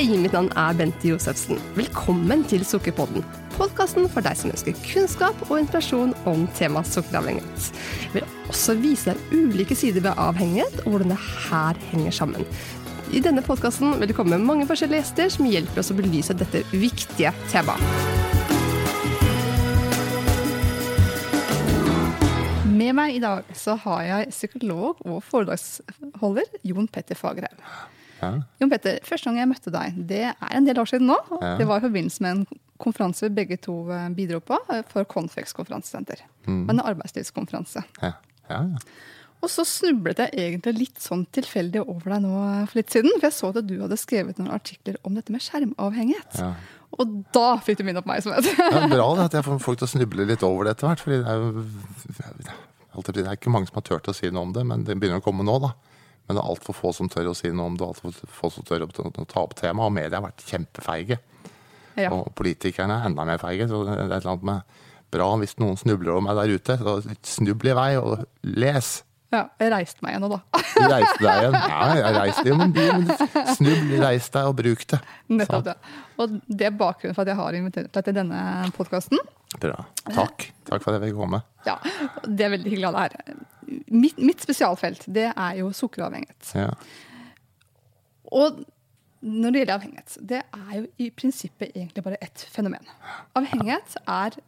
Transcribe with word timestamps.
Hei, 0.00 0.16
mitt 0.16 0.32
navn 0.32 0.46
er 0.56 0.72
Bente 0.72 1.10
Josefsen. 1.10 1.58
Velkommen 1.76 2.40
til 2.48 2.62
Sukkerpodden. 2.64 3.20
Podkasten 3.52 4.06
for 4.08 4.24
deg 4.24 4.38
som 4.40 4.48
ønsker 4.48 4.78
kunnskap 4.80 5.42
og 5.50 5.58
inspirasjon 5.58 6.14
om 6.30 6.46
temaet 6.56 6.88
sukkeravhengighet. 6.88 7.66
Jeg 8.06 8.14
vil 8.14 8.30
også 8.48 8.78
vise 8.80 9.12
deg 9.12 9.34
ulike 9.36 9.76
sider 9.76 10.06
ved 10.06 10.16
avhengighet, 10.16 10.80
og 10.86 10.94
hvordan 10.94 11.12
det 11.12 11.20
her 11.50 11.82
henger 11.90 12.16
sammen. 12.16 12.48
I 13.12 13.20
denne 13.20 13.44
podkasten 13.44 13.92
vil 14.00 14.08
det 14.08 14.16
komme 14.16 14.40
mange 14.40 14.64
forskjellige 14.72 15.02
gjester 15.02 15.36
som 15.36 15.52
hjelper 15.52 15.84
oss 15.84 15.92
å 15.92 15.98
belyse 16.00 16.38
dette 16.46 16.64
viktige 16.72 17.36
temaet. 17.52 17.84
Med 22.72 22.96
meg 22.96 23.20
i 23.20 23.24
dag 23.28 23.52
så 23.52 23.76
har 23.84 24.08
jeg 24.08 24.32
psykolog 24.32 25.04
og 25.04 25.20
foredragsholder 25.28 26.62
Jon 26.72 26.88
Petter 26.88 27.20
Fagerhaug. 27.20 27.60
Ja. 28.20 28.32
Jon 28.60 28.72
Petter, 28.72 28.98
første 29.06 29.30
gang 29.30 29.40
jeg 29.40 29.50
møtte 29.50 29.72
deg, 29.74 30.00
det 30.10 30.24
er 30.30 30.50
en 30.56 30.66
del 30.68 30.80
år 30.82 30.90
siden 30.90 31.08
nå. 31.10 31.18
Ja. 31.40 31.54
Det 31.60 31.68
var 31.68 31.80
i 31.80 31.86
forbindelse 31.86 32.24
med 32.24 32.36
en 32.38 32.60
konferanse 32.80 33.28
vi 33.28 33.36
begge 33.42 33.60
to 33.60 33.76
eh, 33.92 34.08
bidro 34.16 34.40
på 34.44 34.58
eh, 34.72 34.82
for 34.88 35.08
Confex 35.08 35.54
konferansesenter. 35.56 36.22
En 36.48 36.80
arbeidslivskonferanse. 36.80 37.84
Ja. 38.02 38.14
Ja. 38.50 38.64
Og 39.40 39.48
så 39.48 39.64
snublet 39.64 40.20
jeg 40.20 40.34
egentlig 40.36 40.72
litt 40.76 41.00
sånn 41.00 41.22
tilfeldig 41.32 41.84
over 41.86 42.12
deg 42.14 42.24
nå 42.26 42.32
eh, 42.42 42.64
for 42.68 42.80
litt 42.80 42.92
siden. 42.92 43.14
For 43.16 43.28
jeg 43.30 43.36
så 43.38 43.52
at 43.54 43.68
du 43.68 43.76
hadde 43.80 43.98
skrevet 44.00 44.40
noen 44.40 44.52
artikler 44.52 45.00
om 45.06 45.16
dette 45.16 45.32
med 45.32 45.44
skjermavhengighet. 45.44 46.40
Ja. 46.40 46.52
Og 47.00 47.14
da 47.32 47.54
fikk 47.62 47.78
du 47.80 47.86
min 47.86 48.00
oppmerksomhet. 48.00 48.48
Det 48.50 48.66
er 48.66 48.90
bra 48.90 49.06
det, 49.16 49.28
at 49.30 49.38
jeg 49.38 49.46
får 49.46 49.60
folk 49.62 49.80
til 49.80 49.86
å 49.86 49.92
snuble 49.92 50.26
litt 50.28 50.44
over 50.44 50.66
det 50.66 50.74
etter 50.74 50.90
hvert. 50.90 51.04
fordi 51.04 51.20
det 51.22 51.30
er 51.30 51.38
jo 51.40 53.06
det 53.06 53.22
er 53.22 53.36
ikke 53.36 53.52
mange 53.54 53.70
som 53.70 53.78
har 53.78 53.86
turt 53.86 54.08
å 54.10 54.14
si 54.16 54.28
noe 54.34 54.48
om 54.48 54.52
det, 54.52 54.64
men 54.66 54.82
det 54.84 54.96
begynner 54.98 55.22
å 55.22 55.24
komme 55.24 55.46
nå. 55.46 55.54
da. 55.62 55.70
Men 56.30 56.38
det 56.38 56.44
er 56.44 56.52
altfor 56.52 56.76
få 56.78 56.92
som 56.94 57.08
tør 57.10 57.32
å 57.32 57.34
si 57.34 57.50
noe 57.50 57.72
om 57.72 57.74
det, 57.74 57.82
altfor 57.82 58.14
få 58.30 58.52
som 58.54 58.62
tør 58.62 58.84
å 58.86 58.90
ta 59.26 59.42
opp 59.42 59.56
temaet. 59.58 59.88
Og 59.88 59.96
media 59.96 60.20
har 60.20 60.28
vært 60.28 60.44
kjempefeige. 60.46 61.18
ja. 61.98 62.12
Og 62.14 62.30
politikerne 62.38 63.00
er 63.00 63.08
enda 63.08 63.26
mer 63.26 63.40
feige. 63.42 63.66
Så 63.66 63.82
det 63.82 63.96
er 63.96 64.04
et 64.04 64.20
eller 64.20 64.36
annet 64.36 64.46
med 64.46 64.78
bra 65.10 65.26
hvis 65.40 65.56
noen 65.58 65.74
snubler 65.80 66.14
over 66.14 66.28
meg 66.28 66.38
der 66.38 66.54
ute. 66.54 66.76
Så 66.78 66.94
snubl 67.26 67.72
i 67.72 67.74
vei, 67.74 67.88
og 67.98 68.22
les. 68.46 69.00
Ja. 69.30 69.42
Jeg 69.62 69.72
reiste 69.72 70.04
meg 70.04 70.14
igjen 70.14 70.24
nå, 70.26 70.30
da. 70.32 70.40
Du 70.60 70.86
reiste 70.90 71.18
deg 71.22 71.42
igjen. 71.42 71.58
Ja, 71.58 71.90
jeg 72.00 72.16
reiste 72.16 72.46
jo, 72.48 72.56
men 72.60 72.72
du 72.74 72.80
snubl, 73.56 73.92
reis 74.02 74.30
deg 74.34 74.48
og 74.50 74.56
bruk 74.58 74.86
det. 74.92 75.00
Nettopp 75.40 75.68
det. 75.68 75.76
Og 76.20 76.34
det 76.48 76.66
er 76.68 76.74
bakgrunnen 76.80 77.16
for 77.16 77.24
at 77.24 77.32
jeg 77.32 77.40
har 77.40 77.58
invitert 77.58 77.92
deg 77.94 78.08
til 78.08 78.18
denne 78.18 78.40
podkasten. 78.76 79.22
Bra. 79.60 79.84
Takk. 80.06 80.50
Takk 80.68 80.82
for 80.82 80.92
at 80.92 81.00
jeg 81.00 81.10
fikk 81.10 81.20
komme. 81.20 81.42
Ja, 81.66 81.78
det 82.26 82.46
er 82.46 82.52
veldig 82.54 82.70
hyggelig 82.70 82.90
å 82.90 82.92
ha 82.94 83.06
deg 83.06 83.16
her. 83.20 83.40
Mitt, 83.90 84.18
mitt 84.18 84.42
spesialfelt 84.42 85.06
det 85.10 85.30
er 85.30 85.56
jo 85.60 85.70
sukkeravhengighet. 85.76 86.52
Ja. 86.58 86.74
Og 88.30 88.62
når 89.20 89.52
det 89.52 89.60
gjelder 89.60 89.74
avhengighet, 89.76 90.14
det 90.30 90.40
er 90.42 90.70
jo 90.78 90.84
i 91.02 91.10
prinsippet 91.12 91.74
egentlig 91.74 92.04
bare 92.06 92.20
ett 92.24 92.46
fenomen. 92.52 92.86
Avhengighet 93.36 93.98
er, 94.06 94.38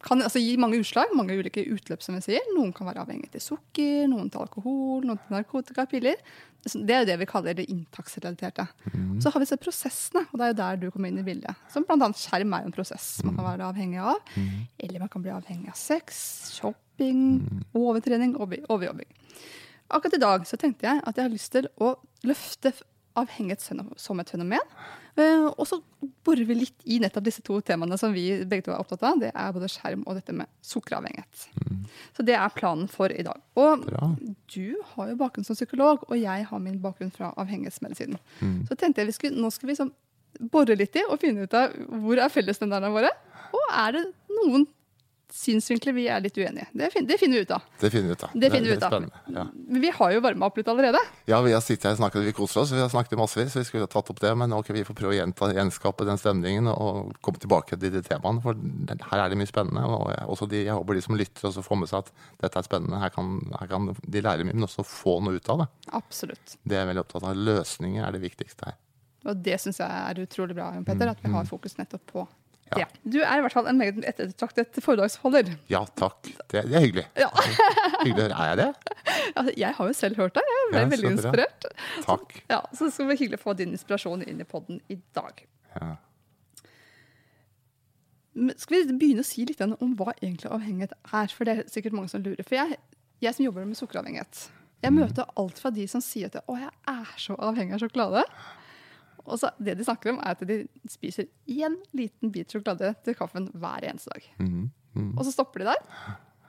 kan 0.00 0.22
altså 0.24 0.40
gi 0.40 0.54
mange 0.56 0.78
utslag, 0.80 1.10
mange 1.14 1.34
ulike 1.36 1.64
utløp, 1.68 2.00
som 2.02 2.14
vi 2.16 2.22
sier. 2.24 2.40
Noen 2.56 2.70
kan 2.72 2.86
være 2.88 3.02
avhengig 3.04 3.28
til 3.34 3.42
sukker, 3.44 4.06
noen 4.08 4.30
til 4.32 4.40
alkohol, 4.40 5.02
noen 5.04 5.18
til 5.20 5.34
narkotika, 5.36 5.84
piller. 5.90 6.16
Det 6.62 6.94
er 6.94 7.02
jo 7.02 7.08
det 7.10 7.16
vi 7.18 7.26
kaller 7.26 7.56
det 7.58 7.66
inntaksrelaterte. 7.68 8.68
Så 9.20 9.32
har 9.34 9.42
vi 9.42 9.48
så 9.50 9.58
prosessene, 9.60 10.22
og 10.30 10.38
det 10.38 10.46
er 10.46 10.52
jo 10.52 10.58
der 10.62 10.76
du 10.84 10.86
kommer 10.94 11.10
inn 11.10 11.18
i 11.18 11.26
bildet. 11.26 11.58
Som 11.74 11.84
annet 11.90 12.16
skjerm 12.22 12.54
er 12.54 12.68
en 12.68 12.72
prosess 12.76 13.18
man 13.26 13.34
kan 13.36 13.44
være 13.50 13.66
avhengig 13.72 13.98
av. 13.98 14.22
Eller 14.78 15.02
man 15.02 15.10
kan 15.12 15.24
bli 15.26 15.34
avhengig 15.34 15.68
av 15.74 15.76
sex, 15.76 16.22
shopping, 16.54 17.42
overtrening, 17.74 18.36
over- 18.38 18.62
overjobbing. 18.70 19.10
Akkurat 19.92 20.14
i 20.16 20.22
dag 20.22 20.46
så 20.48 20.56
tenkte 20.56 20.86
jeg 20.88 21.02
at 21.04 21.16
jeg 21.18 21.26
har 21.26 21.34
lyst 21.34 21.52
til 21.52 21.66
å 21.82 21.96
løfte 22.24 22.72
avhengighet 23.16 23.60
som- 23.60 24.20
et 24.20 24.30
fenomen. 24.30 24.60
Eh, 25.16 25.44
og 25.44 25.66
så 25.66 25.82
borer 26.24 26.46
vi 26.46 26.54
litt 26.54 26.84
i 26.86 26.98
nettopp 26.98 27.24
disse 27.24 27.42
to 27.42 27.60
temaene 27.60 27.98
som 27.98 28.12
vi 28.12 28.44
begge 28.44 28.64
to 28.64 28.72
er 28.72 28.78
opptatt 28.80 29.02
av. 29.02 29.18
Det 29.20 29.32
er 29.34 29.52
både 29.52 29.68
skjerm 29.68 30.04
og 30.06 30.14
dette 30.14 30.32
med 30.32 30.46
sukkeravhengighet. 30.62 31.48
Så 32.16 32.24
det 32.24 32.34
er 32.34 32.48
planen 32.56 32.88
for 32.88 33.12
i 33.12 33.22
dag. 33.22 33.40
Og 33.56 33.84
Bra. 33.86 34.16
du 34.54 34.76
har 34.94 35.08
jo 35.08 35.16
bakgrunn 35.16 35.44
som 35.44 35.56
psykolog, 35.56 36.04
og 36.08 36.16
jeg 36.18 36.46
har 36.46 36.58
min 36.58 36.80
bakgrunn 36.80 37.12
fra 37.12 37.34
avhengighetsmedisinen. 37.36 38.18
Så 38.68 38.76
tenkte 38.76 39.02
jeg 39.02 39.06
vi 39.06 39.12
skulle, 39.12 39.36
nå 39.36 39.52
skal 39.52 39.66
vi 39.68 39.74
liksom 39.74 39.92
bore 40.50 40.76
litt 40.76 40.96
i 40.96 41.04
og 41.08 41.20
finne 41.20 41.44
ut 41.44 41.54
av 41.54 41.74
hvor 42.02 42.18
er 42.18 42.32
fellesnevnerne 42.32 42.92
våre. 42.92 43.10
Og 43.52 43.60
er 43.70 43.92
det 43.92 44.06
noen 44.30 44.66
synsvinkler 45.32 45.94
vi 45.96 46.04
er 46.12 46.20
litt 46.20 46.36
uenige. 46.38 46.66
Det, 46.76 46.90
fin- 46.92 47.06
det 47.08 47.16
finner 47.20 47.38
vi 47.40 47.46
ut 47.46 47.50
av. 47.56 47.62
Det 47.80 47.90
finner 47.90 48.08
vi 48.12 48.16
ut 48.16 48.22
av. 48.26 48.30
Det 48.34 48.50
finner 48.52 48.68
vi 48.68 48.76
ut 48.76 48.82
av. 48.84 49.06
Ja. 49.32 49.44
Men 49.54 49.80
vi 49.80 49.90
har 49.96 50.12
jo 50.12 50.20
varma 50.24 50.46
opp 50.50 50.58
litt 50.60 50.68
allerede. 50.68 51.00
ja, 51.30 51.40
vi 51.42 51.52
har 51.56 51.60
sittet 51.64 51.88
her 51.88 51.96
og 51.96 52.00
snakket, 52.02 52.26
vi 52.28 52.34
koser 52.36 52.60
oss. 52.62 52.72
Vi 52.76 52.80
har 52.82 52.90
snakket 52.92 53.18
massevis, 53.18 53.52
så 53.54 53.62
vi 53.62 53.64
skulle 53.68 53.86
ha 53.88 53.90
tatt 53.94 54.10
opp 54.12 54.20
det. 54.20 54.34
Men 54.36 54.52
ok, 54.52 54.70
vi 54.76 54.84
får 54.84 54.98
prøve 54.98 55.14
å 55.14 55.18
gjenta, 55.18 55.48
gjenskape 55.56 56.04
den 56.08 56.20
stemningen 56.20 56.68
og 56.72 57.14
komme 57.24 57.40
tilbake 57.42 57.78
til 57.80 57.94
de 57.96 58.04
temaene. 58.06 58.44
For 58.44 58.54
her 59.10 59.24
er 59.24 59.32
det 59.32 59.40
mye 59.40 59.50
spennende. 59.50 59.86
Og 59.88 60.10
jeg, 60.12 60.28
også 60.36 60.50
de, 60.52 60.62
jeg 60.68 60.76
håper 60.78 61.00
de 61.00 61.04
som 61.08 61.16
lytter, 61.18 61.48
også 61.50 61.64
får 61.66 61.80
med 61.82 61.92
seg 61.92 62.04
at 62.04 62.12
dette 62.44 62.60
er 62.62 62.68
spennende. 62.68 63.00
Her 63.02 63.14
kan, 63.16 63.32
her 63.58 63.72
kan 63.72 63.90
de 63.96 64.24
lære 64.28 64.44
mye, 64.44 64.54
men 64.60 64.68
også 64.68 64.84
få 64.86 65.16
noe 65.24 65.40
ut 65.40 65.48
av 65.56 65.64
det. 65.64 65.68
Absolutt. 66.02 66.58
Det 66.62 66.76
er 66.76 66.84
jeg 66.84 66.92
veldig 66.92 67.04
opptatt 67.06 67.26
av. 67.32 67.40
Løsninger 67.48 68.04
er 68.06 68.12
det 68.18 68.22
viktigste 68.28 68.68
her. 68.70 68.78
Og 69.22 69.36
det 69.38 69.54
syns 69.62 69.78
jeg 69.78 69.86
er 69.86 70.18
utrolig 70.24 70.54
bra, 70.58 70.72
Petter, 70.82 71.12
at 71.12 71.20
vi 71.22 71.30
har 71.30 71.44
fokus 71.46 71.76
nettopp 71.78 72.02
på 72.10 72.24
Ja. 72.78 72.86
Du 73.04 73.18
er 73.20 73.38
i 73.38 73.40
hvert 73.44 73.52
fall 73.52 73.66
en 73.68 73.78
meget 73.78 73.98
ettertraktet 74.08 74.78
foredragsholder. 74.84 75.50
Ja, 75.68 75.82
takk. 75.98 76.22
Det, 76.48 76.62
det 76.70 76.76
er 76.78 76.80
hyggelig. 76.86 77.04
Ja. 77.18 77.28
Hyggelig. 78.06 78.30
Er 78.32 78.46
jeg 78.52 78.56
det? 78.62 78.68
Altså, 79.36 79.52
jeg 79.56 79.74
har 79.78 79.86
jo 79.90 79.92
selv 79.98 80.16
hørt 80.16 80.34
deg. 80.38 80.42
Jeg 80.52 80.70
ble 80.70 80.80
Ja, 80.80 80.86
veldig 80.94 81.10
inspirert. 81.16 81.66
Takk. 82.06 82.32
Ja, 82.50 82.60
så 82.72 82.86
det 82.88 82.94
skal 82.96 83.10
bli 83.10 83.16
hyggelig 83.20 83.40
å 83.40 83.44
få 83.44 83.54
din 83.58 83.74
inspirasjon 83.76 84.24
inn 84.26 84.40
i 84.40 84.48
podden 84.48 84.80
i 84.90 84.96
dag. 85.16 85.44
Ja. 85.76 85.90
Skal 88.56 88.86
vi 88.88 88.96
begynne 88.96 89.20
å 89.20 89.28
si 89.28 89.44
litt 89.44 89.60
om 89.60 89.92
hva 89.98 90.14
egentlig 90.22 90.48
avhengighet 90.48 90.94
er? 91.12 91.32
For 91.36 91.44
det 91.48 91.52
er 91.58 91.66
sikkert 91.70 91.92
mange 91.96 92.08
som 92.08 92.22
lurer. 92.24 92.40
For 92.48 92.56
jeg, 92.56 92.78
jeg 93.20 93.36
som 93.36 93.44
jobber 93.44 93.66
med 93.68 93.76
sukkeravhengighet, 93.76 94.46
jeg 94.82 94.90
Mm. 94.90 94.98
møter 94.98 95.28
alt 95.38 95.58
fra 95.62 95.70
de 95.70 95.84
som 95.86 96.00
sier 96.00 96.26
at 96.26 96.40
å, 96.48 96.56
jeg 96.58 96.70
er 96.88 97.10
så 97.20 97.36
avhengig 97.38 97.74
av 97.76 97.82
sjokolade. 97.84 98.24
Og 99.26 99.38
så 99.38 99.50
det 99.62 99.76
de 99.78 99.84
snakker 99.86 100.10
om, 100.10 100.18
er 100.18 100.34
at 100.34 100.40
de 100.48 100.56
spiser 100.90 101.28
én 101.48 101.76
liten 101.94 102.32
bit 102.34 102.50
sjokolade 102.50 102.94
til 103.06 103.14
kaffen 103.14 103.50
hver 103.54 103.84
eneste 103.90 104.10
dag. 104.14 104.22
Mm, 104.38 104.70
Mhm. 104.94 105.14
Og 105.16 105.24
så 105.24 105.32
stopper 105.32 105.60
de 105.62 105.64
der. 105.70 105.76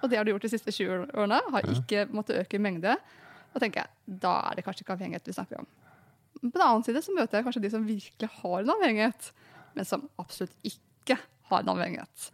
Og 0.03 0.09
det 0.09 0.17
har 0.17 0.25
de 0.25 0.31
gjort 0.33 0.41
de 0.41 0.49
siste 0.51 0.71
20 0.71 1.05
årene. 1.15 1.37
Har 1.51 1.61
ikke 1.63 2.07
måttet 2.11 2.35
øke 2.41 2.55
i 2.55 2.59
mengde. 2.59 2.97
Da 3.53 3.59
tenker 3.59 3.85
jeg, 3.85 4.19
da 4.19 4.33
er 4.49 4.55
det 4.55 4.65
kanskje 4.65 4.83
ikke 4.83 4.97
avhengighet 4.97 5.25
vi 5.29 5.31
snakker 5.37 5.59
om. 5.61 5.67
På 6.41 6.51
den 6.51 6.61
annen 6.65 6.83
side 6.83 6.99
så 7.05 7.13
møter 7.15 7.37
jeg 7.39 7.45
kanskje 7.45 7.61
de 7.63 7.69
som 7.69 7.85
virkelig 7.87 8.29
har 8.41 8.59
en 8.59 8.69
avhengighet, 8.73 9.31
men 9.75 9.85
som 9.85 10.09
absolutt 10.19 10.51
ikke 10.67 11.15
har 11.49 11.59
en 11.63 11.69
avhengighet. 11.69 12.31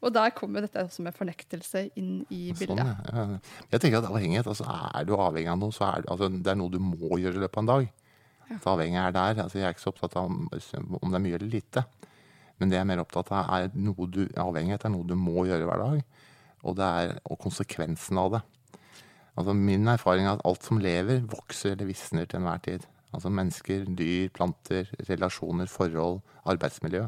Og 0.00 0.12
der 0.14 0.30
kommer 0.30 0.60
dette 0.62 0.78
også 0.78 1.02
med 1.02 1.16
fornektelse 1.16 1.88
inn 1.98 2.20
i 2.30 2.52
Sånn, 2.52 2.58
bildet. 2.76 2.86
Sånn, 3.08 3.32
Ja. 3.32 3.38
Jeg 3.72 3.80
tenker 3.80 3.98
at 3.98 4.10
avhengighet, 4.12 4.46
altså 4.46 4.64
Er 4.94 5.04
du 5.04 5.16
avhengig 5.16 5.48
av 5.50 5.58
noe, 5.58 5.72
så 5.72 5.88
er 5.96 6.02
det, 6.02 6.10
altså, 6.10 6.28
det 6.28 6.46
er 6.46 6.54
noe 6.54 6.70
du 6.70 6.78
må 6.78 7.18
gjøre 7.18 7.34
i 7.34 7.42
løpet 7.42 7.56
av 7.56 7.62
en 7.64 7.66
dag. 7.66 7.88
Så 8.48 8.72
avhengig 8.72 8.98
er 9.00 9.14
der. 9.14 9.42
Altså, 9.44 9.60
jeg 9.60 9.68
er 9.68 9.76
ikke 9.76 9.84
så 9.84 9.92
opptatt 9.92 10.16
av 10.16 10.28
om, 10.30 10.46
om 10.48 11.10
det 11.12 11.18
er 11.18 11.24
mye 11.24 11.38
eller 11.38 11.52
lite. 11.52 11.84
Men 12.58 12.70
det 12.70 12.78
jeg 12.78 12.86
er 12.86 12.90
mer 12.90 13.02
opptatt 13.04 13.32
av, 13.34 13.50
er 13.54 13.74
noe 13.78 14.08
du, 14.10 14.22
avhengighet 14.40 14.86
er 14.86 14.94
noe 14.94 15.06
du 15.06 15.14
må 15.18 15.44
gjøre 15.48 15.68
hver 15.68 15.82
dag. 15.84 16.22
Og, 16.64 16.78
det 16.78 16.86
er, 16.86 17.18
og 17.28 17.38
konsekvensen 17.44 18.18
av 18.20 18.38
det. 18.38 18.44
Altså, 19.38 19.54
min 19.54 19.86
erfaring 19.90 20.26
er 20.26 20.38
at 20.38 20.46
alt 20.48 20.66
som 20.66 20.80
lever, 20.82 21.22
vokser 21.30 21.76
eller 21.76 21.90
visner 21.92 22.26
til 22.26 22.40
enhver 22.40 22.64
tid. 22.64 22.88
Altså 23.14 23.30
mennesker, 23.32 23.86
dyr, 23.96 24.32
planter, 24.34 24.90
relasjoner, 25.08 25.70
forhold, 25.70 26.18
arbeidsmiljø. 26.50 27.06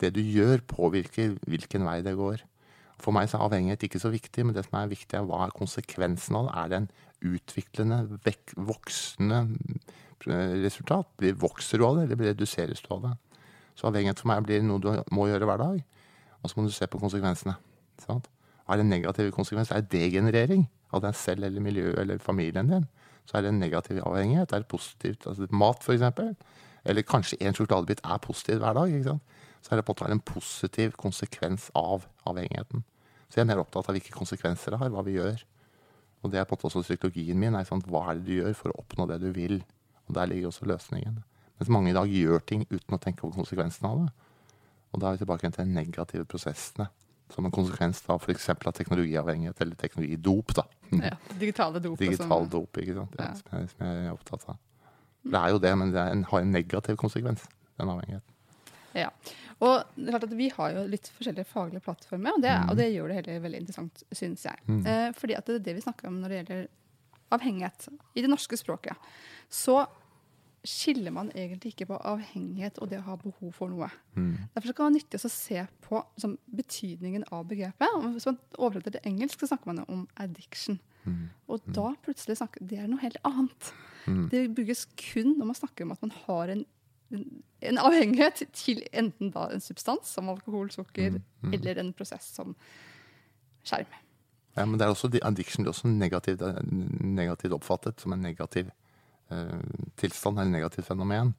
Det 0.00 0.14
du 0.16 0.22
gjør, 0.22 0.62
påvirker 0.68 1.34
hvilken 1.50 1.84
vei 1.84 1.98
det 2.06 2.14
går. 2.16 2.44
For 3.00 3.16
meg 3.16 3.32
er 3.32 3.42
avhengighet 3.42 3.84
ikke 3.88 4.00
så 4.00 4.12
viktig, 4.12 4.44
men 4.46 4.56
det 4.56 4.66
som 4.68 4.78
er 4.80 4.92
viktig, 4.92 5.16
er 5.16 5.26
hva 5.28 5.46
er 5.46 5.56
konsekvensen 5.56 6.38
av 6.38 6.46
det. 6.46 6.54
Er 6.54 6.70
det 6.70 6.78
en 6.78 6.90
utviklende, 7.34 7.98
voksende 8.70 9.42
resultat? 10.26 11.08
Blir, 11.18 11.36
vokser 11.38 11.80
du 11.80 11.86
av 11.86 11.96
det, 11.96 12.06
eller 12.06 12.20
blir 12.20 12.32
reduseres 12.34 12.82
du 12.84 12.90
av 12.94 13.02
det? 13.06 13.14
Så 13.78 13.88
avhengighet 13.88 14.20
for 14.20 14.30
meg 14.32 14.44
blir 14.44 14.62
noe 14.66 14.82
du 14.82 14.90
må 15.14 15.28
gjøre 15.30 15.48
hver 15.48 15.62
dag. 15.62 15.80
Og 16.40 16.50
så 16.50 16.58
må 16.58 16.66
du 16.66 16.74
se 16.74 16.88
på 16.90 17.00
konsekvensene. 17.00 17.56
Sant? 18.02 18.28
Er 18.70 18.80
det 18.80 18.86
negative 18.86 19.32
konsekvenser? 19.34 19.76
Er 19.76 19.84
det 19.84 19.92
degenerering 19.94 20.66
av 20.94 21.02
deg 21.04 21.16
selv 21.18 21.46
eller 21.46 21.64
miljøet 21.64 21.98
eller 22.02 22.22
familien 22.22 22.70
din? 22.70 22.86
Så 23.28 23.38
er 23.38 23.44
det 23.44 23.52
en 23.52 23.60
negativ 23.62 24.00
avhengighet. 24.04 24.52
Er 24.52 24.64
det 24.64 24.70
positivt? 24.70 25.26
Altså 25.26 25.48
mat, 25.50 25.84
eksempel. 25.88 26.34
Eller 26.84 27.06
kanskje 27.06 27.38
en 27.40 27.56
sjokoladebit 27.56 28.00
er 28.04 28.22
positiv 28.24 28.62
hver 28.62 28.76
dag. 28.78 28.92
ikke 28.94 29.10
sant? 29.12 29.38
Så 29.60 29.72
er 29.72 29.80
det 29.80 29.84
på 29.84 29.92
en 29.92 30.00
måte 30.00 30.16
en 30.16 30.24
positiv 30.24 30.96
konsekvens 30.96 31.68
av 31.76 32.06
avhengigheten. 32.26 32.84
Så 33.28 33.38
jeg 33.38 33.44
er 33.44 33.50
mer 33.52 33.62
opptatt 33.62 33.90
av 33.90 33.94
hvilke 33.94 34.14
konsekvenser 34.14 34.74
det 34.74 34.80
har, 34.80 34.90
hva 34.90 35.04
vi 35.06 35.18
gjør. 35.18 35.44
Og 36.22 36.32
det 36.32 36.40
er 36.40 36.46
på 36.48 36.56
en 36.56 36.58
måte 36.58 36.70
også 36.70 36.82
psykologien 36.86 37.38
min. 37.38 37.54
Er 37.54 37.68
sant? 37.68 37.86
Hva 37.86 38.06
er 38.10 38.18
det 38.18 38.26
du 38.26 38.32
gjør 38.38 38.56
for 38.56 38.72
å 38.72 38.80
oppnå 38.82 39.06
det 39.10 39.20
du 39.22 39.30
vil? 39.36 39.60
Og 40.10 40.16
der 40.16 40.26
ligger 40.30 40.50
også 40.50 40.66
løsningen. 40.66 41.20
Mens 41.60 41.70
mange 41.70 41.92
i 41.92 41.94
dag 41.94 42.10
gjør 42.10 42.42
ting 42.48 42.64
uten 42.70 42.96
å 42.96 42.98
tenke 42.98 43.22
over 43.26 43.36
konsekvensene 43.38 43.90
av 43.90 44.00
det. 44.06 44.30
Og 44.90 45.02
da 45.02 45.10
er 45.10 45.18
vi 45.18 45.22
tilbake 45.22 45.50
til 45.52 45.62
de 45.62 45.74
negative 45.76 46.26
prosessene. 46.26 46.88
Som 47.30 47.46
en 47.46 47.54
konsekvens 47.54 48.00
av 48.10 48.24
f.eks. 48.24 48.48
av 48.50 48.72
teknologiavhengighet 48.74 49.60
eller 49.62 49.78
teknologidop. 49.78 50.54
da. 50.58 50.64
Ja, 50.90 51.12
digitale 51.38 51.78
dop. 51.84 52.00
Digital 52.00 52.26
sånn. 52.26 52.50
dop, 52.50 52.80
ikke 52.82 52.96
sant. 52.96 53.14
Ja, 53.20 53.28
Ja. 53.28 53.36
Som, 53.38 53.52
jeg, 53.54 53.70
som 53.70 53.86
jeg 53.86 54.08
er 54.08 54.16
opptatt 54.16 54.48
av. 54.50 54.58
Det 55.30 55.38
er 55.38 55.52
jo 55.54 55.60
det, 55.62 55.72
men 55.78 55.92
det 55.94 56.08
en, 56.16 56.24
har 56.32 56.42
en 56.42 56.50
negativ 56.56 56.98
konsekvens, 56.98 57.44
den 57.78 57.92
avhengigheten. 57.92 58.36
Ja. 58.96 59.12
Og 59.60 59.84
det 59.94 60.08
er 60.08 60.14
klart 60.16 60.26
at 60.26 60.34
Vi 60.40 60.48
har 60.56 60.74
jo 60.74 60.82
litt 60.90 61.06
forskjellige 61.14 61.46
faglige 61.46 61.84
plattformer, 61.84 62.34
og 62.34 62.42
det, 62.42 62.56
og 62.72 62.76
det 62.80 62.88
gjør 62.90 63.12
det 63.12 63.20
hele 63.20 63.38
veldig 63.44 63.60
interessant, 63.62 64.02
synes 64.10 64.48
jeg. 64.48 64.58
Eh, 64.88 65.10
fordi 65.14 65.36
at 65.38 65.46
det 65.46 65.60
er 65.60 65.66
det 65.68 65.76
vi 65.76 65.84
snakker 65.84 66.08
om 66.08 66.18
når 66.22 66.32
det 66.32 66.38
gjelder 66.40 66.68
avhengighet. 67.36 67.88
I 68.16 68.24
det 68.24 68.32
norske 68.32 68.58
språket 68.58 69.10
så 69.52 69.84
skiller 70.66 71.12
man 71.14 71.30
egentlig 71.34 71.72
ikke 71.72 71.86
på 71.88 71.98
avhengighet 72.10 72.78
og 72.82 72.90
det 72.90 72.98
å 73.00 73.06
ha 73.06 73.16
behov 73.20 73.52
for 73.56 73.72
noe. 73.72 73.88
Derfor 74.54 74.68
så 74.68 74.74
kan 74.74 74.84
det 74.84 74.88
være 74.88 74.96
nyttig 74.98 75.20
å 75.20 75.32
se 75.32 75.62
på 75.86 76.02
som, 76.20 76.36
betydningen 76.56 77.24
av 77.32 77.46
begrepet. 77.48 77.94
Og 77.96 78.10
Hvis 78.16 78.28
man 78.28 78.40
oversetter 78.58 78.96
til 78.96 79.12
engelsk, 79.12 79.40
så 79.40 79.52
snakker 79.52 79.72
man 79.72 79.84
om 79.88 80.02
addiction. 80.20 80.80
Og 81.48 81.64
da 81.74 81.94
plutselig 82.04 82.36
snakker 82.40 82.66
det 82.68 82.82
er 82.82 82.90
noe 82.90 83.00
helt 83.00 83.16
annet. 83.24 83.72
Det 84.32 84.44
brukes 84.56 84.86
kun 85.00 85.34
når 85.38 85.50
man 85.52 85.58
snakker 85.58 85.86
om 85.86 85.94
at 85.94 86.04
man 86.04 86.12
har 86.26 86.52
en, 86.52 86.66
en, 87.14 87.24
en 87.70 87.80
avhengighet 87.80 88.44
til 88.56 88.84
enten 88.92 89.32
da 89.34 89.48
en 89.50 89.64
substans 89.64 90.12
som 90.12 90.28
alkohol, 90.32 90.70
sukker, 90.74 91.20
eller 91.52 91.80
en 91.80 91.92
prosess 91.96 92.30
som 92.36 92.54
skjerm. 93.64 93.90
Ja, 94.56 94.66
men 94.66 94.80
det 94.80 94.86
er 94.86 94.92
også, 94.92 95.08
addiction 95.22 95.64
det 95.64 95.70
er 95.70 95.74
også 95.76 95.88
negativt, 95.88 96.42
eh, 96.42 96.62
negativt 97.06 97.54
oppfattet 97.54 98.02
som 98.02 98.12
en 98.12 98.24
negativ 98.24 98.72
tilstand 100.00 100.38
eller 100.40 100.52
negativt 100.52 100.88
fenomen. 100.88 101.34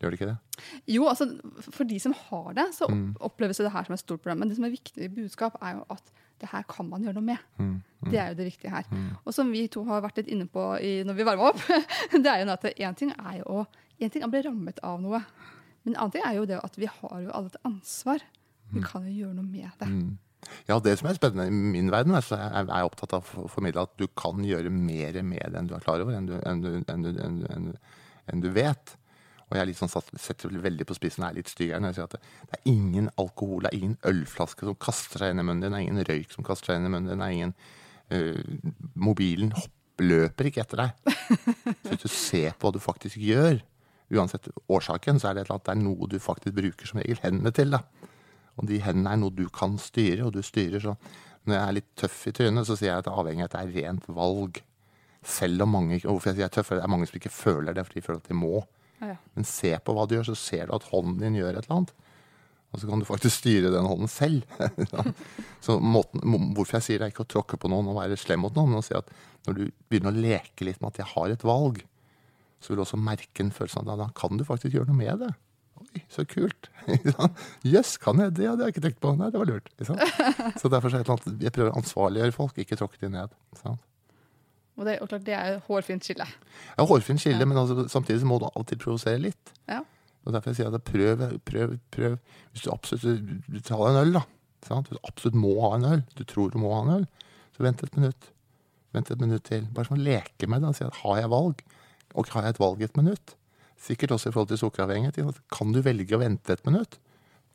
Gjør 0.00 0.14
det 0.14 0.16
ikke 0.16 0.30
det? 0.30 0.64
Jo, 0.88 1.04
altså 1.10 1.26
for 1.60 1.84
de 1.84 1.98
som 2.00 2.14
har 2.16 2.54
det, 2.56 2.66
så 2.76 2.88
oppleves 3.20 3.60
det 3.60 3.72
her 3.74 3.84
som 3.84 3.96
et 3.96 4.00
stort 4.00 4.22
problem. 4.24 4.40
Men 4.40 4.48
det 4.48 4.56
som 4.56 4.64
er 4.64 4.72
viktig 4.72 5.10
budskap, 5.12 5.58
er 5.60 5.76
jo 5.76 5.84
at 5.92 6.12
det 6.40 6.48
her 6.48 6.64
kan 6.64 6.88
man 6.88 7.04
gjøre 7.04 7.18
noe 7.18 7.26
med. 7.26 7.82
Det 8.08 8.16
er 8.16 8.30
jo 8.32 8.38
det 8.38 8.46
viktige 8.48 8.72
her. 8.72 8.88
Og 9.26 9.34
som 9.36 9.50
vi 9.52 9.66
to 9.68 9.84
har 9.84 10.00
vært 10.00 10.22
litt 10.22 10.30
inne 10.32 10.46
på 10.48 10.62
i, 10.80 11.02
når 11.04 11.18
vi 11.18 11.26
varma 11.28 11.50
opp, 11.52 11.60
det 12.16 12.24
er 12.32 12.40
jo 12.40 12.48
at 12.54 12.64
én 12.72 12.96
ting 12.96 13.12
er 13.12 13.42
jo 13.42 13.60
å 13.60 13.66
en 14.00 14.08
ting 14.08 14.22
er 14.22 14.30
å 14.30 14.32
bli 14.32 14.40
rammet 14.46 14.78
av 14.80 15.00
noe. 15.02 15.20
Men 15.84 15.92
en 15.92 15.98
annen 16.00 16.12
ting 16.14 16.22
er 16.24 16.38
jo 16.38 16.46
det 16.48 16.56
at 16.64 16.78
vi 16.80 16.88
har 16.88 17.18
jo 17.20 17.32
alle 17.36 17.52
et 17.52 17.60
ansvar. 17.68 18.22
Vi 18.72 18.80
kan 18.80 19.04
jo 19.04 19.12
gjøre 19.12 19.36
noe 19.36 19.44
med 19.44 19.68
det. 19.82 19.88
Ja, 20.68 20.78
det 20.82 20.96
som 21.00 21.08
er 21.10 21.18
spennende 21.18 21.48
i 21.48 21.72
min 21.74 21.90
verden, 21.92 22.14
er, 22.16 22.24
at 22.24 22.68
jeg 22.68 22.76
er 22.76 22.86
opptatt 22.86 23.14
av 23.16 23.28
å 23.38 23.48
formidle 23.50 23.84
at 23.86 23.96
du 24.00 24.06
kan 24.18 24.42
gjøre 24.46 24.72
mer 24.72 25.20
med 25.26 25.52
det 25.52 25.60
enn 25.60 25.70
du 25.70 25.76
er 25.76 25.84
klar 25.84 26.02
over, 26.04 26.16
enn 26.16 26.28
du, 26.28 26.36
enn 26.46 26.64
du, 26.64 26.70
enn 26.86 27.06
du, 27.06 27.72
enn 28.30 28.44
du, 28.44 28.48
vet. 28.54 28.94
Og 29.48 29.58
jeg 29.58 29.66
er 29.66 29.74
sånn 29.78 29.90
satt, 29.90 30.12
setter 30.20 30.54
veldig 30.62 30.86
på 30.86 30.96
spissen, 30.98 31.26
er 31.26 31.34
litt 31.38 31.50
stygg 31.50 31.74
når 31.74 31.90
jeg 31.90 31.98
sier 31.98 32.08
at 32.08 32.16
det, 32.16 32.22
det 32.52 32.60
er 32.60 32.70
ingen 32.70 33.10
alkohol, 33.18 33.64
det 33.64 33.72
er 33.72 33.80
ingen 33.80 33.98
ølflaske 34.06 34.68
som 34.68 34.78
kaster 34.78 35.24
seg 35.24 35.34
inn 35.34 35.42
i 35.42 35.46
munnen 35.46 35.64
din, 35.64 35.74
det 35.74 35.80
er 35.80 35.88
ingen 35.88 36.06
røyk 36.06 36.36
som 36.36 36.46
kaster 36.46 36.70
seg 36.70 36.80
inn 36.80 36.86
i 36.86 36.94
munnen 36.94 37.10
din, 37.10 37.24
det 37.24 37.28
er 37.28 37.38
ingen 37.38 37.56
uh, 38.14 38.94
Mobilen 38.94 39.54
hopp, 39.56 39.74
løper 40.00 40.48
ikke 40.48 40.62
etter 40.62 40.80
deg. 40.80 41.16
Så 41.82 41.90
hvis 41.90 42.04
du 42.06 42.12
ser 42.14 42.54
på 42.56 42.68
hva 42.68 42.72
du 42.72 42.80
faktisk 42.80 43.18
gjør, 43.20 43.58
uansett 44.10 44.48
årsaken, 44.70 45.20
så 45.20 45.30
er 45.30 45.36
det, 45.36 45.44
et 45.44 45.50
eller 45.50 45.58
annet, 45.58 45.66
det 45.66 45.74
er 45.74 45.82
noe 45.84 46.08
du 46.10 46.16
faktisk 46.22 46.56
bruker 46.56 46.88
som 46.88 47.02
regel 47.02 47.20
hendene 47.22 47.52
til. 47.54 47.74
da. 47.76 47.84
Og 48.60 48.68
de 48.68 48.80
hendene 48.84 49.14
er 49.14 49.20
noe 49.20 49.34
du 49.34 49.46
kan 49.52 49.78
styre, 49.80 50.26
og 50.26 50.34
du 50.36 50.42
styrer 50.44 50.82
så 50.84 50.96
Når 51.48 51.56
jeg 51.56 51.62
er 51.64 51.76
litt 51.78 51.88
tøff 51.96 52.18
i 52.28 52.32
trynet, 52.36 52.66
så 52.68 52.76
sier 52.76 52.90
jeg 52.90 53.00
at 53.00 53.08
avhengighet 53.08 53.54
er 53.56 53.70
rent 53.72 54.04
valg. 54.12 54.60
Selv 55.24 55.64
om 55.64 55.72
mange 55.72 56.02
og 56.02 56.18
Hvorfor 56.18 56.30
jeg 56.30 56.36
sier 56.36 56.44
jeg 56.44 56.50
er 56.50 56.56
tøff, 56.58 56.74
det 56.76 56.84
er 56.84 56.92
mange 56.92 57.08
som 57.08 57.16
ikke 57.16 57.32
føler 57.32 57.76
det, 57.76 57.86
for 57.86 57.96
de 57.96 58.04
føler 58.04 58.20
at 58.20 58.28
de 58.28 58.36
må. 58.36 58.60
Ja, 59.00 59.14
ja. 59.14 59.16
Men 59.34 59.48
se 59.48 59.72
på 59.80 59.96
hva 59.96 60.04
du 60.04 60.18
gjør, 60.18 60.28
så 60.32 60.36
ser 60.36 60.68
du 60.68 60.76
at 60.76 60.88
hånden 60.92 61.16
din 61.22 61.40
gjør 61.40 61.56
et 61.56 61.64
eller 61.64 61.78
annet. 61.78 61.94
Og 62.70 62.78
så 62.78 62.86
kan 62.86 63.00
du 63.00 63.08
faktisk 63.08 63.40
styre 63.40 63.72
den 63.72 63.88
hånden 63.88 64.10
selv. 64.10 64.44
så 65.64 65.78
måten, 65.82 66.22
Hvorfor 66.54 66.78
jeg 66.78 66.86
sier 66.86 67.00
det 67.00 67.08
er 67.08 67.14
ikke 67.14 67.26
å 67.26 67.32
tråkke 67.32 67.58
på 67.58 67.70
noen 67.72 67.88
og 67.90 67.98
være 67.98 68.18
slem 68.20 68.44
mot 68.44 68.54
noen, 68.54 68.74
men 68.74 68.82
å 68.82 68.86
si 68.86 68.94
at 68.94 69.10
når 69.48 69.56
du 69.56 69.62
begynner 69.90 70.12
å 70.12 70.22
leke 70.28 70.68
litt 70.68 70.78
med 70.82 70.92
at 70.92 71.00
jeg 71.02 71.12
har 71.14 71.34
et 71.34 71.46
valg, 71.46 71.80
så 72.60 72.70
vil 72.70 72.78
du 72.78 72.84
også 72.84 73.00
merke 73.00 73.42
en 73.42 73.54
følelse 73.54 73.80
av 73.80 73.94
at 73.94 74.02
da 74.04 74.10
kan 74.20 74.38
du 74.38 74.44
faktisk 74.46 74.76
gjøre 74.76 74.92
noe 74.92 75.00
med 75.00 75.24
det. 75.24 75.32
Oi, 75.80 76.02
så 76.12 76.24
kult. 76.28 76.70
Jøss, 76.90 77.66
yes, 77.66 77.92
kan 78.02 78.20
jeg 78.20 78.34
det? 78.36 78.48
hadde 78.48 78.60
det 78.60 78.68
jeg 78.68 78.76
ikke 78.76 78.84
tenkt 78.88 79.00
på. 79.02 79.12
Nei, 79.18 79.30
det 79.32 79.40
var 79.40 79.48
lurt. 79.48 79.70
Så 80.60 80.70
derfor 80.72 80.92
så 80.92 81.00
er 81.00 81.12
annet, 81.14 81.30
jeg 81.42 81.54
prøver 81.56 81.72
å 81.72 81.80
ansvarliggjøre 81.80 82.36
folk, 82.36 82.58
ikke 82.60 82.78
tråkke 82.80 83.00
dem 83.02 83.16
ned. 83.16 83.32
Og 84.80 84.86
det, 84.88 84.96
og 85.04 85.10
klart, 85.10 85.24
det 85.26 85.36
er 85.36 85.58
hårfint 85.66 86.06
skille. 86.06 86.26
Ja, 86.76 86.84
hårfint 86.88 87.20
skille, 87.20 87.46
men 87.48 87.58
altså, 87.60 87.84
samtidig 87.92 88.22
så 88.22 88.28
må 88.28 88.38
du 88.40 88.46
alltid 88.48 88.80
provosere 88.80 89.20
litt. 89.20 89.54
Ja. 89.68 89.82
Og 90.24 90.36
derfor 90.36 90.56
sier 90.56 90.68
jeg 90.68 90.76
at 90.76 90.86
prøv, 90.88 91.24
prøv, 91.48 91.74
prøv. 91.92 92.16
Hvis 92.52 92.64
du 92.64 92.70
absolutt 92.72 93.24
du 93.48 93.58
tar 93.64 93.80
deg 93.80 93.90
en 93.90 94.00
øl, 94.02 94.14
da. 94.16 94.24
Sant? 94.66 94.88
Hvis 94.88 95.00
du 95.00 95.08
absolutt 95.08 95.40
må 95.40 95.54
ha 95.64 95.74
en 95.76 95.88
øl, 95.94 96.04
du 96.16 96.24
tror 96.28 96.52
du 96.52 96.60
må 96.60 96.72
ha 96.74 96.84
en 96.84 96.94
øl, 96.98 97.08
så 97.56 97.64
vent 97.64 97.84
et 97.84 97.96
minutt. 97.96 98.30
Vent 98.96 99.12
et 99.12 99.20
minutt 99.22 99.44
til. 99.48 99.68
Bare 99.74 99.88
sånn 99.88 100.04
leke 100.04 100.48
med 100.50 100.64
det 100.64 100.72
og 100.72 100.78
si 100.78 100.86
at 100.86 101.02
har 101.02 101.20
jeg 101.22 101.32
valg? 101.32 101.62
Og 102.18 102.32
har 102.34 102.48
jeg 102.48 102.56
et 102.56 102.62
valg 102.62 102.80
i 102.80 102.88
et 102.88 102.98
minutt? 102.98 103.36
Sikkert 103.80 104.12
også 104.16 104.30
i 104.30 104.34
forhold 104.34 104.50
til 104.52 104.60
sukkeravhengighet. 104.60 105.40
Kan 105.52 105.72
du 105.72 105.80
velge 105.84 106.16
å 106.16 106.20
vente 106.20 106.52
et 106.52 106.64
minutt? 106.68 106.98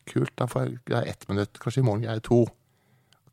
Kult, 0.09 0.33
da 0.37 0.47
får 0.49 0.65
jeg 0.65 0.79
greie 0.89 1.11
ett 1.11 1.27
minutt. 1.29 1.59
Kanskje 1.61 1.83
i 1.83 1.85
morgen 1.85 2.05
greier 2.05 2.19
jeg 2.19 2.27
to. 2.27 2.41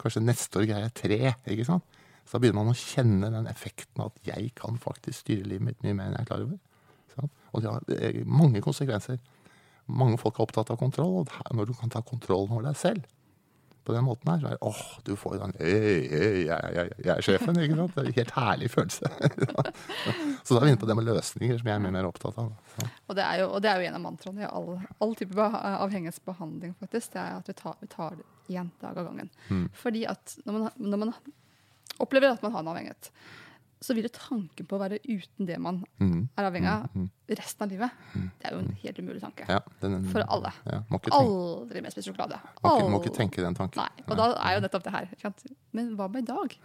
Kanskje 0.00 0.24
neste 0.24 0.60
år 0.60 0.68
greier 0.68 0.86
jeg 0.88 0.96
tre. 1.00 1.20
ikke 1.54 1.68
sant? 1.68 1.98
Så 2.22 2.36
da 2.36 2.42
begynner 2.42 2.60
man 2.60 2.72
å 2.72 2.78
kjenne 2.78 3.32
den 3.32 3.48
effekten 3.50 4.04
at 4.04 4.20
jeg 4.26 4.52
kan 4.58 4.76
faktisk 4.80 5.24
styre 5.24 5.48
livet 5.48 5.66
mitt 5.70 5.82
mye 5.84 5.96
mer 5.98 6.10
enn 6.10 6.18
jeg 6.18 6.24
er 6.24 6.30
klar 6.30 6.44
over. 6.44 6.60
Og 7.52 7.60
det 7.60 7.72
har 7.72 7.96
er 7.96 8.20
mange 8.24 8.62
konsekvenser. 8.64 9.18
Mange 9.92 10.20
folk 10.20 10.38
er 10.38 10.46
opptatt 10.46 10.70
av 10.72 10.78
kontroll, 10.80 11.24
og 11.26 11.56
når 11.56 11.68
du 11.68 11.74
kan 11.76 11.90
ta 11.92 12.00
kontrollen 12.06 12.52
over 12.54 12.68
deg 12.68 12.78
selv 12.78 13.08
på 13.84 13.94
den 13.96 14.04
måten 14.06 14.30
her, 14.30 14.40
så 14.42 14.52
er 14.52 14.64
åh, 14.64 14.82
du 15.06 15.12
får 15.18 15.38
den 15.40 15.54
«Hei, 15.58 15.74
hei, 16.10 16.30
jeg, 16.46 16.72
jeg, 16.76 16.92
jeg 17.02 17.12
er 17.14 17.26
sjefen, 17.26 17.58
ikke 17.62 17.78
sant? 17.78 17.94
Det 17.96 18.02
er 18.02 18.10
en 18.10 18.16
helt 18.18 18.34
herlig 18.36 18.70
følelse. 18.70 19.10
så 20.44 20.54
da 20.54 20.60
er 20.60 20.66
vi 20.66 20.72
inne 20.72 20.82
på 20.82 20.88
det 20.90 20.96
med 20.98 21.08
løsninger, 21.08 21.58
som 21.58 21.70
jeg 21.70 21.74
er 21.74 21.84
mye 21.86 21.94
mer 21.96 22.08
opptatt 22.08 22.38
av. 22.42 22.52
Og 23.08 23.18
det 23.18 23.28
jo, 23.42 23.50
og 23.50 23.62
det 23.64 23.72
er 23.72 23.82
jo 23.82 23.90
en 23.90 23.98
av 23.98 24.04
mantraene 24.06 24.46
i 24.46 24.50
all, 24.50 24.70
all 25.02 25.14
type 25.18 25.50
avhengighetsbehandling, 25.60 26.74
faktisk. 26.80 27.14
Det 27.16 27.22
er 27.24 27.38
at 27.40 27.50
vi 27.50 27.56
tar, 27.58 27.78
vi 27.82 27.90
tar 27.92 28.18
én 28.52 28.72
dag 28.82 28.98
av 28.98 29.10
gangen. 29.10 29.30
Mm. 29.48 29.68
Fordi 29.82 30.06
at 30.10 30.36
når 30.46 30.58
man, 30.58 30.68
når 30.76 31.04
man 31.04 31.14
opplever 32.02 32.32
at 32.32 32.42
man 32.44 32.54
har 32.54 32.64
en 32.64 32.72
avhengighet, 32.74 33.12
så 33.82 33.94
vil 33.96 34.04
det 34.06 34.12
tanken 34.14 34.66
på 34.68 34.76
å 34.78 34.80
være 34.80 35.00
uten 35.04 35.46
det 35.48 35.58
man 35.60 35.82
Mm. 36.00 36.28
er 36.38 36.44
avhengig 36.48 36.68
av 36.70 37.08
resten 37.32 37.62
av 37.64 37.70
livet, 37.72 37.90
det 38.14 38.46
er 38.46 38.52
jo 38.54 38.58
en 38.62 38.76
helt 38.82 38.98
umulig 38.98 39.20
tanke. 39.22 39.46
Ja, 39.48 39.58
den, 39.80 40.04
For 40.12 40.22
alle. 40.28 40.52
Ja, 40.66 40.82
Aldri 41.12 41.82
mer 41.82 41.90
spise 41.90 42.10
sjokolade. 42.12 42.38
må, 42.62 42.76
ikke, 42.78 42.90
må 42.92 43.00
ikke 43.02 43.14
tenke 43.16 43.42
den 43.42 43.54
tanken. 43.58 43.80
Nei, 43.82 44.04
og 44.06 44.16
da 44.16 44.26
er 44.38 44.54
jo 44.58 44.62
nettopp 44.66 44.84
det 44.84 44.92
her. 44.92 45.08
Men 45.72 45.96
hva 45.96 46.08
med 46.12 46.22
i 46.24 46.32
dag? 46.32 46.56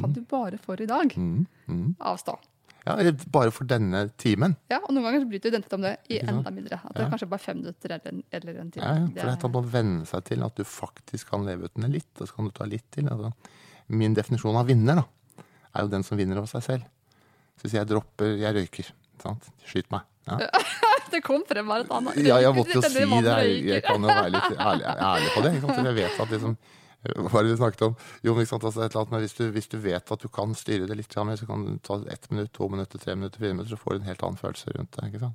Kan 0.00 0.12
du 0.12 0.20
bare 0.22 0.58
for 0.58 0.80
i 0.80 0.86
dag 0.86 1.14
Mm, 1.16 1.46
mm. 1.68 1.96
avstå? 2.00 2.36
Ja, 2.86 2.98
eller 3.00 3.12
bare 3.32 3.50
for 3.50 3.64
denne 3.64 4.10
timen. 4.20 4.56
Ja, 4.70 4.78
og 4.84 4.90
noen 4.92 5.04
ganger 5.06 5.20
så 5.24 5.28
bryter 5.30 5.48
vi 5.50 5.56
identitet 5.56 5.72
om 5.72 5.80
det 5.86 5.94
i 6.12 6.18
enda 6.20 6.50
mindre. 6.52 6.80
At 6.84 6.92
det 6.94 7.02
er 7.06 7.10
kanskje 7.14 7.28
bare 7.30 7.40
fem 7.40 7.56
minutter 7.62 7.90
eller 7.94 8.08
en, 8.12 8.22
eller 8.30 8.58
en 8.60 8.70
time. 8.70 8.84
Ja, 8.84 8.92
ja, 8.92 9.06
for 9.06 9.14
det 9.14 9.24
er- 9.24 9.48
er 9.48 9.62
å 9.62 9.70
venne 9.72 10.06
seg 10.06 10.24
til 10.24 10.42
at 10.44 10.54
du 10.54 10.64
faktisk 10.64 11.30
kan 11.30 11.46
leve 11.46 11.64
uten 11.64 11.80
det 11.82 11.90
litt, 11.92 12.20
og 12.20 12.28
så 12.28 12.34
kan 12.36 12.44
du 12.44 12.50
ta 12.50 12.64
litt 12.64 12.90
til. 12.92 13.08
Altså. 13.08 13.32
Min 13.88 14.14
definisjon 14.14 14.54
av 14.56 14.66
vinner 14.66 14.96
da, 14.96 15.04
er 15.74 15.86
jo 15.86 15.92
den 15.92 16.06
som 16.06 16.20
vinner 16.20 16.40
over 16.40 16.50
seg 16.50 16.64
selv. 16.66 16.86
Så 17.58 17.66
hvis 17.66 17.76
jeg 17.78 17.90
dropper, 17.90 18.36
jeg 18.40 18.56
røyker, 18.56 18.92
sant? 19.22 19.50
skyt 19.66 19.90
meg. 19.94 20.06
Ja. 20.28 20.38
det 21.12 21.20
kom 21.26 21.44
frem 21.48 21.68
bare 21.70 21.84
et 21.84 21.92
annet. 21.92 22.22
Ja, 22.24 22.38
jeg 22.42 22.56
måtte 22.56 22.78
jo 22.78 22.84
si 22.84 23.04
det. 23.04 23.26
Jeg, 23.26 23.60
jeg 23.68 23.84
kan 23.84 24.02
jo 24.02 24.10
være 24.10 24.32
litt 24.34 24.56
ærlig, 24.56 24.88
ærlig 24.94 25.34
på 25.34 25.44
det. 25.44 25.54
Jeg 25.60 25.98
vet 26.00 26.24
at 26.24 26.34
liksom 26.34 26.56
hva 27.04 27.36
er 27.36 27.44
det 27.44 27.50
vi 27.52 27.56
snakket 27.58 27.82
om? 27.84 27.96
Jo, 28.24 28.32
altså 28.32 29.04
hvis, 29.20 29.34
du, 29.36 29.42
hvis 29.52 29.68
du 29.68 29.76
vet 29.76 30.12
at 30.14 30.22
du 30.22 30.28
kan 30.32 30.54
styre 30.56 30.86
det 30.88 30.96
litt, 30.96 31.16
mer, 31.20 31.36
så 31.36 31.46
kan 31.46 31.66
du 31.66 31.74
ta 31.84 31.98
ett 32.08 32.30
minutt, 32.30 32.52
to 32.56 32.68
minutter, 32.72 32.98
tre 32.98 33.14
minutter, 33.14 33.42
fire 33.42 33.52
minutter, 33.52 33.74
så 33.76 33.80
får 33.82 33.92
du 33.92 33.98
en 33.98 34.08
helt 34.08 34.24
annen 34.24 34.40
følelse 34.40 34.72
rundt 34.72 34.96
det. 34.96 35.32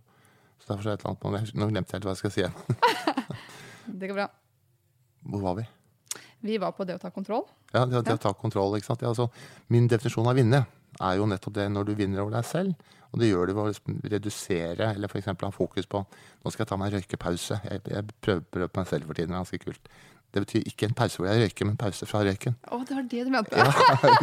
Så 0.59 0.71
derfor 0.71 0.81
er 0.81 0.89
det 0.89 0.93
et 0.97 1.05
eller 1.05 1.37
annet, 1.37 1.53
Nå 1.53 1.69
glemte 1.69 1.93
jeg 1.93 1.99
helt 1.99 2.09
hva 2.09 2.15
jeg 2.15 2.23
skal 2.23 2.33
si 2.33 2.41
igjen. 2.41 2.57
Det 3.99 4.09
går 4.09 4.17
bra. 4.17 4.25
Hvor 5.29 5.45
var 5.45 5.59
vi? 5.61 5.67
Vi 6.45 6.57
var 6.61 6.75
på 6.75 6.85
det 6.87 6.95
å 6.99 7.01
ta 7.01 7.11
kontroll. 7.11 7.45
Ja, 7.73 7.85
det, 7.85 8.03
det 8.07 8.15
å 8.15 8.21
ta 8.21 8.33
kontroll. 8.37 8.77
ikke 8.77 8.91
sant? 8.91 9.03
Ja, 9.03 9.11
altså, 9.11 9.29
min 9.73 9.89
definisjon 9.91 10.29
av 10.29 10.37
vinne 10.39 10.63
er 10.99 11.17
jo 11.19 11.27
nettopp 11.29 11.55
det 11.57 11.67
når 11.71 11.89
du 11.89 11.93
vinner 11.99 12.23
over 12.23 12.37
deg 12.37 12.47
selv. 12.47 12.95
Og 13.09 13.21
det 13.21 13.31
gjør 13.31 13.49
du 13.49 13.55
ved 13.55 13.63
å 13.63 13.71
liksom 13.71 13.99
redusere, 14.11 14.91
eller 14.93 15.09
f.eks. 15.09 15.31
ha 15.41 15.49
fokus 15.53 15.89
på 15.89 16.03
nå 16.03 16.51
skal 16.53 16.63
jeg 16.63 16.69
ta 16.69 16.77
meg 16.77 16.91
en 16.91 16.99
røykepause. 16.99 17.57
Jeg, 17.65 17.83
jeg 17.89 18.07
prøver, 18.21 18.45
prøver 18.53 18.71
på 18.71 18.81
meg 18.81 18.89
selv 18.91 19.09
for 19.09 19.17
tiden, 19.17 19.33
det 19.33 19.39
er 19.39 19.43
ganske 19.43 19.61
kult. 19.63 19.93
Det 20.29 20.43
betyr 20.43 20.67
ikke 20.69 20.85
en 20.85 20.95
pause 20.97 21.17
hvor 21.17 21.25
jeg 21.25 21.41
røyker, 21.41 21.65
men 21.65 21.77
pause 21.81 22.05
fra 22.05 22.21
røyken. 22.21 22.57
Å, 22.69 22.79
det 22.85 22.97
var 22.99 23.07
det 23.09 23.23
du 23.25 23.31
mente. 23.33 23.57
Ja, 23.57 23.69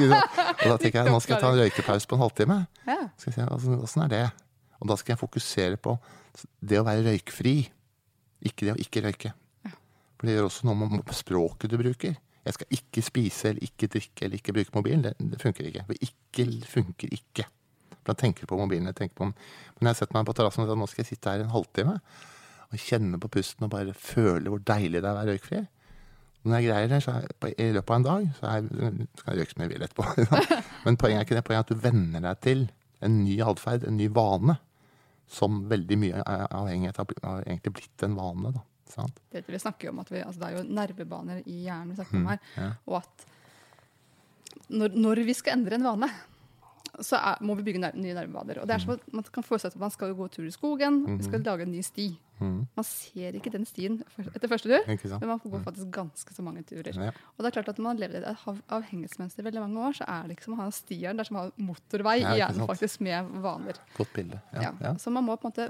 og 0.62 0.68
da 0.70 0.76
tenker 0.78 1.00
jeg 1.00 1.11
nå 1.11 1.18
skal 1.25 1.35
jeg 1.35 1.42
ta 1.42 1.50
en 1.50 1.58
røykepause 1.64 2.06
på 2.06 2.18
en 2.18 2.23
halvtime. 2.23 2.58
Ja. 2.87 2.99
Skal 3.18 3.32
jeg 3.32 3.38
se, 3.40 3.49
altså, 3.56 3.78
Åssen 3.88 4.04
er 4.06 4.12
det? 4.12 4.23
Og 4.78 4.92
da 4.92 4.99
skal 5.00 5.16
jeg 5.16 5.23
fokusere 5.25 5.80
på 5.82 5.96
det 6.62 6.78
å 6.78 6.87
være 6.87 7.08
røykfri, 7.08 7.56
ikke 8.46 8.68
det 8.68 8.76
å 8.76 8.80
ikke 8.87 9.02
røyke. 9.08 9.35
Det 10.26 10.35
gjør 10.37 10.49
også 10.49 10.66
noe 10.68 10.88
med 10.90 11.12
språket 11.14 11.71
du 11.73 11.76
bruker. 11.80 12.16
Jeg 12.47 12.54
skal 12.54 12.76
ikke 12.78 13.02
spise 13.02 13.49
eller 13.50 13.64
ikke 13.66 13.88
drikke 13.90 14.25
eller 14.26 14.38
ikke 14.38 14.54
bruke 14.54 14.75
mobilen. 14.76 15.02
Det, 15.06 15.14
det 15.18 15.40
funker 15.42 15.66
ikke. 15.71 15.85
For 15.88 16.06
ikke 16.09 16.47
funker 16.71 17.14
ikke. 17.16 17.47
For 17.97 18.12
da 18.12 18.16
tenker 18.21 18.47
du 18.47 18.50
på 18.52 18.59
mobilen. 18.61 18.87
Jeg 18.92 18.99
tenker 19.00 19.18
på, 19.18 19.28
men 19.33 19.90
jeg 19.90 19.99
setter 19.99 20.14
meg 20.18 20.28
på 20.28 20.35
terrassen 20.38 20.62
og 20.66 20.71
at 20.75 20.78
nå 20.78 20.87
skal 20.90 21.02
jeg 21.04 21.11
sitte 21.14 21.33
her 21.33 21.42
en 21.47 21.50
halvtime 21.54 21.97
og 22.66 22.83
kjenne 22.83 23.18
på 23.23 23.28
pusten 23.30 23.66
og 23.66 23.71
bare 23.73 23.92
føle 23.95 24.50
hvor 24.50 24.62
deilig 24.66 24.99
det 25.00 25.06
er 25.06 25.12
å 25.14 25.18
være 25.21 25.35
røykfri. 25.37 25.61
Når 26.47 26.54
jeg 26.61 26.66
greier 26.68 26.90
det, 26.92 26.99
så 27.02 27.12
er, 27.18 27.26
på, 27.42 27.50
i 27.50 27.66
løpet 27.75 27.90
av 27.90 27.97
en 28.00 28.06
dag, 28.06 28.26
så, 28.38 28.50
er, 28.52 28.66
så 29.18 29.25
kan 29.26 29.33
jeg 29.35 29.40
røyke 29.42 29.52
så 29.54 29.59
mye 29.59 29.66
jeg 29.66 29.73
vil 29.75 29.85
etterpå. 29.87 30.04
Men 30.87 30.99
poenget 31.02 31.18
er 31.18 31.26
ikke 31.26 31.38
det. 31.38 31.45
Poenget 31.47 31.59
er 31.59 31.66
at 31.66 31.73
du 31.75 31.83
venner 31.87 32.23
deg 32.28 32.40
til 32.47 32.62
en 33.06 33.16
ny 33.25 33.37
atferd, 33.42 33.87
en 33.90 33.99
ny 33.99 34.06
vane. 34.14 34.59
som 35.26 35.64
veldig 35.71 35.97
mye 35.99 36.21
av- 36.23 36.47
avhengighet 36.54 37.00
har 37.02 37.40
egentlig 37.42 37.73
blitt 37.80 38.02
en 38.06 38.14
vane. 38.14 38.52
da. 38.54 38.61
Sant? 38.93 39.19
Det, 39.33 39.45
vi 39.49 39.59
snakker 39.59 39.88
jo 39.88 39.95
om 39.97 40.00
at 40.05 40.11
vi, 40.14 40.23
altså 40.23 40.43
det 40.43 40.49
er 40.50 40.57
jo 40.59 40.66
nervebaner 40.78 41.43
i 41.47 41.62
hjernen 41.66 41.90
vi 41.93 41.99
snakker 42.00 42.21
om 42.21 42.31
her. 42.33 42.38
ja. 42.57 42.71
Og 42.87 43.00
at 43.02 43.26
når, 44.73 44.95
når 44.97 45.21
vi 45.26 45.35
skal 45.37 45.59
endre 45.59 45.76
en 45.78 45.85
vane, 45.87 46.09
så 47.05 47.19
er, 47.19 47.43
må 47.45 47.55
vi 47.59 47.64
bygge 47.66 47.81
ner 47.83 47.97
nye 47.99 48.14
nervebaner. 48.16 48.62
Og 48.62 48.69
det 48.69 48.73
er 48.76 48.81
som 48.81 48.95
at 48.95 49.02
Man 49.12 49.26
kan 49.28 49.45
forestille 49.45 49.75
seg 49.75 49.76
at 49.76 49.83
man 49.85 49.93
skal 49.93 50.14
gå 50.16 50.28
tur 50.33 50.47
i 50.49 50.52
skogen, 50.55 51.02
vi 51.19 51.26
skal 51.26 51.43
lage 51.45 51.66
en 51.66 51.75
ny 51.75 51.83
sti. 51.85 52.07
Mhm. 52.38 52.57
Man 52.76 52.85
ser 52.85 53.37
ikke 53.37 53.52
den 53.52 53.64
stien 53.69 53.99
etter 54.35 54.49
første 54.49 54.69
tur, 54.69 54.85
men 55.21 55.28
man 55.31 55.40
får 55.40 55.52
gå 55.55 55.61
faktisk 55.64 55.90
ganske 55.93 56.35
så 56.37 56.45
mange 56.45 56.62
turer. 56.69 56.93
Ja. 56.93 57.11
Og 57.37 57.45
det 57.45 57.50
er 57.50 57.57
klart 57.59 57.69
at 57.73 57.78
Når 57.78 57.85
man 57.85 58.00
lever 58.00 58.16
i 58.16 58.23
et 58.23 58.28
avhengighetsmønster 58.69 59.40
i 59.40 59.47
veldig 59.47 59.62
mange 59.64 59.81
år, 59.88 59.97
så 60.00 60.05
er 60.09 60.23
det 60.28 60.37
ikke 60.37 60.45
som 60.49 60.57
å 60.57 60.61
ha 60.61 60.66
en 60.69 60.76
sti 60.76 60.99
her, 61.02 61.12
det 61.16 61.25
er 61.25 61.31
som 61.31 61.37
å 61.40 61.45
ha 61.45 61.50
motorvei 61.69 62.16
Ja, 62.21 62.33
i 62.33 62.40
hjernen 62.40 62.69
faktisk 62.73 63.00
med 63.05 63.31
vaner. 63.45 63.76
Godt 63.97 64.12
bilde. 64.16 64.40
Så 65.00 65.12
man 65.12 65.25
må 65.25 65.37
på 65.37 65.49
en 65.49 65.52
måte 65.52 65.69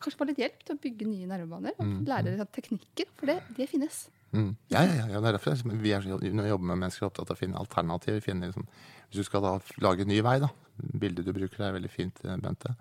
kanskje 0.00 0.18
få 0.18 0.26
litt 0.26 0.38
hjelp 0.38 0.62
til 0.64 0.76
å 0.76 0.80
bygge 0.80 1.06
nye 1.06 1.26
nervebaner. 1.26 1.72
Og 1.78 1.84
Mm, 1.86 2.04
lære 2.06 2.36
litt 2.38 2.52
teknikker, 2.52 3.06
for 3.16 3.26
det, 3.26 3.42
det 3.56 3.68
finnes. 3.68 4.08
Mm. 4.32 4.56
Ja, 4.70 4.82
ja, 4.82 5.06
ja, 5.06 5.20
det 5.20 5.28
er 5.28 5.38
derfor 5.38 5.54
jeg- 5.54 5.80
vi 5.80 5.92
er, 5.92 6.00
når 6.00 6.42
vi 6.42 6.48
jobber 6.48 6.64
med 6.66 6.78
mennesker, 6.78 7.02
er 7.06 7.10
opptatt 7.10 7.30
av 7.30 7.36
å 7.36 7.38
finne 7.38 7.54
alternativer. 7.58 8.20
Finne, 8.22 8.46
liksom, 8.50 8.66
hvis 9.10 9.16
du 9.16 9.22
skal 9.24 9.42
da 9.42 9.58
lage 9.80 10.00
en 10.00 10.08
ny 10.08 10.20
vei, 10.22 10.38
da. 10.40 10.48
Bildet 10.98 11.24
du 11.24 11.32
bruker 11.32 11.60
er 11.60 11.72
veldig 11.78 11.90
fint, 11.90 12.18
eh, 12.24 12.36
Bente. 12.36 12.74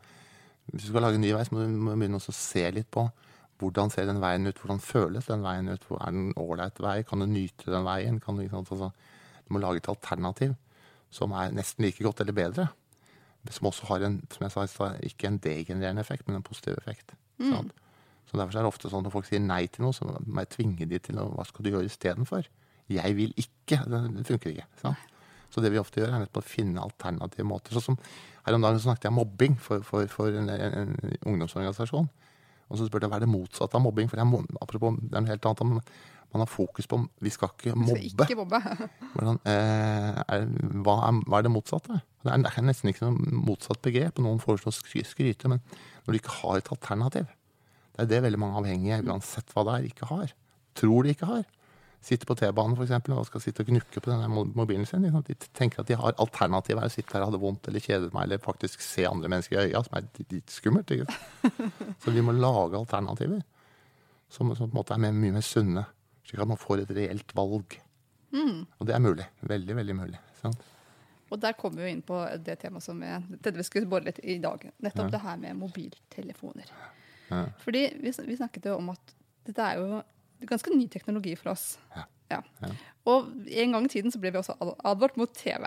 Hvis 0.72 0.86
du 0.86 0.90
skal 0.90 1.02
lage 1.02 1.16
en 1.16 1.22
ny 1.22 1.32
vei, 1.34 1.44
så 1.44 1.52
må 1.52 1.60
du 1.68 1.96
begynne 1.96 2.16
å 2.20 2.34
se 2.34 2.72
litt 2.72 2.90
på 2.90 3.12
hvordan 3.60 3.92
ser 3.92 4.06
den 4.08 4.20
veien 4.20 4.48
ut, 4.48 4.56
hvordan 4.56 4.80
føles 4.82 5.26
den 5.28 5.42
veien 5.44 5.70
ut. 5.70 5.82
Er 5.92 6.12
den 6.12 6.30
en 6.30 6.34
ålreit 6.34 6.76
vei? 6.80 7.04
Kan 7.04 7.20
du 7.20 7.26
nyte 7.28 7.66
den 7.66 7.84
veien? 7.86 8.20
Kan 8.20 8.36
du, 8.38 8.44
liksom, 8.44 8.66
altså, 8.66 8.92
du 9.48 9.54
må 9.54 9.62
lage 9.62 9.78
et 9.78 9.88
alternativ 9.88 10.56
som 11.12 11.32
er 11.34 11.52
nesten 11.52 11.86
like 11.86 12.00
godt 12.04 12.20
eller 12.22 12.34
bedre. 12.34 12.70
Som 13.52 13.68
også 13.68 13.88
har 13.90 14.06
en, 14.08 14.22
som 14.32 14.46
jeg 14.46 14.70
sa, 14.72 14.90
ikke 15.04 15.28
en 15.28 15.40
degenererende 15.44 16.04
effekt, 16.04 16.28
men 16.28 16.40
en 16.40 16.46
positiv 16.46 16.78
effekt. 16.80 17.16
Mm. 17.40 17.72
Så 18.30 18.38
Derfor 18.40 18.58
er 18.58 18.64
det 18.64 18.70
ofte 18.72 18.90
sånn 18.90 19.04
når 19.06 19.14
folk 19.14 19.28
sier 19.28 19.42
nei 19.44 19.66
til 19.70 19.84
noe, 19.86 19.94
så 19.94 20.08
må 20.08 20.42
jeg 20.46 20.54
tvinge 20.56 20.88
de 20.90 21.00
til 21.04 21.18
noe. 21.18 21.34
Hva 21.36 21.44
skal 21.46 21.66
du 21.66 21.74
gjøre 21.74 21.90
istedenfor? 21.90 22.48
Jeg 22.92 23.18
vil 23.18 23.34
ikke. 23.40 23.82
Det, 23.86 24.24
funker 24.28 24.54
ikke. 24.54 24.68
Sant? 24.82 25.12
Så 25.54 25.62
det 25.62 25.70
vi 25.70 25.78
ofte 25.78 26.02
gjør, 26.02 26.16
er 26.18 26.26
å 26.26 26.42
finne 26.46 26.82
alternative 26.82 27.46
måter. 27.46 27.76
Sånn 27.76 27.94
som 27.94 28.00
Her 28.44 28.58
om 28.58 28.64
dagen 28.66 28.82
snakket 28.82 29.06
jeg 29.06 29.14
om 29.14 29.20
mobbing 29.22 29.54
for, 29.62 29.86
for, 29.88 30.08
for 30.12 30.36
en, 30.36 30.50
en, 30.52 30.90
ungdomsorganisasjon. 31.30 32.10
Og 32.68 32.80
så 32.80 32.88
spurte 32.90 33.06
jeg 33.06 33.14
hva 33.14 33.20
er 33.22 33.24
det 33.24 33.30
motsatte 33.32 33.78
av 33.78 33.84
mobbing. 33.86 34.10
For 34.12 34.20
det 34.20 34.26
er, 34.26 34.50
apropos, 34.66 34.98
det 35.00 35.14
er 35.16 35.24
noe 35.24 35.32
helt 35.32 35.48
annet. 35.48 35.70
Man, 35.70 35.86
man 36.34 36.44
har 36.44 36.50
fokus 36.50 36.90
på 36.90 37.00
vi 37.24 37.32
skal 37.32 37.54
ikke 37.54 37.72
Vi 37.72 37.86
mobbe. 37.86 38.10
skal 38.10 38.34
ikke 38.34 38.40
mobbe. 38.42 38.60
Hvordan, 39.14 39.40
eh, 39.48 40.20
er, 40.26 40.50
hva, 40.82 40.98
er, 41.06 41.22
hva 41.30 41.40
er 41.40 41.48
det 41.48 41.54
motsatte? 41.54 42.02
Det 42.24 42.32
er, 42.32 42.44
det 42.46 42.52
er 42.58 42.64
nesten 42.70 42.90
ikke 42.94 43.08
noe 43.10 43.40
motsatt 43.50 43.82
begrep. 43.84 44.20
Noen 44.24 44.40
foreslår 44.40 44.76
skryte, 45.04 45.50
men 45.52 45.60
når 46.06 46.14
du 46.16 46.20
ikke 46.22 46.38
har 46.42 46.62
et 46.62 46.70
alternativ 46.72 47.26
Det 47.94 48.06
er 48.06 48.08
det 48.10 48.22
veldig 48.24 48.40
mange 48.42 48.58
avhengige, 48.62 49.02
uansett 49.06 49.52
hva 49.54 49.64
det 49.68 49.74
er, 49.76 49.90
ikke 49.92 50.08
har. 50.10 50.32
Tror 50.80 51.04
de 51.06 51.12
ikke 51.14 51.28
har. 51.30 51.44
Sitter 52.04 52.28
på 52.28 52.36
T-banen 52.36 52.74
for 52.76 52.84
eksempel, 52.84 53.14
og 53.16 53.28
skal 53.30 53.40
sitte 53.44 53.64
og 53.64 53.70
gnukke 53.70 54.02
på 54.04 54.10
denne 54.12 54.28
mobilen 54.28 54.84
sin. 54.90 55.06
Liksom. 55.06 55.22
De 55.28 55.36
tenker 55.56 55.84
at 55.84 55.88
de 55.92 55.96
har 56.00 56.16
alternativ 56.20 56.82
å 56.82 56.90
sitte 56.92 57.14
her 57.16 57.24
og 57.24 57.30
ha 57.30 57.36
det 57.38 57.42
vondt 57.44 57.70
eller 57.70 57.80
kjede 57.86 58.10
meg, 58.16 58.26
eller 58.26 58.42
faktisk 58.44 58.82
se 58.84 59.06
andre 59.08 59.30
mennesker 59.32 59.56
i 59.62 59.70
øya, 59.70 59.84
som 59.86 59.96
er 60.00 60.08
litt- 60.18 60.34
litt 60.36 60.52
skummelt. 60.52 60.92
Ikke 60.92 61.06
sant? 61.08 61.54
Så 62.04 62.12
vi 62.12 62.24
må 62.26 62.34
lage 62.36 62.76
alternativer 62.82 63.40
som, 64.34 64.50
som 64.58 64.66
på 64.68 64.74
en 64.74 64.80
måte 64.82 64.96
er 64.98 65.04
mer, 65.06 65.14
mye 65.16 65.36
mer 65.38 65.46
sunne, 65.46 65.86
slik 66.28 66.42
at 66.44 66.50
man 66.50 66.60
får 66.60 66.82
et 66.88 66.92
reelt 66.98 67.32
valg. 67.38 67.78
Og 68.82 68.88
det 68.90 68.96
er 68.98 69.04
mulig. 69.06 69.30
Veldig, 69.46 69.76
veldig 69.78 69.96
mulig. 70.02 70.20
Sant? 70.42 70.60
Og 71.34 71.42
der 71.42 71.56
kommer 71.58 71.82
vi 71.82 71.88
jo 71.88 71.96
inn 71.96 72.04
på 72.06 72.20
det 72.46 72.60
temaet 72.62 72.86
som 72.86 73.00
jeg, 73.02 73.40
vi 73.42 73.66
skulle 73.66 73.90
bore 73.90 74.06
litt 74.06 74.22
i 74.22 74.38
dag. 74.42 74.68
Nettopp 74.86 75.10
det 75.14 75.22
her 75.24 75.40
med 75.42 75.58
mobiltelefoner. 75.58 76.70
Ja. 77.32 77.46
Fordi 77.64 77.88
vi, 78.04 78.14
vi 78.28 78.38
snakket 78.38 78.70
jo 78.70 78.78
om 78.78 78.92
at 78.94 79.16
dette 79.48 79.66
er 79.66 79.82
jo 79.82 80.04
ganske 80.48 80.76
ny 80.76 80.86
teknologi 80.92 81.34
for 81.40 81.56
oss. 81.56 81.74
Ja. 81.96 82.06
Ja. 82.34 82.44
Ja. 82.62 82.70
Og 83.10 83.34
en 83.50 83.74
gang 83.76 83.88
i 83.88 83.92
tiden 83.92 84.14
så 84.14 84.22
ble 84.22 84.32
vi 84.34 84.40
også 84.40 84.56
advart 84.86 85.18
mot 85.20 85.34
TV. 85.38 85.66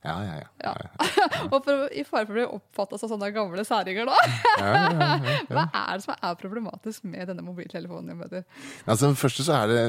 Ja, 0.00 0.14
ja, 0.24 0.36
ja. 0.40 0.46
Ja. 0.64 0.70
ja, 0.80 0.90
ja. 0.96 1.40
Og 1.52 1.64
for, 1.64 1.82
i 1.92 2.04
fare 2.08 2.24
for 2.24 2.32
å 2.32 2.38
bli 2.38 2.44
oppfatta 2.56 2.96
som 3.00 3.10
sånne 3.12 3.28
gamle 3.36 3.64
særinger, 3.68 4.08
da. 4.08 4.30
ja, 4.62 4.70
ja, 4.70 5.08
ja. 5.10 5.34
Hva 5.50 5.66
er 5.66 5.98
det 5.98 6.06
som 6.06 6.14
er 6.14 6.38
problematisk 6.40 7.04
med 7.10 7.28
denne 7.28 7.44
mobiltelefonen? 7.44 8.16
mener? 8.22 8.46
Altså, 8.86 9.10
det 9.10 9.20
første 9.20 9.44
så 9.44 9.58
er 9.58 9.68
det 9.74 9.82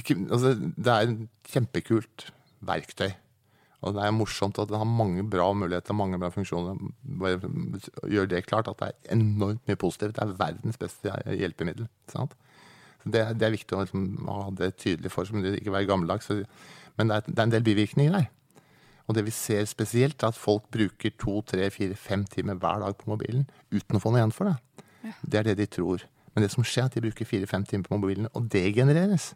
ikke, 0.00 0.16
altså, 0.30 0.54
Det 0.56 0.94
er 0.94 1.10
en 1.10 1.18
kjempekult 1.50 2.30
verktøy. 2.64 3.12
Og 3.84 3.96
det 3.96 4.04
er 4.04 4.14
morsomt 4.16 4.58
at 4.60 4.70
den 4.70 4.80
har 4.80 4.88
mange 4.88 5.22
bra 5.28 5.50
muligheter, 5.52 5.96
mange 5.96 6.18
bra 6.20 6.30
funksjoner. 6.32 6.78
Bare 7.20 7.40
gjør 8.08 8.30
det 8.30 8.46
klart 8.48 8.70
at 8.70 8.80
det 8.80 8.90
er 8.90 9.18
enormt 9.18 9.60
mye 9.68 9.80
positivt. 9.80 10.16
Det 10.16 10.24
er 10.24 10.38
verdens 10.38 10.80
beste 10.80 11.12
hjelpemiddel. 11.28 11.90
Sant? 12.08 12.32
Så 13.02 13.12
det, 13.12 13.26
det 13.40 13.46
er 13.46 13.52
viktig 13.52 13.76
å 13.76 13.82
liksom, 13.84 14.06
ha 14.30 14.46
det 14.56 14.70
tydelig 14.80 15.12
for 15.12 15.28
seg, 15.28 15.36
men 15.36 15.58
ikke 15.58 15.74
være 15.74 15.90
gammeldags. 15.90 16.30
Men 16.96 17.12
det 17.12 17.18
er, 17.18 17.28
det 17.28 17.36
er 17.36 17.44
en 17.44 17.54
del 17.58 17.66
bivirkninger 17.66 18.16
der. 18.16 18.30
Og 19.04 19.18
det 19.18 19.26
vi 19.26 19.34
ser 19.36 19.66
spesielt, 19.68 20.22
er 20.22 20.32
at 20.32 20.40
folk 20.40 20.70
bruker 20.72 21.12
to, 21.20 21.42
tre, 21.44 21.68
fire, 21.74 21.96
fem 22.00 22.24
timer 22.24 22.56
hver 22.56 22.80
dag 22.80 22.96
på 22.96 23.10
mobilen 23.12 23.44
uten 23.74 23.98
å 23.98 24.00
få 24.00 24.14
noe 24.14 24.22
igjen 24.22 24.32
for 24.32 24.48
det. 24.48 24.56
Det 25.20 25.40
er 25.40 25.50
det 25.50 25.58
de 25.60 25.68
tror. 25.68 26.06
Men 26.32 26.46
det 26.46 26.54
som 26.54 26.64
skjer, 26.64 26.86
er 26.86 26.88
at 26.88 26.96
de 26.96 27.04
bruker 27.04 27.28
fire-fem 27.28 27.66
timer 27.68 27.86
på 27.86 27.98
mobilen, 27.98 28.30
og 28.32 28.48
det 28.52 28.64
genereres. 28.74 29.34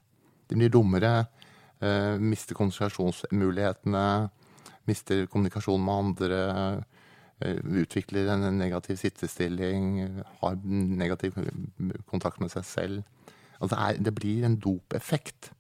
De 0.48 0.56
blir 0.56 0.72
dummere, 0.72 1.28
øh, 1.84 2.16
mister 2.18 2.56
konsentrasjonsmulighetene, 2.56 4.30
mister 4.88 5.26
kommunikasjon 5.30 5.84
med 5.84 6.00
andre, 6.04 6.40
eh, 7.44 7.60
utvikler 7.82 8.32
en 8.32 8.48
negativ 8.58 8.98
sittestilling, 9.00 10.22
har 10.40 10.58
negativ 10.64 11.38
kontakt 12.10 12.40
med 12.42 12.52
seg 12.54 12.66
selv. 12.66 13.30
Altså 13.58 13.74
det, 13.74 13.84
er, 13.84 14.02
det 14.08 14.14
blir 14.14 14.46
en 14.46 14.58
dopeffekt 14.58 15.52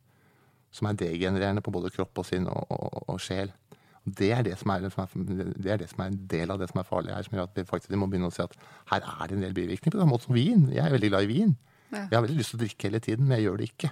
som 0.74 0.88
er 0.88 0.98
degenererende 1.00 1.64
på 1.64 1.72
både 1.74 1.90
kropp 1.94 2.20
og 2.20 2.26
sinn 2.28 2.46
og, 2.50 2.66
og, 2.70 2.98
og 3.14 3.22
sjel. 3.22 3.52
Det 4.08 4.30
er 4.32 4.44
det, 4.46 4.56
som 4.60 4.70
er, 4.72 4.84
det 4.84 5.72
er 5.72 5.80
det 5.80 5.88
som 5.90 6.02
er 6.04 6.12
en 6.12 6.20
del 6.30 6.52
av 6.52 6.60
det 6.60 6.68
som 6.70 6.80
er 6.80 6.86
farlig 6.88 7.12
her, 7.12 7.24
som 7.26 7.36
gjør 7.36 7.48
at 7.48 7.56
vi 7.58 7.64
faktisk 7.68 7.96
må 7.98 8.08
begynne 8.08 8.30
å 8.30 8.34
si 8.34 8.44
at 8.44 8.54
her 8.92 9.04
er 9.04 9.24
det 9.28 9.36
en 9.36 9.44
del 9.44 9.56
bivirkninger. 9.56 9.94
På 9.96 10.00
samme 10.00 10.14
måte 10.14 10.28
som 10.28 10.36
vin. 10.36 10.68
Jeg 10.72 10.84
er 10.84 10.94
veldig 10.94 11.10
glad 11.12 11.26
i 11.26 11.32
vin. 11.32 11.56
Ja. 11.90 12.04
Jeg 12.04 12.14
har 12.14 12.24
veldig 12.24 12.38
lyst 12.38 12.54
til 12.54 12.60
å 12.60 12.62
drikke 12.62 12.88
hele 12.88 13.02
tiden, 13.04 13.26
men 13.26 13.36
jeg 13.36 13.48
gjør 13.48 13.60
det 13.60 13.68
ikke. 13.72 13.90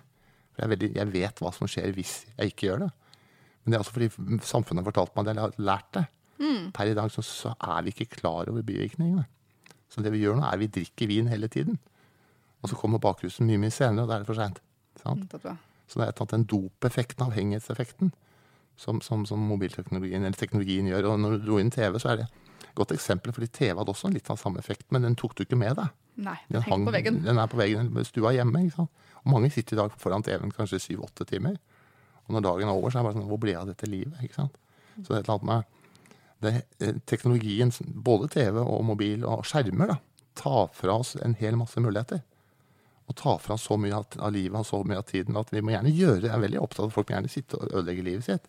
For 0.52 0.64
jeg, 0.64 0.72
veldig, 0.72 0.90
jeg 0.96 1.12
vet 1.12 1.42
hva 1.42 1.52
som 1.52 1.70
skjer 1.70 1.96
hvis 1.96 2.14
jeg 2.30 2.54
ikke 2.54 2.70
gjør 2.70 2.86
det. 2.86 2.90
Men 3.66 3.75
det 3.75 3.78
er 3.80 3.82
også 3.82 3.96
fordi 3.96 4.40
samfunnet 4.46 4.85
har 4.85 4.92
fortalt 4.92 5.16
meg 5.18 5.26
det, 5.26 5.32
eller 5.35 5.49
har 5.49 5.56
lært 5.58 5.88
det. 5.99 6.04
Per 6.76 6.87
i 6.87 6.94
dag 6.94 7.11
så, 7.11 7.23
så 7.26 7.54
er 7.58 7.82
vi 7.82 7.90
ikke 7.90 8.20
klar 8.20 8.46
over 8.52 8.62
bivirkningene. 8.62 9.25
Så 9.90 10.02
det 10.04 10.12
vi 10.14 10.20
gjør 10.23 10.38
nå, 10.38 10.46
er 10.46 10.61
vi 10.61 10.68
drikker 10.70 11.08
vin 11.11 11.26
hele 11.32 11.49
tiden. 11.50 11.78
Og 12.62 12.70
så 12.70 12.78
kommer 12.78 13.02
bakrusen 13.02 13.46
mye 13.49 13.58
mye 13.62 13.75
senere, 13.75 14.04
og 14.04 14.11
da 14.11 14.16
er 14.18 14.25
det 14.25 14.30
for 14.30 14.38
seint. 14.38 14.62
Mm? 15.02 15.26
Så 15.87 16.00
det 16.00 16.06
er 16.08 16.14
tatt 16.18 16.32
den 16.35 16.46
dopeffekten, 16.50 17.26
avhengighetseffekten, 17.26 18.12
som, 18.76 19.00
som, 19.00 19.26
som 19.26 19.42
mobilteknologien 19.50 20.25
eller 20.25 20.38
teknologien 20.38 20.88
gjør. 20.90 21.11
Og 21.12 21.20
når 21.23 21.37
du 21.37 21.46
dro 21.46 21.61
inn 21.62 21.70
TV, 21.75 21.99
så 22.02 22.12
er 22.12 22.23
det 22.23 22.26
et 22.28 22.73
godt 22.76 22.92
eksempel, 22.96 23.32
fordi 23.32 23.49
TV 23.54 23.78
hadde 23.78 23.92
også 23.94 24.11
litt 24.12 24.30
av 24.30 24.38
samme 24.40 24.61
effekt, 24.62 24.87
men 24.92 25.06
den 25.06 25.16
tok 25.18 25.35
du 25.38 25.44
ikke 25.46 25.58
med 25.58 25.78
deg. 25.78 25.94
Nei, 26.26 26.37
Den, 26.49 26.62
heng 26.64 26.85
på 26.87 26.92
veggen. 26.94 27.23
den 27.25 27.38
er 27.38 27.49
på 27.52 27.58
veggen 27.61 27.90
i 28.00 28.04
stua 28.08 28.32
hjemme. 28.37 28.62
ikke 28.66 28.78
sant? 28.78 29.06
Og 29.23 29.32
mange 29.35 29.50
sitter 29.52 29.76
i 29.76 29.80
dag 29.82 29.96
foran 30.00 30.25
TV-en 30.25 30.52
kanskje 30.54 30.80
syv-åtte 30.80 31.26
timer. 31.28 31.56
Og 32.26 32.37
når 32.37 32.45
dagen 32.47 32.68
er 32.68 32.75
over, 32.75 32.90
så 32.90 32.99
er 32.99 33.02
det 33.02 33.09
bare 33.09 33.18
sånn 33.18 33.30
Hvor 33.30 33.40
ble 33.42 33.54
jeg 33.54 33.62
av 33.62 33.71
dette 33.71 33.90
livet? 33.90 34.23
ikke 34.23 34.40
sant? 34.40 34.61
Så 34.97 35.09
det 35.09 35.16
er 35.16 35.21
et 35.21 35.28
eller 35.28 35.37
annet 35.37 35.50
med 35.50 35.73
det, 36.45 36.62
eh, 36.80 36.95
teknologien, 37.06 37.73
både 38.04 38.28
TV 38.28 38.61
og 38.61 38.85
mobil 38.85 39.25
og 39.25 39.45
skjermer, 39.49 39.95
da, 39.95 39.97
tar 40.37 40.68
fra 40.76 40.99
oss 41.00 41.14
en 41.16 41.37
hel 41.38 41.56
masse 41.56 41.80
muligheter. 41.80 42.21
Og 43.06 43.16
tar 43.16 43.38
fra 43.38 43.54
oss 43.54 43.66
så 43.68 43.78
mye 43.78 43.95
av, 43.95 44.33
livet 44.35 44.59
og 44.59 44.66
så 44.66 44.83
mye 44.85 44.99
av 44.99 45.06
tiden 45.09 45.38
at 45.38 45.52
vi 45.54 45.62
må 45.62 45.71
gjerne 45.71 45.95
gjøre 45.95 46.26
Jeg 46.26 46.35
er 46.35 46.42
veldig 46.42 46.61
opptatt 46.61 46.85
av 46.85 46.90
at 46.90 46.97
folk 46.97 47.09
må 47.09 47.16
gjerne 47.16 47.30
sitte 47.30 47.56
og 47.56 47.71
ødelegge 47.71 48.04
livet 48.04 48.26
sitt. 48.26 48.49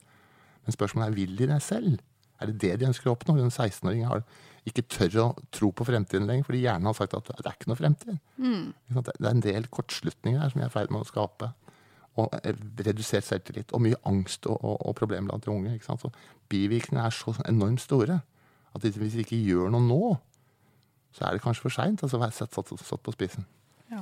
Men 0.65 0.75
spørsmålet 0.75 1.07
er 1.07 1.15
vil 1.15 1.35
de 1.37 1.47
det 1.47 1.61
selv? 1.61 1.99
Er 2.41 2.49
det 2.49 2.57
det 2.61 2.79
de 2.79 2.87
ønsker 2.89 3.09
å 3.09 3.13
oppnå? 3.15 3.37
En 3.37 3.53
16-åring 3.53 4.05
har 4.09 4.25
ikke 4.67 4.83
tør 4.91 5.19
å 5.21 5.27
tro 5.53 5.69
på 5.71 5.85
fremtiden 5.87 6.27
lenger, 6.27 6.45
fordi 6.49 6.63
hjernen 6.65 6.89
har 6.89 6.97
sagt 6.97 7.15
at 7.15 7.29
det 7.29 7.45
er 7.45 7.55
ikke 7.55 7.69
noe 7.71 7.79
fremtid. 7.79 8.17
Mm. 8.41 8.73
Det 8.97 9.13
er 9.15 9.29
en 9.29 9.45
del 9.45 9.69
kortslutninger 9.71 10.41
her 10.41 10.51
som 10.51 10.59
vi 10.59 10.65
er 10.65 10.71
i 10.71 10.73
ferd 10.73 10.91
med 10.91 11.05
å 11.05 11.07
skape. 11.07 11.53
Og 12.17 12.33
eh, 12.43 12.55
redusert 12.85 13.23
selvtillit. 13.27 13.73
Og 13.77 13.81
mye 13.85 13.97
angst 14.09 14.47
og, 14.49 14.57
og, 14.65 14.77
og 14.89 14.95
problemer 14.97 15.29
blant 15.29 15.45
de 15.45 15.51
unge. 15.53 15.75
Ikke 15.77 15.85
sant? 15.91 16.01
Så 16.01 16.09
bivirkningene 16.49 17.05
er 17.07 17.13
så 17.13 17.35
enormt 17.47 17.83
store 17.83 18.21
at 18.77 18.83
hvis 18.83 19.13
vi 19.17 19.23
ikke 19.23 19.37
gjør 19.41 19.71
noe 19.73 19.81
nå, 19.81 19.99
så 21.17 21.25
er 21.25 21.33
det 21.37 21.41
kanskje 21.41 21.63
for 21.65 21.73
seint. 21.73 22.03
Altså, 22.05 22.19
være 22.21 22.35
satt, 22.35 22.53
satt, 22.53 22.73
satt 22.85 23.01
på 23.05 23.13
spissen. 23.15 23.45
Ja. 23.87 24.01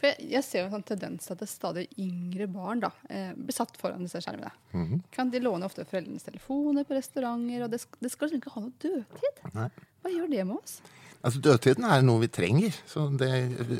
For 0.00 0.08
jeg, 0.08 0.28
jeg 0.32 0.42
ser 0.46 0.62
jo 0.62 0.66
en 0.70 0.72
sånn 0.78 0.86
tendens 0.88 1.26
til 1.28 1.34
at 1.36 1.42
det 1.44 1.48
stadig 1.50 1.82
yngre 2.00 2.46
barn 2.48 2.80
da, 2.82 2.88
eh, 3.12 3.34
blir 3.36 3.52
satt 3.54 3.76
foran 3.78 4.02
disse 4.06 4.22
skjermene. 4.24 4.48
Mhm. 4.72 5.02
Kan 5.12 5.30
De 5.34 5.42
låne 5.44 5.68
ofte 5.68 5.84
foreldrenes 5.86 6.24
telefoner 6.24 6.86
på 6.88 6.96
restauranter, 6.96 7.66
og 7.66 7.70
det, 7.74 7.82
sk- 7.84 7.98
det 8.00 8.10
skal 8.14 8.30
liksom 8.30 8.40
ikke 8.40 8.54
ha 8.56 8.62
noe 8.64 8.72
dødtid. 8.82 9.42
Nei. 9.58 9.68
Hva 10.02 10.14
gjør 10.14 10.30
det 10.32 10.46
med 10.48 10.56
oss? 10.56 10.78
Altså, 11.20 11.42
dødtiden 11.44 11.84
er 11.90 12.02
noe 12.08 12.22
vi 12.24 12.30
trenger, 12.32 12.80
så 12.88 13.06
det 13.20 13.30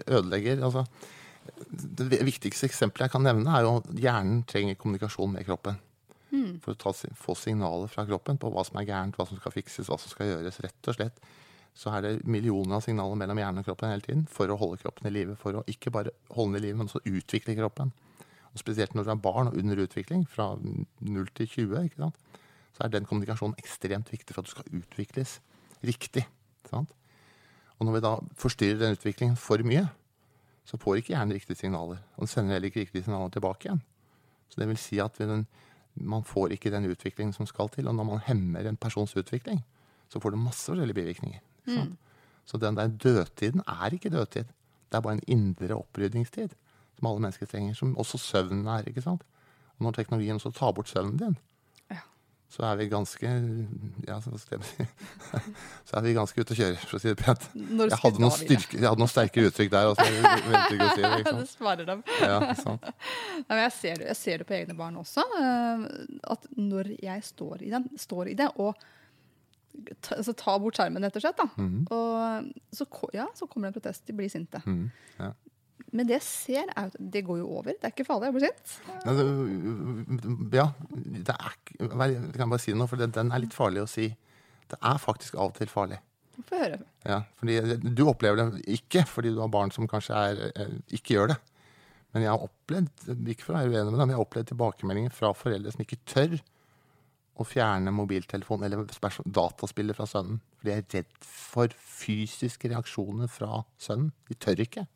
ødelegger 0.06 0.62
altså, 0.68 0.84
Det 1.70 2.20
viktigste 2.26 2.68
eksempelet 2.68 3.06
jeg 3.06 3.14
kan 3.14 3.24
nevne, 3.26 3.50
er 3.52 3.66
jo 3.66 3.78
at 3.80 3.90
hjernen 4.00 4.44
trenger 4.48 4.78
kommunikasjon 4.80 5.34
med 5.34 5.46
kroppen. 5.48 5.80
For 6.62 6.74
å 6.74 6.78
ta, 6.78 6.92
få 7.16 7.36
signaler 7.38 7.90
fra 7.90 8.04
kroppen 8.08 8.38
på 8.40 8.50
hva 8.52 8.64
som 8.66 8.78
er 8.80 8.88
gærent, 8.88 9.16
hva 9.16 9.26
som 9.28 9.38
skal 9.40 9.54
fikses, 9.54 9.88
hva 9.88 9.98
som 10.00 10.12
skal 10.12 10.32
gjøres. 10.32 10.60
Rett 10.64 10.90
og 10.90 10.98
slett 10.98 11.20
så 11.76 11.92
er 11.92 12.04
det 12.04 12.12
millioner 12.24 12.78
av 12.78 12.84
signaler 12.86 13.18
mellom 13.20 13.38
hjernen 13.40 13.60
og 13.60 13.66
kroppen 13.68 13.92
hele 13.92 14.04
tiden 14.04 14.22
for 14.32 14.48
å 14.48 14.56
holde 14.56 14.80
kroppen 14.80 15.08
i 15.10 15.12
live. 15.12 15.36
For 15.40 15.58
å 15.58 15.64
ikke 15.68 15.92
bare 15.92 16.14
holde 16.32 16.56
den 16.56 16.62
i 16.62 16.66
live, 16.66 16.78
men 16.80 16.88
også 16.88 17.04
utvikle 17.04 17.56
kroppen. 17.58 17.92
Og 18.52 18.62
Spesielt 18.62 18.96
når 18.96 19.04
du 19.04 19.12
er 19.12 19.24
barn 19.26 19.50
og 19.50 19.58
under 19.60 19.82
utvikling, 19.84 20.24
fra 20.32 20.54
0 20.56 21.28
til 21.36 21.50
20, 21.52 21.90
ikke 21.90 22.06
sant? 22.06 22.22
så 22.76 22.84
er 22.84 22.92
den 22.92 23.06
kommunikasjonen 23.08 23.56
ekstremt 23.60 24.10
viktig 24.12 24.34
for 24.34 24.42
at 24.42 24.48
du 24.48 24.52
skal 24.52 24.80
utvikles 24.80 25.38
riktig. 25.84 26.26
Sant? 26.68 26.90
Og 27.76 27.88
når 27.88 27.96
vi 27.96 28.02
da 28.04 28.12
forstyrrer 28.40 28.80
den 28.80 28.96
utviklingen 28.96 29.38
for 29.40 29.60
mye, 29.64 29.86
så 30.66 30.78
får 30.82 31.00
ikke 31.00 31.14
hjernen 31.14 31.36
riktige 31.36 31.58
signaler. 31.60 32.00
Og 32.16 32.24
den 32.24 32.30
sender 32.30 32.56
heller 32.56 32.70
ikke 32.70 32.82
riktige 32.82 33.04
signaler 33.06 33.30
tilbake 33.34 33.68
igjen. 33.68 33.82
Så 34.50 34.60
det 34.60 34.68
vil 34.68 34.80
si 34.80 34.98
at 35.02 35.18
den, 35.18 35.46
man 35.94 36.24
får 36.26 36.56
ikke 36.56 36.72
den 36.74 36.88
utviklingen 36.90 37.34
som 37.36 37.46
skal 37.46 37.70
til. 37.72 37.88
Og 37.88 37.94
når 37.94 38.08
man 38.08 38.24
hemmer 38.26 38.66
en 38.66 38.76
persons 38.76 39.16
utvikling, 39.16 39.62
så 40.08 40.20
får 40.22 40.34
du 40.34 40.40
masse 40.42 40.66
forskjellige 40.66 40.98
bivirkninger. 40.98 41.40
Mm. 41.66 41.96
Så 42.46 42.58
den 42.62 42.76
der 42.76 42.88
dødtiden 42.88 43.62
er 43.66 43.94
ikke 43.94 44.10
dødtid. 44.10 44.50
Det 44.86 44.98
er 44.98 45.00
bare 45.00 45.18
en 45.18 45.26
indre 45.26 45.74
opprydningstid 45.74 46.54
som 46.98 47.08
alle 47.08 47.20
mennesker 47.20 47.46
trenger. 47.46 47.74
Som 47.74 47.96
også 47.98 48.18
søvnen 48.18 48.66
er. 48.66 48.86
ikke 48.86 49.02
sant? 49.02 49.22
Og 49.78 49.84
når 49.84 49.90
teknologien 49.90 50.34
også 50.34 50.50
tar 50.50 50.72
bort 50.72 50.88
søvnen 50.88 51.18
din, 51.18 51.38
så 52.48 52.62
er 52.62 52.76
vi 52.78 52.86
ganske 52.88 53.30
ja, 54.06 54.16
så, 54.22 54.30
så 55.88 55.96
er 55.98 56.04
vi 56.04 56.14
ganske 56.16 56.40
ute 56.40 56.54
å 56.54 56.58
kjøre, 56.58 56.78
for 56.86 56.98
å 56.98 57.00
si 57.02 57.10
det 57.10 57.18
pent. 57.18 57.46
Jeg 57.52 57.98
hadde, 58.02 58.22
noen 58.22 58.34
styrke, 58.34 58.78
jeg 58.78 58.86
hadde 58.86 59.02
noen 59.02 59.12
sterkere 59.12 59.50
uttrykk 59.50 59.72
der. 59.74 59.88
Også, 59.90 60.06
jeg 60.06 60.22
å 60.22 60.90
si 60.94 61.02
det, 61.06 61.32
du 61.40 61.50
sparer 61.50 61.88
dem. 61.88 62.04
Ja, 62.22 62.38
Nei, 62.46 63.58
jeg, 63.64 63.72
ser 63.76 64.00
det, 64.00 64.10
jeg, 64.12 64.18
ser 64.20 64.42
det, 64.42 64.48
på 64.48 64.56
egne 64.56 64.76
barn 64.78 65.00
også. 65.02 65.26
Eh, 65.40 65.88
at 66.36 66.46
når 66.56 66.94
jeg 67.02 67.26
står 67.26 67.66
i, 67.66 67.72
den, 67.74 67.90
står 67.98 68.32
i 68.32 68.36
det 68.38 68.48
og 68.54 68.78
ta, 70.00 70.16
altså, 70.16 70.32
tar 70.38 70.62
bort 70.62 70.78
skjermen, 70.78 71.04
rett 71.04 71.18
og 71.18 71.26
slett, 71.26 71.42
da, 71.42 71.48
mm 71.58 71.90
og 71.92 72.48
så, 72.76 72.86
ja, 73.14 73.26
så 73.34 73.48
kommer 73.50 73.68
det 73.68 73.74
en 73.74 73.80
protest. 73.80 74.06
De 74.06 74.14
blir 74.16 74.30
sinte. 74.32 74.60
Mm, 74.66 74.86
ja. 75.18 75.32
Men 75.96 76.08
det 76.08 76.18
jeg 76.18 76.26
ser, 76.26 76.66
er 76.74 76.90
at 76.90 76.96
det 77.00 77.22
går 77.24 77.38
jo 77.40 77.46
over. 77.58 77.70
Det 77.72 77.84
er 77.88 77.92
ikke 77.94 78.08
farlig 78.08 78.28
å 78.28 78.34
bli 78.36 78.44
sint. 78.44 78.68
Ja, 79.06 79.10
det 79.16 79.24
er, 81.36 81.52
jeg 81.80 81.88
kan 82.36 82.52
bare 82.52 82.62
si 82.62 82.72
noe, 82.76 82.88
for 82.90 82.96
den 83.00 83.32
er 83.32 83.42
litt 83.42 83.56
farlig 83.56 83.80
å 83.84 83.90
si. 83.90 84.06
Det 84.66 84.78
er 84.82 84.98
faktisk 85.00 85.32
av 85.38 85.52
og 85.52 85.56
til 85.56 85.70
farlig. 85.72 85.98
Få 86.46 86.58
høre. 86.60 86.78
Ja, 87.08 87.18
fordi 87.40 87.54
Du 87.96 88.02
opplever 88.10 88.36
det 88.42 88.48
ikke 88.76 89.02
fordi 89.08 89.30
du 89.32 89.40
har 89.40 89.52
barn 89.52 89.72
som 89.72 89.88
kanskje 89.88 90.14
er, 90.16 90.34
eh, 90.52 90.74
ikke 90.98 91.14
gjør 91.16 91.28
det. 91.32 91.38
Men 92.12 92.24
jeg 92.24 92.32
har 92.32 92.44
opplevd 92.44 92.92
ikke 93.32 93.44
for 93.44 93.52
å 93.54 93.56
være 93.62 93.72
uenig 93.72 93.92
med 93.92 94.00
dem, 94.00 94.10
jeg 94.12 94.18
har 94.18 94.26
opplevd 94.26 94.48
tilbakemeldinger 94.52 95.12
fra 95.16 95.28
foreldre 95.36 95.70
som 95.72 95.84
ikke 95.84 96.04
tør 96.08 96.32
å 97.36 97.44
fjerne 97.44 97.92
mobiltelefon 97.92 98.62
eller 98.64 98.86
dataspillet 98.88 99.96
fra 99.98 100.06
sønnen. 100.08 100.38
For 100.56 100.68
de 100.68 100.72
er 100.72 100.86
redd 100.94 101.10
for 101.20 101.68
fysiske 101.76 102.70
reaksjoner 102.72 103.28
fra 103.28 103.60
sønnen. 103.80 104.12
De 104.28 104.34
tør 104.40 104.62
ikke. 104.64 104.86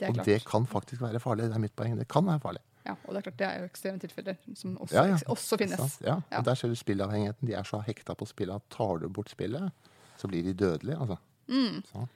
Det 0.00 0.08
og 0.12 0.24
det 0.26 0.40
kan 0.44 0.66
faktisk 0.68 1.02
være 1.02 1.20
farlig. 1.20 1.48
Det 1.50 1.56
er 1.56 1.62
mitt 1.62 1.76
poeng. 1.76 1.96
Det 1.98 2.08
kan 2.08 2.26
være 2.26 2.42
farlig. 2.42 2.62
Ja, 2.86 2.94
og 3.04 3.14
det 3.14 3.18
er 3.18 3.24
klart 3.26 3.38
det 3.40 3.46
er 3.46 3.62
jo 3.62 3.68
ekstreme 3.70 4.02
tilfeller 4.02 4.36
som 4.54 4.76
også, 4.76 4.94
ja, 4.94 5.06
ja. 5.10 5.16
også 5.32 5.58
finnes. 5.58 5.96
Ja, 6.04 6.20
og 6.38 6.44
Der 6.46 6.54
ser 6.54 6.70
du 6.70 6.76
spillavhengigheten. 6.78 7.48
De 7.48 7.56
er 7.58 7.66
så 7.66 7.80
hekta 7.86 8.14
på 8.14 8.28
spillet 8.30 8.62
at 8.62 8.68
tar 8.70 9.00
du 9.02 9.08
bort 9.08 9.32
spillet, 9.32 9.72
så 10.16 10.30
blir 10.30 10.44
de 10.46 10.54
dødelige. 10.54 10.98
altså. 11.00 11.16
Mm. 11.48 12.06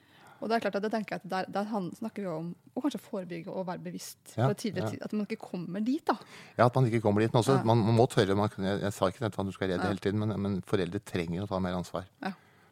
Og 0.41 0.49
det 0.49 0.55
er 0.55 0.63
klart 0.63 0.77
at 0.79 0.85
jeg 0.87 0.91
tenker 0.91 1.19
at 1.19 1.25
der, 1.29 1.49
der 1.53 1.89
snakker 1.99 2.23
vi 2.23 2.29
om 2.31 2.47
å 2.73 2.81
kanskje 2.81 3.01
forebygge 3.03 3.51
og 3.53 3.67
være 3.67 3.83
bevisst. 3.83 4.33
Ja, 4.37 4.47
ja. 4.47 4.87
At 5.05 5.13
man 5.13 5.27
ikke 5.27 5.43
kommer 5.43 5.83
dit. 5.85 6.01
da. 6.07 6.15
Ja, 6.57 6.65
at 6.65 6.75
man 6.75 6.87
ikke 6.89 7.01
kommer 7.01 7.21
dit. 7.21 7.33
Men 7.33 7.43
også, 7.43 7.59
ja. 7.59 7.67
man, 7.67 7.77
man, 7.77 7.95
må 7.99 8.07
tørre. 8.09 8.35
Man, 8.35 8.49
jeg, 8.57 8.79
jeg, 8.81 8.93
sa 8.95 9.11
ikke 9.11 9.27
at 9.27 9.37
du 9.37 9.51
skal 9.53 9.69
redde 9.69 9.85
hele 9.85 10.01
tiden, 10.01 10.23
men, 10.23 10.33
men, 10.41 10.61
foreldre 10.65 11.03
trenger 11.05 11.45
å 11.45 11.51
ta 11.51 11.59
mer 11.61 11.77
ansvar. 11.77 12.07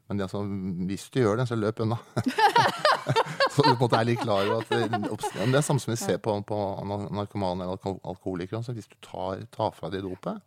Men 0.10 0.18
det, 0.18 0.26
altså, 0.26 0.42
hvis 0.90 1.12
du 1.14 1.20
gjør 1.22 1.44
det, 1.44 1.50
så 1.52 1.60
løp 1.60 1.84
unna. 1.86 2.00
så 3.60 3.76
du 3.76 3.80
måte 3.80 4.00
er 4.00 4.08
litt 4.08 4.22
klar 4.22 4.48
over 4.48 4.64
at 4.64 4.72
det, 4.72 5.00
det 5.38 5.60
er 5.60 5.66
samme 5.66 5.84
som 5.84 5.92
vi 5.92 5.98
ser 6.00 6.20
på, 6.24 6.36
på 6.48 6.60
narkomane 6.88 7.66
eller 7.66 7.96
alkoholikere. 8.00 8.64
Så 8.66 8.76
hvis 8.78 8.90
du 8.90 8.96
tar, 9.06 9.44
tar 9.54 9.74
fra 9.76 9.92
dem 9.94 10.06
dopet, 10.08 10.40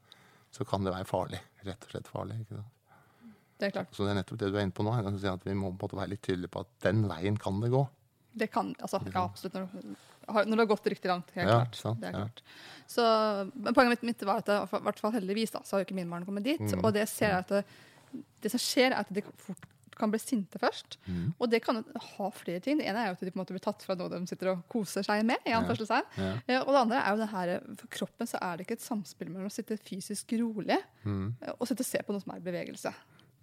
så 0.53 0.66
kan 0.68 0.85
det 0.85 0.94
være 0.94 1.09
farlig. 1.09 1.40
Rett 1.66 1.87
og 1.87 1.94
slett 1.94 2.11
farlig. 2.11 2.38
Det 2.48 3.68
er 3.68 3.75
klart. 3.77 3.92
Så 3.94 4.05
det 4.05 4.12
er 4.12 4.20
nettopp 4.20 4.40
det 4.40 4.53
du 4.53 4.59
er 4.59 4.66
inne 4.66 4.75
på 4.75 4.85
nå. 4.87 4.92
at 4.92 5.44
Vi 5.46 5.55
må 5.55 5.70
på 5.70 5.75
en 5.75 5.81
måte 5.85 6.01
være 6.01 6.14
litt 6.14 6.25
tydelige 6.27 6.53
på 6.53 6.64
at 6.64 6.72
den 6.88 7.05
veien 7.11 7.38
kan 7.40 7.61
det 7.62 7.70
gå. 7.72 7.85
Det 8.33 8.48
kan, 8.48 8.72
altså, 8.81 8.98
ja, 9.12 9.22
absolutt. 9.22 9.55
Når, 9.61 10.46
når 10.48 10.55
det 10.55 10.62
har 10.62 10.70
gått 10.70 10.88
riktig 10.88 11.11
langt. 11.11 11.33
Helt 11.37 11.48
ja, 11.48 11.59
klart. 11.61 11.79
Sant, 11.79 12.01
det 12.01 12.11
er 12.11 12.16
klart. 12.16 12.42
Ja. 12.42 12.87
Så, 12.92 13.05
men 13.55 13.77
poenget 13.77 13.94
mitt, 13.96 14.07
mitt 14.11 14.25
var 14.29 14.40
at 14.42 14.48
det, 14.48 14.59
i 14.64 14.85
hvert 14.88 15.03
fall 15.05 15.14
heldigvis 15.16 15.55
da, 15.55 15.62
så 15.64 15.77
har 15.77 15.83
jo 15.83 15.88
ikke 15.88 15.98
min 16.01 16.11
barn 16.12 16.25
kommet 16.29 16.46
dit. 16.48 16.61
Mm. 16.61 16.81
Og 16.81 16.92
det, 16.96 17.07
ser 17.12 17.31
jeg 17.31 17.44
at 17.44 17.53
det, 17.53 17.62
det, 18.44 18.53
som 18.53 18.62
skjer, 18.62 18.90
er 18.90 19.05
at 19.05 19.12
det 19.12 19.25
fort 19.40 19.68
kan 19.98 20.12
bli 20.12 20.20
sinte 20.22 20.61
først. 20.62 20.98
Mm. 21.07 21.33
Og 21.37 21.50
det 21.52 21.62
kan 21.64 21.81
ha 21.83 22.28
flere 22.37 22.62
ting. 22.64 22.81
Det 22.81 22.88
ene 22.88 23.05
er 23.05 23.11
jo 23.11 23.16
at 23.16 23.24
de 23.24 23.33
på 23.33 23.38
en 23.38 23.42
måte 23.42 23.57
blir 23.57 23.64
tatt 23.64 23.85
fra 23.87 23.96
noe 23.98 24.11
de 24.12 24.20
sitter 24.31 24.52
og 24.55 24.64
koser 24.72 25.07
seg 25.07 25.24
med. 25.28 25.40
i 25.46 25.55
ja. 25.55 25.62
ja. 25.62 26.61
Og 26.62 26.72
det 26.72 26.83
andre 26.83 27.00
er 27.00 27.09
jo 27.11 27.22
det 27.22 27.31
her, 27.33 27.55
for 27.81 27.94
kroppen 27.98 28.31
så 28.31 28.42
er 28.42 28.59
det 28.59 28.66
ikke 28.66 28.78
et 28.81 28.85
samspill 28.85 29.33
mellom 29.33 29.50
å 29.50 29.55
sitte 29.55 29.78
fysisk 29.81 30.37
rolig 30.40 30.78
mm. 31.05 31.26
og 31.59 31.66
sitte 31.68 31.85
og 31.85 31.90
se 31.90 32.02
på 32.05 32.14
noe 32.14 32.24
som 32.24 32.35
er 32.37 32.44
bevegelse. 32.44 32.94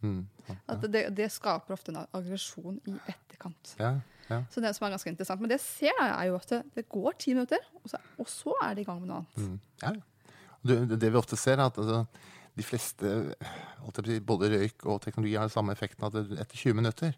Mm, 0.01 0.21
ja. 0.47 0.55
At 0.71 0.85
det, 0.87 1.01
det, 1.17 1.27
skaper 1.33 1.75
ofte 1.75 1.91
en 1.91 1.99
aggresjon 2.05 2.77
i 2.87 2.95
etterkant. 3.11 3.73
Ja, 3.79 3.97
så 4.51 4.61
det 4.61 4.71
som 4.77 4.85
er 4.85 4.93
ganske 4.93 5.11
interessant. 5.11 5.41
Men 5.41 5.51
det 5.51 5.59
ser 5.63 5.91
jeg 5.91 6.11
er 6.13 6.29
jo 6.29 6.37
at 6.37 6.51
det, 6.53 6.61
det 6.77 6.85
går 6.91 7.17
ti 7.19 7.33
minutter, 7.35 7.63
og 7.81 7.91
så, 7.91 7.99
og 8.21 8.29
så, 8.29 8.55
er 8.63 8.77
de 8.77 8.85
i 8.85 8.87
gang 8.87 9.01
med 9.01 9.11
noe 9.11 9.23
annet. 9.23 9.39
Mm, 9.83 10.03
det, 10.69 10.79
det, 10.95 11.09
vi 11.09 11.19
ofte 11.19 11.39
ser, 11.39 11.57
er 11.57 11.67
at 11.67 11.79
altså, 11.81 12.03
de 12.59 12.65
fleste 12.67 13.15
Både 14.27 14.51
røyk 14.51 14.85
og 14.85 14.99
teknologi 15.01 15.37
har 15.37 15.47
den 15.47 15.53
samme 15.53 15.73
effekten 15.73 16.05
at 16.05 16.17
etter 16.19 16.59
20 16.59 16.77
minutter 16.77 17.15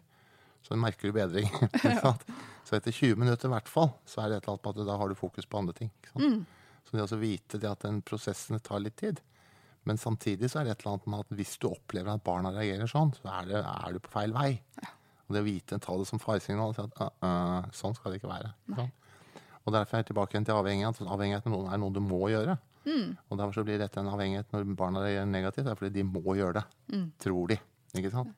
så 0.62 0.76
merker 0.78 1.10
du 1.10 1.16
bedring. 1.16 1.48
så 2.66 2.76
etter 2.78 2.94
20 2.94 3.18
minutter 3.18 3.50
i 3.50 3.52
hvert 3.56 3.70
fall, 3.70 3.90
så 4.06 4.22
er 4.22 4.30
det 4.30 4.36
et 4.38 4.44
eller 4.44 4.54
annet 4.54 4.62
på 4.62 4.72
at 4.72 4.86
da 4.86 4.98
har 5.00 5.10
du 5.10 5.18
fokus 5.18 5.48
på 5.50 5.58
andre 5.58 5.74
ting. 5.74 5.90
Mm. 6.14 6.44
Så 6.86 6.96
det 6.96 7.06
å 7.16 7.18
vite 7.18 7.58
det 7.58 7.70
at 7.70 7.82
den 7.82 7.98
prosessen 8.06 8.62
tar 8.62 8.82
litt 8.84 8.94
tid, 9.00 9.18
men 9.88 9.98
samtidig 9.98 10.52
så 10.52 10.60
er 10.60 10.68
det 10.68 10.76
et 10.76 10.84
eller 10.84 10.94
annet 10.94 11.10
med 11.10 11.24
at 11.24 11.36
hvis 11.40 11.56
du 11.58 11.66
opplever 11.72 12.14
at 12.14 12.22
barna 12.22 12.54
reagerer 12.54 12.90
sånn, 12.90 13.10
så 13.18 13.26
er, 13.40 13.50
det, 13.50 13.62
er 13.66 13.94
du 13.96 13.98
på 14.04 14.14
feil 14.14 14.34
vei. 14.36 14.50
Ja. 14.78 14.92
Og 15.26 15.34
det 15.34 15.42
å 15.42 15.48
vite, 15.48 15.80
ta 15.82 15.96
det 15.98 16.06
som 16.06 16.22
faresignal 16.22 16.70
og 16.70 16.78
si 16.78 16.84
at 16.84 17.00
uh, 17.00 17.10
uh, 17.26 17.70
sånn 17.74 17.96
skal 17.98 18.14
det 18.14 18.20
ikke 18.20 18.30
være. 18.30 18.52
Sånn. 18.76 18.92
Og 19.62 19.74
derfor 19.74 19.96
er 19.96 20.02
jeg 20.02 20.12
tilbake 20.12 20.42
til 20.42 20.58
avhengighet. 20.58 21.02
Avhengighet 21.06 21.46
er 21.50 21.82
noe 21.82 21.94
du 21.94 22.02
må 22.04 22.26
gjøre. 22.30 22.56
Mm. 22.86 23.14
Og 23.28 23.38
derfor 23.38 23.56
så 23.56 23.64
blir 23.66 23.78
dette 23.80 24.00
en 24.00 24.10
avhengighet 24.10 24.54
når 24.54 24.70
barna 24.78 25.04
reagerer 25.04 25.28
negativt. 25.30 25.66
Det 25.66 25.72
er 25.74 25.78
fordi 25.78 25.94
de 26.00 26.06
må 26.08 26.36
gjøre 26.38 26.60
det. 26.60 26.64
Mm. 26.94 27.06
Tror 27.22 27.52
de. 27.52 27.58
Ikke 27.98 28.12
sant? 28.12 28.32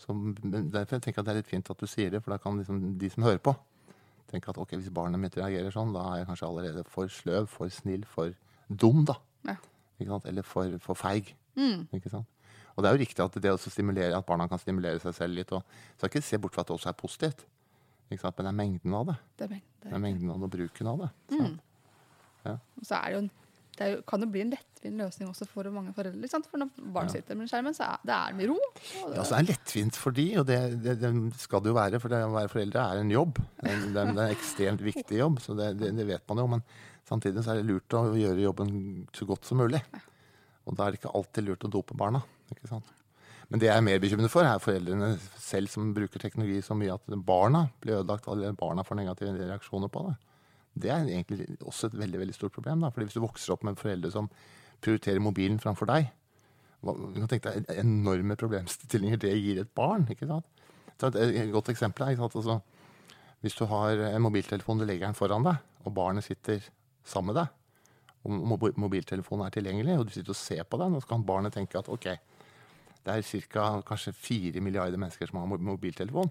Så 0.00 0.14
derfor 0.14 0.96
jeg 0.96 1.04
tenker 1.04 1.20
jeg 1.20 1.22
at 1.22 1.28
det 1.28 1.32
er 1.34 1.40
litt 1.42 1.50
fint 1.50 1.70
at 1.72 1.82
du 1.82 1.88
sier 1.90 2.12
det, 2.12 2.22
for 2.24 2.32
da 2.32 2.40
kan 2.40 2.56
liksom 2.56 2.80
de 2.98 3.10
som 3.12 3.26
hører 3.26 3.42
på, 3.44 3.52
tenke 4.30 4.48
at 4.52 4.58
ok, 4.62 4.76
hvis 4.78 4.92
barnet 4.94 5.20
mitt 5.20 5.36
reagerer 5.36 5.74
sånn, 5.74 5.92
da 5.92 6.06
er 6.12 6.22
jeg 6.22 6.30
kanskje 6.30 6.48
allerede 6.48 6.84
for 6.88 7.12
sløv, 7.12 7.48
for 7.52 7.72
snill, 7.74 8.06
for 8.08 8.32
dum, 8.68 9.04
da. 9.08 9.18
Ja. 9.48 9.58
Eller 10.00 10.46
for, 10.46 10.78
for 10.80 10.96
feig. 10.96 11.34
Mm. 11.58 11.84
Og 11.90 12.80
det 12.80 12.88
er 12.88 12.94
jo 12.94 13.02
riktig 13.02 13.24
at 13.24 13.38
det 13.44 13.52
å 13.52 13.58
stimulere, 13.60 14.16
at 14.16 14.26
barna 14.26 14.46
kan 14.48 14.60
stimulere 14.62 15.02
seg 15.02 15.16
selv 15.16 15.36
litt. 15.36 15.52
Og, 15.52 15.66
så 16.00 16.08
ikke 16.08 16.22
se 16.24 16.38
bort 16.40 16.56
fra 16.56 16.64
at 16.64 16.70
det 16.70 16.78
også 16.78 16.92
er 16.92 16.96
positivt. 16.96 17.44
Ikke 18.08 18.22
sant? 18.22 18.38
Men 18.38 18.48
det 18.48 18.52
er 18.52 18.60
mengden 18.62 18.96
av 18.96 19.10
det. 19.10 19.16
Det 19.36 19.46
er, 19.46 19.52
mengden, 19.52 19.82
det 19.84 19.92
er 19.92 20.04
mengden 20.06 20.32
av 20.32 20.40
det 20.40 20.48
og 20.48 20.54
bruken 20.54 20.90
av 20.94 21.04
det. 21.04 21.10
Mm. 21.34 21.58
Ja. 22.46 22.54
Så 22.80 22.96
er 22.96 23.04
det 23.04 23.12
jo 23.12 23.22
en 23.26 23.30
det 23.80 23.86
jo, 23.88 24.00
kan 24.08 24.20
jo 24.20 24.28
bli 24.28 24.42
en 24.44 24.52
lettvint 24.52 25.00
løsning 25.00 25.30
også 25.30 25.46
for 25.48 25.68
mange 25.72 25.94
foreldre. 25.96 26.28
For 26.50 26.60
når 26.60 26.70
barn 26.92 27.08
ja. 27.08 27.14
sitter 27.16 27.38
med 27.38 27.48
skjermen, 27.50 27.76
så 27.76 27.86
er 27.86 28.04
det 28.04 28.16
er 28.16 28.36
med 28.36 28.50
ro. 28.50 28.58
Det, 28.76 29.00
ja, 29.16 29.24
så 29.24 29.38
er 29.38 29.46
det 29.46 29.54
lettvint 29.54 29.98
for 29.98 30.16
de, 30.16 30.26
og 30.42 30.46
det, 30.50 30.58
det, 30.84 30.98
det, 31.00 31.12
skal 31.40 31.64
det 31.64 31.72
jo 31.72 31.78
være. 31.78 32.02
For 32.02 32.12
det 32.12 32.20
å 32.26 32.34
være 32.34 32.52
foreldre 32.52 32.84
er 32.84 33.00
en 33.00 33.14
jobb. 33.14 33.40
Det 33.62 33.72
er, 33.72 33.82
det 33.96 34.04
er 34.04 34.12
en 34.12 34.22
ekstremt 34.26 34.84
viktig 34.84 35.20
jobb, 35.22 35.40
så 35.44 35.56
det, 35.58 35.72
vet 35.80 36.24
man 36.28 36.44
jo. 36.44 36.46
Men 36.56 36.64
samtidig 37.08 37.44
så 37.46 37.54
er 37.54 37.62
det 37.62 37.72
lurt 37.72 37.98
å 37.98 38.06
gjøre 38.20 38.46
jobben 38.46 38.72
så 39.16 39.28
godt 39.32 39.48
som 39.48 39.64
mulig. 39.64 39.82
Og 40.68 40.76
da 40.76 40.86
er 40.86 40.92
det 40.92 41.00
ikke 41.00 41.16
alltid 41.16 41.48
lurt 41.48 41.66
å 41.66 41.72
dope 41.72 41.96
barna. 41.98 42.20
ikke 42.52 42.68
sant? 42.68 42.96
Men 43.50 43.62
det 43.62 43.66
jeg 43.66 43.80
er 43.80 43.82
mer 43.82 44.02
bekymret 44.02 44.30
for, 44.30 44.46
er 44.46 44.62
foreldrene 44.62 45.14
selv 45.40 45.72
som 45.72 45.88
bruker 45.94 46.22
teknologi 46.22 46.60
så 46.62 46.76
mye 46.78 46.94
at 46.94 47.16
barna 47.26 47.64
blir 47.82 47.98
ødelagt, 47.98 48.28
eller 48.30 48.54
barna 48.54 48.84
får 48.86 49.00
negative 49.00 49.48
reaksjoner 49.48 49.90
på 49.90 50.04
det. 50.06 50.18
Det 50.74 50.90
er 50.90 51.04
egentlig 51.08 51.46
også 51.66 51.90
et 51.90 51.98
veldig 51.98 52.22
veldig 52.22 52.34
stort 52.36 52.54
problem. 52.54 52.80
Da. 52.84 52.90
Fordi 52.90 53.08
Hvis 53.08 53.18
du 53.18 53.24
vokser 53.24 53.54
opp 53.54 53.64
med 53.66 53.78
foreldre 53.78 54.10
som 54.10 54.30
prioriterer 54.80 55.20
mobilen 55.20 55.60
framfor 55.60 55.90
deg 55.90 56.10
Du 56.80 57.18
kan 57.18 57.28
tenke 57.28 57.52
deg 57.52 57.80
enorme 57.82 58.36
problemstillinger 58.40 59.20
det 59.20 59.34
gir 59.36 59.60
et 59.60 59.74
barn. 59.74 60.06
ikke 60.08 60.26
sant? 60.26 60.46
Et 61.16 61.52
godt 61.52 61.68
eksempel 61.68 62.06
er 62.06 62.20
altså, 62.20 62.60
hvis 63.40 63.56
du 63.56 63.64
har 63.68 64.00
en 64.10 64.22
mobiltelefon, 64.22 64.78
du 64.80 64.84
legger 64.84 65.06
den 65.06 65.16
foran 65.16 65.44
deg, 65.44 65.60
og 65.84 65.94
barnet 65.96 66.24
sitter 66.24 66.60
sammen 67.04 67.34
med 67.34 67.40
deg, 67.40 67.48
og 68.24 68.74
mobiltelefonen 68.76 69.46
er 69.46 69.54
tilgjengelig, 69.54 69.98
og 69.98 70.06
du 70.08 70.12
sitter 70.12 70.34
og 70.34 70.36
ser 70.36 70.64
på 70.68 70.80
den, 70.80 70.96
og 70.96 71.02
så 71.02 71.08
kan 71.08 71.24
barnet 71.24 71.56
tenke 71.56 71.80
at 71.80 71.88
ok, 71.88 72.08
det 73.04 73.14
er 73.14 73.46
ca. 73.48 73.66
kanskje 73.88 74.12
fire 74.12 74.60
milliarder 74.60 75.00
mennesker 75.00 75.28
som 75.28 75.40
har 75.40 75.48
mobiltelefon. 75.48 76.28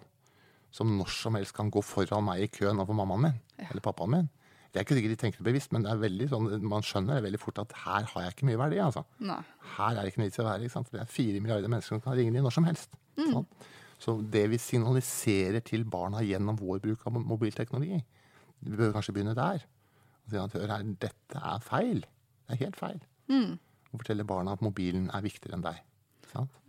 Som 0.70 0.98
når 1.00 1.10
som 1.10 1.34
helst 1.34 1.56
kan 1.58 1.72
gå 1.74 1.82
foran 1.82 2.28
meg 2.28 2.44
i 2.44 2.52
køen 2.54 2.78
overfor 2.78 2.98
mammaen 3.00 3.26
min 3.26 3.40
ja. 3.60 3.70
eller 3.72 3.84
pappaen 3.86 4.14
min. 4.16 4.30
Det 4.70 4.78
er 4.78 4.86
ikke 4.86 5.00
sikkert 5.00 5.14
de 5.16 5.22
tenker 5.24 5.42
det 5.42 5.48
bevisst, 5.48 5.72
men 5.74 5.86
det 5.86 5.90
er 5.90 6.02
veldig 6.04 6.28
sånn, 6.30 6.48
man 6.70 6.86
skjønner 6.86 7.18
det 7.18 7.26
veldig 7.26 7.40
fort 7.42 7.62
at 7.64 7.72
her 7.88 8.06
har 8.12 8.26
jeg 8.26 8.36
ikke 8.36 8.50
mye 8.52 8.60
verdi. 8.62 8.78
altså. 8.84 9.02
Nei. 9.26 9.40
Her 9.78 9.96
er 9.98 10.04
det 10.04 10.12
ikke 10.12 10.22
noe 10.22 10.30
vits 10.30 10.38
i 10.38 10.44
å 10.44 10.46
være. 10.46 10.68
ikke 10.68 10.76
sant? 10.76 10.92
Det 10.94 11.02
er 11.02 11.10
fire 11.10 11.42
milliarder 11.42 11.74
mennesker 11.74 11.96
som 11.96 12.04
kan 12.04 12.18
ringe 12.20 12.36
dem 12.36 12.46
når 12.46 12.54
som 12.54 12.68
helst. 12.70 12.94
Mm. 13.18 13.32
Sånn. 13.32 13.48
Så 14.00 14.16
det 14.36 14.46
vi 14.54 14.60
signaliserer 14.62 15.66
til 15.66 15.88
barna 15.90 16.22
gjennom 16.24 16.60
vår 16.62 16.80
bruk 16.86 17.02
av 17.10 17.18
mobilteknologi 17.18 17.98
Vi 18.62 18.78
bør 18.78 18.94
kanskje 18.96 19.16
begynne 19.18 19.36
der. 19.36 19.66
Og 20.24 20.32
si 20.32 20.40
at 20.40 20.56
hør 20.56 20.72
her, 20.76 20.86
dette 21.02 21.42
er 21.52 21.66
feil. 21.66 22.06
Det 22.46 22.56
er 22.56 22.64
helt 22.68 22.80
feil. 22.80 23.02
Og 23.90 24.04
fortelle 24.04 24.28
barna 24.28 24.54
at 24.54 24.62
mobilen 24.64 25.10
er 25.10 25.26
viktigere 25.26 25.58
enn 25.58 25.66
deg. 25.66 25.82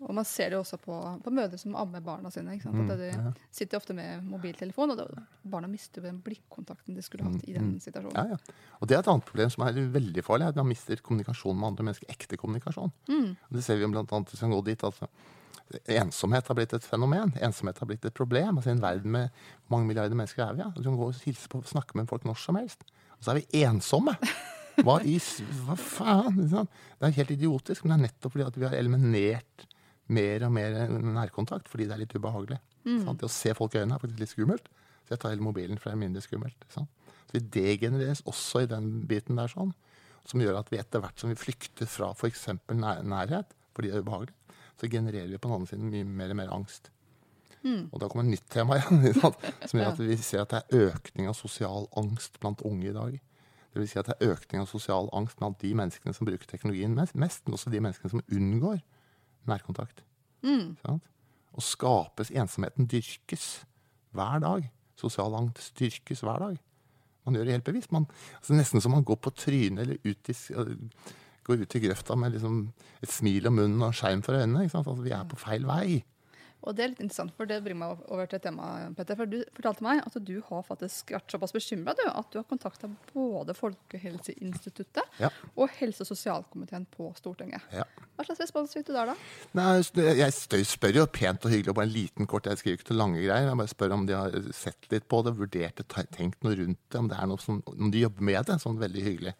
Og 0.00 0.14
man 0.16 0.26
ser 0.28 0.50
det 0.50 0.56
jo 0.56 0.62
også 0.62 0.78
på, 0.80 0.96
på 1.24 1.32
mødre 1.34 1.58
som 1.60 1.74
ammer 1.78 2.02
barna 2.04 2.30
sine. 2.32 2.56
Sant? 2.62 2.92
At 2.92 3.00
de 3.00 3.32
sitter 3.54 3.80
ofte 3.80 3.96
med 3.96 4.24
mobiltelefon, 4.26 4.94
og 4.94 5.00
da, 5.00 5.24
barna 5.52 5.68
mister 5.70 6.00
jo 6.00 6.08
den 6.08 6.20
blikkontakten 6.24 6.96
de 6.96 7.04
skulle 7.04 7.26
hatt 7.28 7.44
i 7.44 7.56
den 7.56 7.74
situasjonen. 7.82 8.16
Ja, 8.16 8.36
ja. 8.38 8.70
Og 8.80 8.88
det 8.88 8.96
er 8.96 9.04
et 9.04 9.10
annet 9.12 9.28
problem 9.28 9.52
som 9.52 9.66
er 9.66 9.82
veldig 9.96 10.24
farlig, 10.26 10.46
er 10.48 10.54
at 10.54 10.60
man 10.62 10.70
mister 10.70 11.02
kommunikasjon 11.04 11.58
med 11.58 11.72
andre 11.72 11.90
mennesker. 11.90 12.08
Ekte 12.12 12.40
kommunikasjon. 12.40 12.94
Mm. 13.10 13.34
det 13.50 13.66
ser 13.66 13.78
vi 13.78 13.86
jo 13.86 13.92
blant 13.92 14.16
annet 14.16 14.32
hvis 14.32 14.46
man 14.46 14.56
går 14.56 14.64
dit. 14.70 14.86
altså 14.88 15.10
Ensomhet 16.00 16.48
har 16.50 16.56
blitt 16.58 16.72
et 16.74 16.86
fenomen. 16.86 17.34
Ensomhet 17.38 17.78
har 17.78 17.90
blitt 17.90 18.04
et 18.08 18.16
problem. 18.16 18.56
altså 18.56 18.72
I 18.72 18.76
en 18.78 18.82
verden 18.82 19.12
med 19.14 19.42
mange 19.70 19.86
milliarder 19.86 20.16
mennesker 20.18 20.46
er 20.46 20.56
vi? 20.56 20.64
Ja? 20.64 20.72
Du 20.74 20.82
kan 20.82 20.96
gå 20.98 21.10
og 21.12 21.20
hilse 21.26 21.50
på 21.50 21.62
snakke 21.66 21.98
med 21.98 22.08
folk 22.10 22.24
når 22.26 22.40
som 22.42 22.58
helst. 22.58 22.82
Og 23.18 23.24
så 23.24 23.34
er 23.34 23.42
vi 23.42 23.64
ensomme! 23.66 24.16
Hva, 24.86 24.96
i, 25.04 25.16
hva 25.64 25.76
faen? 25.78 26.40
Det 26.50 27.08
er 27.08 27.16
helt 27.18 27.34
idiotisk, 27.36 27.84
men 27.84 27.94
det 27.94 27.98
er 27.98 28.04
nettopp 28.08 28.34
fordi 28.34 28.46
at 28.46 28.58
vi 28.58 28.66
har 28.68 28.76
eliminert 28.78 29.66
mer 30.10 30.44
og 30.46 30.52
mer 30.54 30.76
nærkontakt 30.90 31.68
fordi 31.70 31.86
det 31.86 31.94
er 31.96 32.02
litt 32.04 32.14
ubehagelig. 32.16 32.58
Sant? 33.04 33.20
Det 33.20 33.28
å 33.28 33.32
se 33.32 33.54
folk 33.54 33.74
i 33.76 33.82
øynene 33.82 33.98
er 33.98 34.02
faktisk 34.02 34.22
litt 34.22 34.32
skummelt. 34.32 34.70
Så 35.04 35.14
jeg 35.14 35.22
tar 35.22 35.34
hele 35.34 35.44
mobilen, 35.44 35.78
for 35.78 35.90
det 35.90 35.96
er 35.96 36.02
mindre 36.04 36.22
skummelt. 36.24 36.66
Sant? 36.72 36.90
Så 37.28 37.36
vi 37.36 37.44
degenereres 37.54 38.24
også 38.26 38.64
i 38.64 38.70
den 38.70 38.90
biten 39.10 39.38
der 39.38 39.50
sånn, 39.52 39.72
som 40.26 40.42
gjør 40.42 40.60
at 40.60 40.70
vi 40.72 40.78
etter 40.80 41.02
hvert 41.02 41.18
som 41.20 41.30
vi 41.30 41.38
flykter 41.38 41.88
fra 41.90 42.10
f.eks. 42.14 42.46
Nær, 42.74 43.04
nærhet, 43.06 43.54
fordi 43.76 43.92
det 43.92 44.00
er 44.00 44.04
ubehagelig, 44.04 44.34
så 44.80 44.90
genererer 44.90 45.30
vi 45.30 45.38
på 45.38 45.48
den 45.48 45.56
andre 45.58 45.70
siden 45.70 45.92
mye 45.92 46.08
mer 46.08 46.34
og 46.34 46.40
mer 46.40 46.52
angst. 46.56 46.90
Og 47.92 48.00
da 48.00 48.08
kommer 48.08 48.24
et 48.24 48.32
nytt 48.34 48.46
tema 48.50 48.78
igjen, 48.80 49.02
som 49.68 49.78
gjør 49.80 49.90
at 49.92 50.00
vi 50.00 50.16
ser 50.24 50.42
at 50.44 50.54
det 50.54 50.62
er 50.62 50.88
økning 50.90 51.28
av 51.30 51.36
sosial 51.38 51.86
angst 52.00 52.38
blant 52.40 52.62
unge 52.66 52.88
i 52.88 52.94
dag. 52.96 53.18
Vil 53.74 53.86
si 53.86 54.00
at 54.00 54.08
det 54.10 54.16
er 54.18 54.32
økning 54.34 54.64
av 54.64 54.70
sosial 54.70 55.08
angst 55.14 55.38
blant 55.38 55.60
de 55.62 55.70
menneskene 55.78 56.14
som 56.16 56.26
bruker 56.26 56.48
teknologien 56.50 56.94
mest, 56.96 57.14
mest 57.14 57.44
men 57.46 57.54
også 57.54 57.70
de 57.70 57.82
menneskene 57.82 58.10
som 58.10 58.24
unngår 58.26 58.80
nærkontakt. 59.50 60.02
Mm. 60.42 60.74
Og 60.88 61.62
skapes 61.62 62.32
ensomheten 62.34 62.88
dyrkes 62.90 63.62
hver 64.16 64.42
dag. 64.42 64.66
Sosial 64.98 65.36
angst 65.38 65.78
dyrkes 65.78 66.24
hver 66.26 66.42
dag. 66.42 66.58
Man 67.24 67.36
gjør 67.36 67.46
det 67.46 67.56
helt 67.58 67.68
bevisst. 67.68 67.92
Man, 67.94 68.06
altså 68.40 68.56
nesten 68.56 68.82
som 68.82 68.94
man 68.96 69.06
går 69.06 69.20
på 69.22 69.32
trynet 69.36 69.84
eller 69.84 70.00
ut 70.02 70.30
i, 70.32 70.36
øh, 70.56 70.76
går 71.46 71.62
ut 71.62 71.74
i 71.76 71.82
grøfta 71.84 72.16
med 72.18 72.34
liksom 72.34 72.62
et 73.02 73.12
smil 73.12 73.46
om 73.46 73.58
munnen 73.60 73.82
og 73.86 73.94
skjerm 73.94 74.22
for 74.26 74.38
øynene. 74.38 74.66
Altså, 74.66 74.96
vi 74.98 75.14
er 75.14 75.28
på 75.28 75.38
feil 75.38 75.66
vei. 75.68 76.00
Og 76.60 76.74
det 76.76 76.82
er 76.84 76.90
litt 76.92 77.00
interessant, 77.00 77.32
for 77.38 77.48
det 77.48 77.56
bringer 77.64 77.80
meg 77.80 78.00
over 78.12 78.26
til 78.28 78.36
et 78.36 78.42
tema, 78.44 78.66
Petter. 78.96 79.16
For 79.16 79.30
du 79.30 79.38
fortalte 79.56 79.84
meg 79.86 80.02
at 80.04 80.16
du 80.28 80.34
har 80.44 80.62
faktisk 80.66 81.12
vært 81.14 81.32
såpass 81.32 81.54
bekymra 81.56 81.94
at 81.96 82.28
du 82.32 82.36
har 82.36 82.44
kontakta 82.50 82.90
både 83.14 83.54
Folkehelseinstituttet 83.56 85.02
Ja. 85.22 85.30
og 85.56 85.70
helse- 85.80 86.02
og 86.04 86.10
sosialkomiteen 86.10 86.86
på 86.92 87.08
Stortinget. 87.16 87.62
Ja. 87.72 87.84
Hva 88.16 88.26
slags 88.26 88.40
respons 88.44 88.74
fikk 88.76 88.86
du 88.86 88.92
der, 88.92 89.06
da? 89.06 89.16
Nei, 89.54 89.80
jeg 90.20 90.32
spør 90.68 90.94
jo 91.00 91.06
pent 91.06 91.44
og 91.44 91.50
hyggelig 91.50 91.72
og 91.72 91.74
bare 91.80 91.88
en 91.88 91.94
liten 91.96 92.26
kort. 92.28 92.44
Jeg 92.44 92.58
skriver 92.60 92.76
ikke 92.78 92.90
til 92.92 92.96
lange 93.00 93.22
greier. 93.24 93.48
Jeg 93.48 93.56
bare 93.56 93.72
spør 93.74 93.92
om 93.96 94.06
de 94.06 94.12
har 94.18 94.30
sett 94.52 94.90
litt 94.92 95.08
på 95.08 95.22
det, 95.24 95.36
vurdert 95.38 95.76
det, 95.80 95.88
tenkt 96.12 96.44
noe 96.44 96.54
rundt 96.60 96.78
det. 96.90 96.98
Om, 96.98 97.08
det 97.08 97.16
er 97.18 97.26
noe 97.26 97.38
som, 97.40 97.62
om 97.66 97.90
de 97.90 98.04
jobber 98.04 98.22
med 98.22 98.44
det. 98.46 98.60
Sånn 98.60 98.78
veldig 98.78 99.02
hyggelig. 99.06 99.34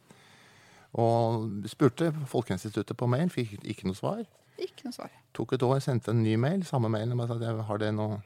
Og 0.99 1.69
spurte 1.71 2.11
Folkehelseinstituttet 2.33 2.97
på 2.99 3.07
mail, 3.11 3.29
fikk 3.31 3.61
ikke 3.63 3.87
noe 3.87 3.99
svar. 3.99 4.25
Ikke 4.61 4.87
noe 4.87 4.95
svar. 4.97 5.11
Tok 5.37 5.55
et 5.57 5.63
år, 5.67 5.79
sendte 5.85 6.13
en 6.13 6.23
ny 6.25 6.35
mail, 6.41 6.65
samme 6.69 6.91
mail, 6.93 7.13
og 7.17 7.29
sa 7.31 7.39
at 7.41 7.63
har 7.71 7.81
det 7.83 7.91
noe, 7.97 8.19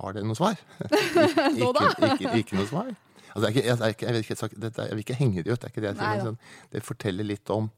har 0.00 0.16
det 0.16 0.22
noe 0.24 0.38
svar? 0.38 0.56
ikke, 0.88 1.68
ikke, 1.68 2.10
ikke, 2.16 2.34
ikke 2.44 2.58
noe 2.60 2.68
svar. 2.70 2.90
Altså, 3.32 3.48
jeg, 3.48 3.64
er 3.64 3.84
jeg, 3.88 3.96
jeg, 4.02 4.36
er- 4.36 4.82
jeg 4.88 4.96
vil 4.96 5.04
ikke 5.04 5.16
henge 5.20 5.42
det 5.44 5.52
ut, 5.52 5.60
det 5.60 5.68
er 5.68 5.72
ikke 5.72 5.84
det 5.84 5.90
jeg 5.92 6.00
sier. 6.00 6.08
Nei 6.10 6.26
sånn, 6.26 6.38
Det 6.72 6.82
forteller 6.84 7.28
litt 7.28 7.52
om 7.54 7.70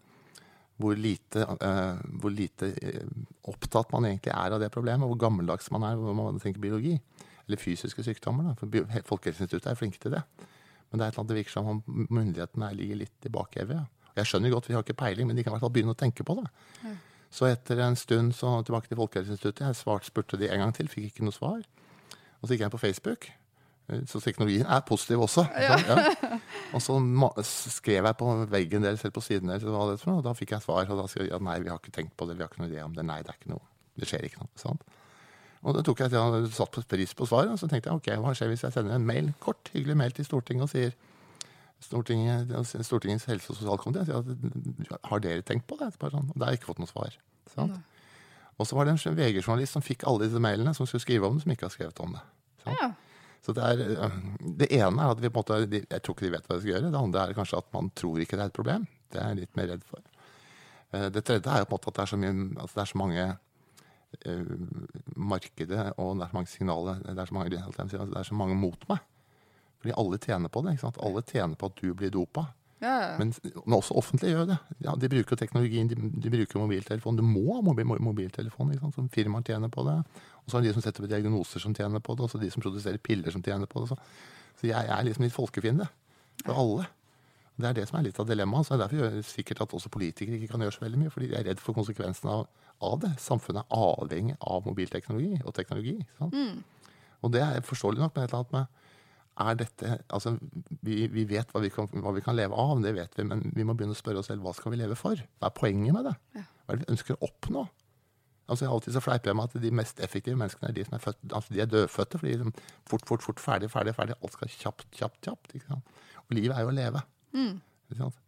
hvor 0.82 0.96
lite, 0.98 1.44
uh, 1.62 2.00
hvor 2.18 2.32
lite 2.34 2.72
eh, 2.82 3.04
opptatt 3.46 3.92
man 3.94 4.08
egentlig 4.08 4.32
er 4.34 4.56
av 4.56 4.58
det 4.58 4.72
problemet, 4.74 5.06
hvor 5.06 5.20
gammeldags 5.22 5.68
man 5.70 5.84
er 5.86 6.00
hvor 6.00 6.16
man 6.18 6.40
tenker 6.42 6.58
biologi. 6.64 6.96
Eller 7.46 7.60
fysiske 7.62 8.02
sykdommer. 8.02 8.48
Da. 8.50 8.54
For 8.58 9.06
Folkehelseinstituttet 9.12 9.70
er 9.70 9.78
flinke 9.78 10.00
til 10.02 10.16
det. 10.16 10.24
Men 10.90 10.98
det 10.98 11.04
er 11.04 11.12
et 11.12 11.14
eller 11.14 11.22
annet 11.22 11.30
det 11.30 11.38
virker 11.38 11.54
som 11.54 11.70
om 11.76 12.08
myndighetene 12.10 12.72
ligger 12.74 12.98
litt 13.04 13.28
i 13.28 13.32
bakevja. 13.36 13.84
Jeg 14.18 14.30
skjønner 14.30 14.50
godt, 14.54 14.66
vi 14.70 14.74
har 14.74 14.82
ikke 14.86 14.96
peiling, 14.98 15.26
men 15.30 15.38
de 15.38 15.44
kan 15.44 15.52
i 15.52 15.54
hvert 15.54 15.62
fall 15.66 15.72
begynne 15.74 15.94
å 15.94 15.98
tenke 15.98 16.26
på 16.26 16.36
det. 16.40 16.46
Så 17.34 17.48
etter 17.50 17.80
en 17.82 17.96
stund 17.98 18.34
så 18.38 18.60
tilbake 18.62 18.90
til 18.90 18.98
Folkehelseinstituttet. 19.00 19.64
Jeg 19.66 19.78
svarte, 19.80 20.06
spurte 20.06 20.38
de 20.38 20.50
en 20.52 20.62
gang 20.62 20.74
til, 20.76 20.90
fikk 20.90 21.08
ikke 21.08 21.26
noe 21.26 21.34
svar. 21.34 21.64
Og 22.38 22.46
så 22.46 22.54
gikk 22.54 22.66
jeg 22.68 22.74
på 22.74 22.82
Facebook. 22.82 23.26
Eh, 23.90 24.04
Så 24.06 24.20
teknologien 24.22 24.66
er 24.70 24.84
positiv 24.86 25.24
også. 25.26 25.46
Ja. 25.50 25.78
Ja. 25.82 26.38
Og 26.74 26.82
så 26.82 26.98
skrev 27.44 28.06
jeg 28.06 28.16
på 28.20 28.28
veggen 28.50 28.82
deres 28.86 29.02
eller 29.02 29.14
på 29.14 29.22
siden 29.24 29.50
deres, 29.50 29.62
er 29.62 30.10
og 30.10 30.22
da 30.24 30.32
fikk 30.34 30.54
jeg 30.54 30.62
svar. 30.62 30.86
Og 30.90 30.98
da 30.98 31.06
skrev 31.10 31.26
jeg 31.28 31.34
at 31.34 31.42
nei, 31.42 31.58
vi 31.62 31.70
har 31.72 31.78
ikke 31.78 31.94
tenkt 31.94 32.16
på 32.16 32.26
det, 32.28 32.38
vi 32.38 32.44
har 32.44 32.52
ikke 32.52 32.62
noe 32.62 32.70
idé 32.70 32.82
om 32.84 32.94
det. 32.94 33.04
Nei, 33.06 33.20
det 33.22 33.34
er 33.34 33.40
ikke 33.40 33.52
noe. 33.54 33.66
Det 33.98 34.08
skjer 34.10 34.26
ikke 34.28 34.42
noe. 34.42 34.50
Sant? 34.58 34.86
Og 35.64 35.74
da 35.76 35.82
tok 35.86 36.02
jeg 36.04 36.12
ja, 36.12 36.24
satt 36.52 36.74
på 36.74 36.82
pris 36.86 37.14
på 37.16 37.26
svaret, 37.26 37.54
og 37.54 37.58
så 37.60 37.68
tenkte 37.70 37.88
jeg 37.88 38.00
ok, 38.00 38.08
hva 38.20 38.34
skjer 38.36 38.50
hvis 38.52 38.64
jeg 38.66 38.74
sender 38.74 38.98
en 38.98 39.06
mail, 39.06 39.30
kort, 39.40 39.70
hyggelig 39.72 39.96
mail 39.96 40.12
til 40.16 40.26
Stortinget 40.28 40.66
og 40.66 40.72
sier 40.74 40.92
Stortinget, 41.84 42.52
Stortingets 42.86 43.26
helse- 43.28 43.52
og 43.52 43.58
sosialkomité 43.58 44.04
sier 44.08 44.20
at 44.20 45.08
har 45.10 45.22
dere 45.24 45.44
tenkt 45.46 45.66
på 45.70 45.78
det? 45.80 45.92
Sånn. 45.98 46.30
Og 46.32 46.36
da 46.36 46.46
har 46.46 46.54
jeg 46.54 46.62
ikke 46.62 46.72
fått 46.72 46.82
noe 46.82 46.90
svar. 46.90 47.16
Sant? 47.52 47.76
Og 48.58 48.68
så 48.68 48.76
var 48.78 48.86
det 48.86 48.94
en 48.94 49.16
VG-journalist 49.18 49.74
som 49.74 49.82
fikk 49.84 50.06
alle 50.06 50.28
disse 50.28 50.40
mailene, 50.42 50.74
som 50.76 50.86
skulle 50.86 51.02
skrive 51.02 51.26
om 51.26 51.36
det, 51.36 51.44
som 51.44 51.54
ikke 51.54 51.66
har 51.66 51.74
skrevet 51.74 52.00
om 52.04 52.14
det. 52.14 52.22
Sant? 52.64 52.78
Ja. 52.80 52.92
Så 53.44 53.52
det, 53.52 53.64
er, 53.64 53.80
øh, 54.06 54.18
det 54.62 54.70
ene 54.72 55.04
er 55.04 55.12
at 55.12 55.20
vi 55.20 55.28
på 55.28 55.42
en 55.42 55.44
måte, 55.44 55.80
jeg 55.82 56.00
tror 56.00 56.14
ikke 56.14 56.24
de 56.24 56.32
vet 56.32 56.46
hva 56.48 56.56
de 56.56 56.62
skal 56.62 56.70
gjøre. 56.72 56.92
Det 56.94 57.00
andre 57.00 57.24
er 57.24 57.36
kanskje 57.36 57.58
at 57.60 57.72
man 57.76 57.90
tror 57.98 58.22
ikke 58.22 58.38
det 58.38 58.44
er 58.46 58.52
et 58.52 58.56
problem. 58.56 58.86
Det 59.12 59.20
er 59.20 59.32
jeg 59.32 59.40
litt 59.42 59.58
mer 59.58 59.68
redd 59.74 59.84
for. 59.88 60.00
Eh, 60.94 61.08
Det 61.12 61.24
tredje 61.28 61.50
er 61.52 61.64
jo 61.64 61.68
på 61.68 61.76
en 61.76 61.82
måte 61.82 61.90
at 61.92 61.98
det 61.98 62.04
er 62.06 62.12
så, 62.14 62.20
mye, 62.22 62.36
altså 62.62 62.78
det 62.78 62.84
er 62.84 62.92
så 62.92 63.00
mange 63.02 63.26
uh, 64.24 64.54
markedet 65.16 65.84
og 65.98 66.14
det 66.16 66.24
er 66.24 66.30
så 66.30 66.38
mange 66.38 66.52
signaler, 66.54 67.02
det 67.04 67.18
er 67.18 67.28
så 67.28 67.34
mange, 67.36 67.50
det 67.50 68.18
er 68.22 68.28
så 68.30 68.38
mange 68.38 68.56
mot 68.56 68.88
meg. 68.88 69.02
Fordi 69.84 69.96
alle 70.00 70.18
tjener 70.18 70.48
på 70.48 70.62
det. 70.64 70.78
Alle 70.96 71.22
tjener 71.28 71.58
på 71.60 71.68
at 71.68 71.80
du 71.82 71.90
blir 71.92 72.12
dopa. 72.12 72.46
Ja, 72.80 72.94
ja. 73.00 73.18
Men, 73.18 73.32
men 73.64 73.76
også 73.76 73.96
offentlige 73.96 74.34
gjør 74.34 74.48
det. 74.48 74.56
Ja, 74.84 74.94
de 75.00 75.08
bruker 75.12 75.38
teknologien, 75.40 75.88
de, 75.88 75.96
de 75.96 76.32
bruker 76.32 76.60
mobiltelefon. 76.60 77.20
Du 77.20 77.24
må 77.24 77.44
ha 77.54 77.60
mobil, 77.64 77.86
mobiltelefon, 77.86 78.72
ikke 78.72 78.86
sant? 78.86 78.96
som 78.96 79.10
firmaer 79.12 79.44
tjener 79.46 79.72
på 79.72 79.84
det. 79.86 79.98
Og 80.44 80.50
så 80.50 80.58
er 80.58 80.64
det 80.64 80.72
de 80.72 80.76
som 80.78 80.84
setter 80.84 81.04
på 81.04 81.10
diagnoser 81.12 81.62
som 81.62 81.76
tjener 81.76 82.02
på 82.04 82.16
det, 82.16 82.26
og 82.26 82.32
så 82.32 82.40
de 82.40 82.50
som 82.52 82.64
produserer 82.64 83.00
piller 83.00 83.32
som 83.32 83.44
tjener 83.44 83.70
på 83.70 83.84
det. 83.84 83.92
Så, 83.92 84.00
så 84.60 84.68
jeg 84.68 84.92
er 84.96 85.06
liksom 85.06 85.24
litt 85.24 85.36
folkefiende 85.36 85.88
for 86.42 86.60
alle. 86.64 86.88
Det 87.54 87.70
er 87.70 87.76
det 87.78 87.86
som 87.88 88.00
er 88.00 88.08
litt 88.08 88.20
av 88.20 88.28
dilemmaet. 88.28 88.66
Så 88.66 88.74
det 88.74 88.80
er 88.80 88.84
derfor 88.84 89.00
gjør 89.04 89.26
sikkert 89.30 89.64
at 89.64 89.76
også 89.78 89.92
politikere 89.94 90.40
ikke 90.40 90.52
kan 90.52 90.64
gjøre 90.66 90.76
så 90.76 90.84
veldig 90.84 91.02
mye, 91.04 91.14
fordi 91.14 91.30
de 91.30 91.38
er 91.40 91.48
redd 91.48 91.62
for 91.62 91.76
konsekvensene 91.76 92.40
av, 92.40 92.48
av 92.84 92.96
det. 93.04 93.14
Samfunnet 93.22 93.64
er 93.64 93.84
avhengig 93.84 94.40
av 94.40 94.64
mobilteknologi 94.66 95.38
og 95.44 95.54
teknologi. 95.56 96.00
Sant? 96.18 96.34
Og 97.24 97.32
det 97.32 97.44
er 97.44 97.64
forståelig 97.64 98.02
nok, 98.02 98.16
men 98.16 98.26
et 98.26 98.34
eller 98.34 98.42
annet 98.42 98.56
med 98.58 98.80
er 99.42 99.56
dette, 99.58 99.96
altså 100.14 100.36
vi, 100.86 101.06
vi 101.10 101.24
vet 101.26 101.50
hva 101.50 101.62
vi, 101.64 101.70
kan, 101.74 101.88
hva 102.04 102.12
vi 102.14 102.22
kan 102.22 102.36
leve 102.38 102.54
av, 102.54 102.76
det 102.84 102.92
vet 102.94 103.16
vi, 103.18 103.24
men 103.26 103.42
vi 103.54 103.64
må 103.66 103.74
begynne 103.74 103.96
å 103.96 103.98
spørre 103.98 104.20
oss 104.20 104.28
selv 104.30 104.44
hva 104.46 104.52
skal 104.54 104.74
vi 104.74 104.78
leve 104.78 104.98
for? 104.98 105.18
Hva 105.40 105.50
er 105.50 105.56
poenget 105.56 105.96
med 105.96 106.06
det? 106.06 106.14
Hva 106.36 106.74
er 106.74 106.78
det 106.78 106.84
vi 106.84 106.92
ønsker 106.94 107.16
å 107.16 107.26
oppnå? 107.26 107.64
Altså 108.44 108.68
Alltid 108.68 108.92
så 108.92 109.00
fleiper 109.00 109.32
jeg 109.32 109.38
med 109.38 109.48
at 109.48 109.62
de 109.62 109.70
mest 109.72 110.00
effektive 110.04 110.36
menneskene 110.36 110.68
er 110.68 110.76
de 110.76 110.84
som 110.84 110.96
er 110.98 111.02
født, 111.02 111.22
altså 111.30 111.54
de 111.56 111.62
er 111.64 111.70
dødfødte. 111.72 112.20
fordi 112.20 112.34
de, 112.42 112.50
fort, 112.90 113.06
fort, 113.08 113.24
fort, 113.24 113.40
ferdig, 113.40 113.70
ferdig, 113.72 113.94
ferdig. 113.96 114.18
Alt 114.20 114.36
skal 114.36 114.52
kjapt, 114.52 114.84
kjapt, 114.92 115.20
kjapt. 115.24 115.54
Ikke 115.56 115.70
sant? 115.70 115.94
Og 116.26 116.36
livet 116.36 116.56
er 116.56 116.66
jo 116.66 116.72
å 116.72 116.76
leve. 116.76 117.02
Sant? 117.96 118.20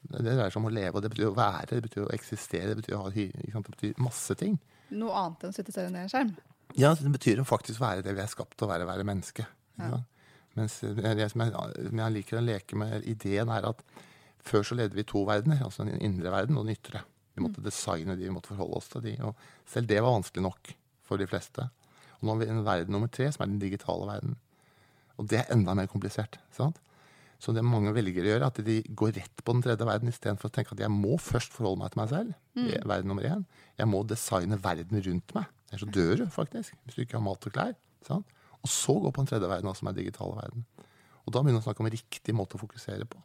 Det 0.00 0.22
dreier 0.22 0.48
seg 0.48 0.60
om 0.62 0.70
å 0.70 0.72
leve, 0.72 0.94
og 0.96 1.02
det 1.04 1.10
betyr 1.12 1.28
å 1.28 1.34
være, 1.36 1.66
det 1.74 1.82
betyr 1.88 2.06
å 2.06 2.12
eksistere, 2.14 2.70
det 2.70 2.78
betyr, 2.78 2.94
å 2.96 3.02
ha, 3.02 3.10
ikke 3.12 3.52
sant? 3.52 3.66
Det 3.66 3.74
betyr 3.74 4.00
masse 4.06 4.36
ting. 4.38 4.54
Noe 4.96 5.18
annet 5.18 5.44
enn 5.44 5.52
å 5.52 5.58
sitte 5.58 5.74
se 5.74 5.84
ned 5.90 5.98
i 5.98 6.06
en 6.06 6.14
skjerm. 6.14 6.30
Ja, 6.78 6.94
det 6.96 7.12
betyr 7.18 7.42
å 7.42 7.46
faktisk 7.46 7.82
være 7.82 8.06
det 8.06 8.14
vi 8.16 8.22
er 8.22 8.30
skapt 8.30 8.54
til 8.56 8.68
å 8.68 8.70
være, 8.70 8.86
være 8.88 9.04
menneske. 9.06 9.44
sant? 9.76 10.06
Mens 10.58 10.80
det, 10.82 11.28
som, 11.30 11.44
jeg, 11.44 11.54
som 11.88 12.02
jeg 12.02 12.14
liker 12.16 12.40
å 12.40 12.44
leke 12.44 12.78
med 12.78 13.06
ideen, 13.08 13.52
er 13.54 13.68
at 13.70 13.82
før 14.44 14.64
så 14.66 14.76
levde 14.78 14.98
vi 14.98 15.04
i 15.04 15.08
to 15.08 15.22
verdener. 15.28 15.62
Altså 15.66 15.86
den 15.86 16.00
indre 16.02 16.32
verden 16.34 16.58
og 16.58 16.66
den 16.66 16.76
ytre. 16.78 17.04
Vi 17.36 17.44
måtte 17.44 17.62
designe 17.64 18.16
de, 18.18 18.26
vi 18.26 18.34
måtte 18.34 18.52
forholde 18.52 18.80
oss 18.80 18.90
til 18.92 19.04
de. 19.06 19.14
Og 19.26 19.38
selv 19.70 19.90
det 19.90 20.00
var 20.02 20.16
vanskelig 20.16 20.44
nok 20.48 20.72
for 21.06 21.20
de 21.20 21.28
fleste. 21.30 21.68
Og 22.18 22.26
nå 22.26 22.34
har 22.34 22.42
vi 22.42 22.50
en 22.52 22.64
verden 22.66 22.96
nummer 22.96 23.10
tre, 23.12 23.30
som 23.32 23.44
er 23.44 23.52
den 23.52 23.62
digitale 23.62 24.08
verden. 24.08 24.38
Og 25.20 25.28
det 25.30 25.42
er 25.42 25.52
enda 25.54 25.76
mer 25.76 25.88
komplisert. 25.90 26.40
sant? 26.56 26.80
Så 27.40 27.54
det 27.56 27.62
mange 27.64 27.92
velger 27.96 28.26
å 28.26 28.32
gjøre, 28.34 28.48
at 28.52 28.58
de 28.66 28.80
går 28.84 29.14
rett 29.16 29.42
på 29.44 29.54
den 29.56 29.62
tredje 29.64 29.86
verden 29.88 30.10
istedenfor 30.12 30.50
å 30.50 30.52
tenke 30.52 30.74
at 30.74 30.82
jeg 30.82 30.92
må 30.92 31.16
først 31.20 31.54
forholde 31.56 31.80
meg 31.80 31.94
til 31.94 32.00
meg 32.02 32.10
selv. 32.12 32.34
Er 32.76 32.84
Verden 32.90 33.08
nummer 33.08 33.24
én. 33.24 33.46
Jeg 33.80 33.88
må 33.88 34.02
designe 34.04 34.58
verden 34.60 35.00
rundt 35.06 35.34
meg. 35.38 35.46
Ellers 35.70 35.86
så 35.86 35.88
dør 35.94 36.12
du 36.20 36.26
faktisk, 36.34 36.76
hvis 36.84 36.98
du 36.98 37.00
ikke 37.06 37.16
har 37.16 37.24
mat 37.24 37.46
og 37.48 37.54
klær. 37.54 37.72
sant? 38.04 38.26
Og 38.62 38.68
så 38.68 38.94
gå 39.00 39.10
på 39.12 39.22
den 39.22 39.30
tredje 39.30 39.48
verden, 39.48 39.74
som 39.74 39.88
er 39.88 39.92
den 39.96 40.04
digitale 40.04 40.36
verden. 40.36 40.64
Og 41.26 41.32
da 41.32 41.40
begynner 41.42 41.60
vi 41.60 41.64
å 41.64 41.68
snakke 41.68 41.84
om 41.84 41.90
riktig 41.92 42.34
måte 42.36 42.56
å 42.58 42.62
fokusere 42.62 43.06
på. 43.08 43.20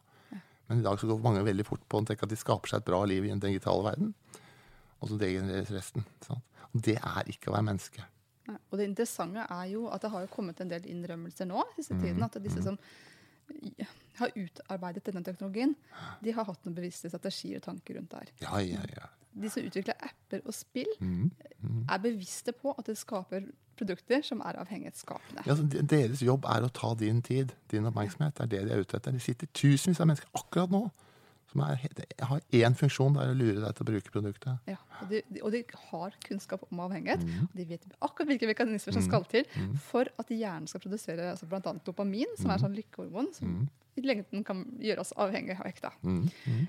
Men 0.67 0.79
i 0.79 0.85
dag 0.85 0.97
så 0.97 1.07
går 1.07 1.19
mange 1.21 1.43
veldig 1.45 1.65
fort 1.67 1.83
på 1.89 1.99
å 1.99 2.05
tenke 2.07 2.25
at 2.25 2.31
de 2.31 2.37
skaper 2.39 2.71
seg 2.71 2.81
et 2.81 2.87
bra 2.87 3.03
liv 3.05 3.25
i 3.25 3.29
den 3.29 3.39
digitale 3.43 3.83
verden. 3.85 4.13
Og 5.01 5.09
så 5.11 5.17
degenereres 5.21 5.69
resten. 5.75 6.05
Sant? 6.25 6.41
Og 6.73 6.81
det 6.87 6.95
er 6.97 7.29
ikke 7.29 7.51
å 7.51 7.55
være 7.57 7.67
menneske. 7.67 8.05
Og 8.71 8.77
det 8.79 8.87
interessante 8.89 9.43
er 9.49 9.65
jo 9.73 9.87
at 9.93 10.01
det 10.05 10.09
har 10.13 10.25
jo 10.25 10.31
kommet 10.33 10.59
en 10.61 10.69
del 10.71 10.85
innrømmelser 10.89 11.47
nå 11.49 11.63
siste 11.75 11.97
tiden. 12.01 12.23
At 12.25 12.37
disse 12.41 12.61
som 12.65 12.77
har 14.19 14.31
utarbeidet 14.39 15.03
denne 15.05 15.21
teknologien, 15.25 15.75
de 16.23 16.33
har 16.33 16.47
hatt 16.47 16.65
noen 16.65 16.77
bevisste 16.77 17.09
strategier 17.11 17.59
og 17.61 17.67
tanker 17.67 17.99
rundt 17.99 18.13
det 18.13 18.23
her. 18.23 18.33
Ja, 18.45 18.61
ja, 18.63 18.85
ja. 18.95 19.09
De 19.35 19.49
som 19.51 19.65
utvikler 19.67 19.97
apper 19.99 20.41
og 20.47 20.53
spill, 20.55 20.87
Mm. 21.01 21.31
er 21.89 21.97
bevisste 21.99 22.53
på 22.53 22.73
at 22.77 22.85
det 22.85 22.97
skaper 22.97 23.49
produkter 23.79 24.21
som 24.25 24.41
er 24.41 24.59
avhengighetsskapende. 24.61 25.43
Ja, 25.45 25.55
altså, 25.55 25.83
Deres 25.95 26.21
jobb 26.25 26.45
er 26.51 26.65
å 26.67 26.71
ta 26.73 26.93
din 26.99 27.21
tid, 27.25 27.53
din 27.71 27.85
oppmerksomhet. 27.89 28.37
Det 28.37 28.45
er 28.45 28.53
det 28.53 28.63
de 28.69 28.75
er 28.77 28.85
ute 28.85 28.97
etter. 28.99 29.11
Det 29.15 29.21
sitter 29.25 29.47
tusenvis 29.53 29.99
av 30.01 30.07
mennesker 30.11 30.29
akkurat 30.41 30.71
nå 30.73 30.85
som 31.55 31.61
er, 31.63 31.79
har 32.27 32.41
én 32.57 32.73
funksjon, 32.75 33.13
det 33.15 33.21
er 33.23 33.31
å 33.31 33.37
lure 33.37 33.61
deg 33.61 33.75
til 33.77 33.85
å 33.85 33.87
bruke 33.87 34.11
produktet. 34.11 34.65
Ja, 34.67 34.75
og, 35.01 35.11
de, 35.13 35.21
og 35.39 35.53
de 35.53 35.61
har 35.91 36.17
kunnskap 36.25 36.65
om 36.67 36.81
avhengighet. 36.83 37.23
Mm. 37.23 37.45
og 37.45 37.55
De 37.55 37.65
vet 37.69 37.85
akkurat 38.03 38.31
hvilke 38.33 38.49
mekanismer 38.49 38.97
som 38.97 39.05
skal 39.05 39.23
til 39.31 39.47
for 39.85 40.09
at 40.19 40.33
hjernen 40.33 40.67
skal 40.67 40.83
produsere 40.83 41.29
altså 41.31 41.47
bl.a. 41.47 41.61
dopamin, 41.85 42.27
som 42.35 42.49
Mm. 42.49 42.53
er 42.55 42.63
sånn 42.65 42.75
lykkehormon 42.75 43.31
som 43.37 43.69
i 43.95 44.03
lengden 44.03 44.43
kan 44.43 44.65
gjøre 44.83 44.99
oss 45.05 45.13
avhengig 45.15 45.55
av 45.55 45.65
hekta. 45.69 45.93
Mm. 46.03 46.25
Mm. 46.51 46.65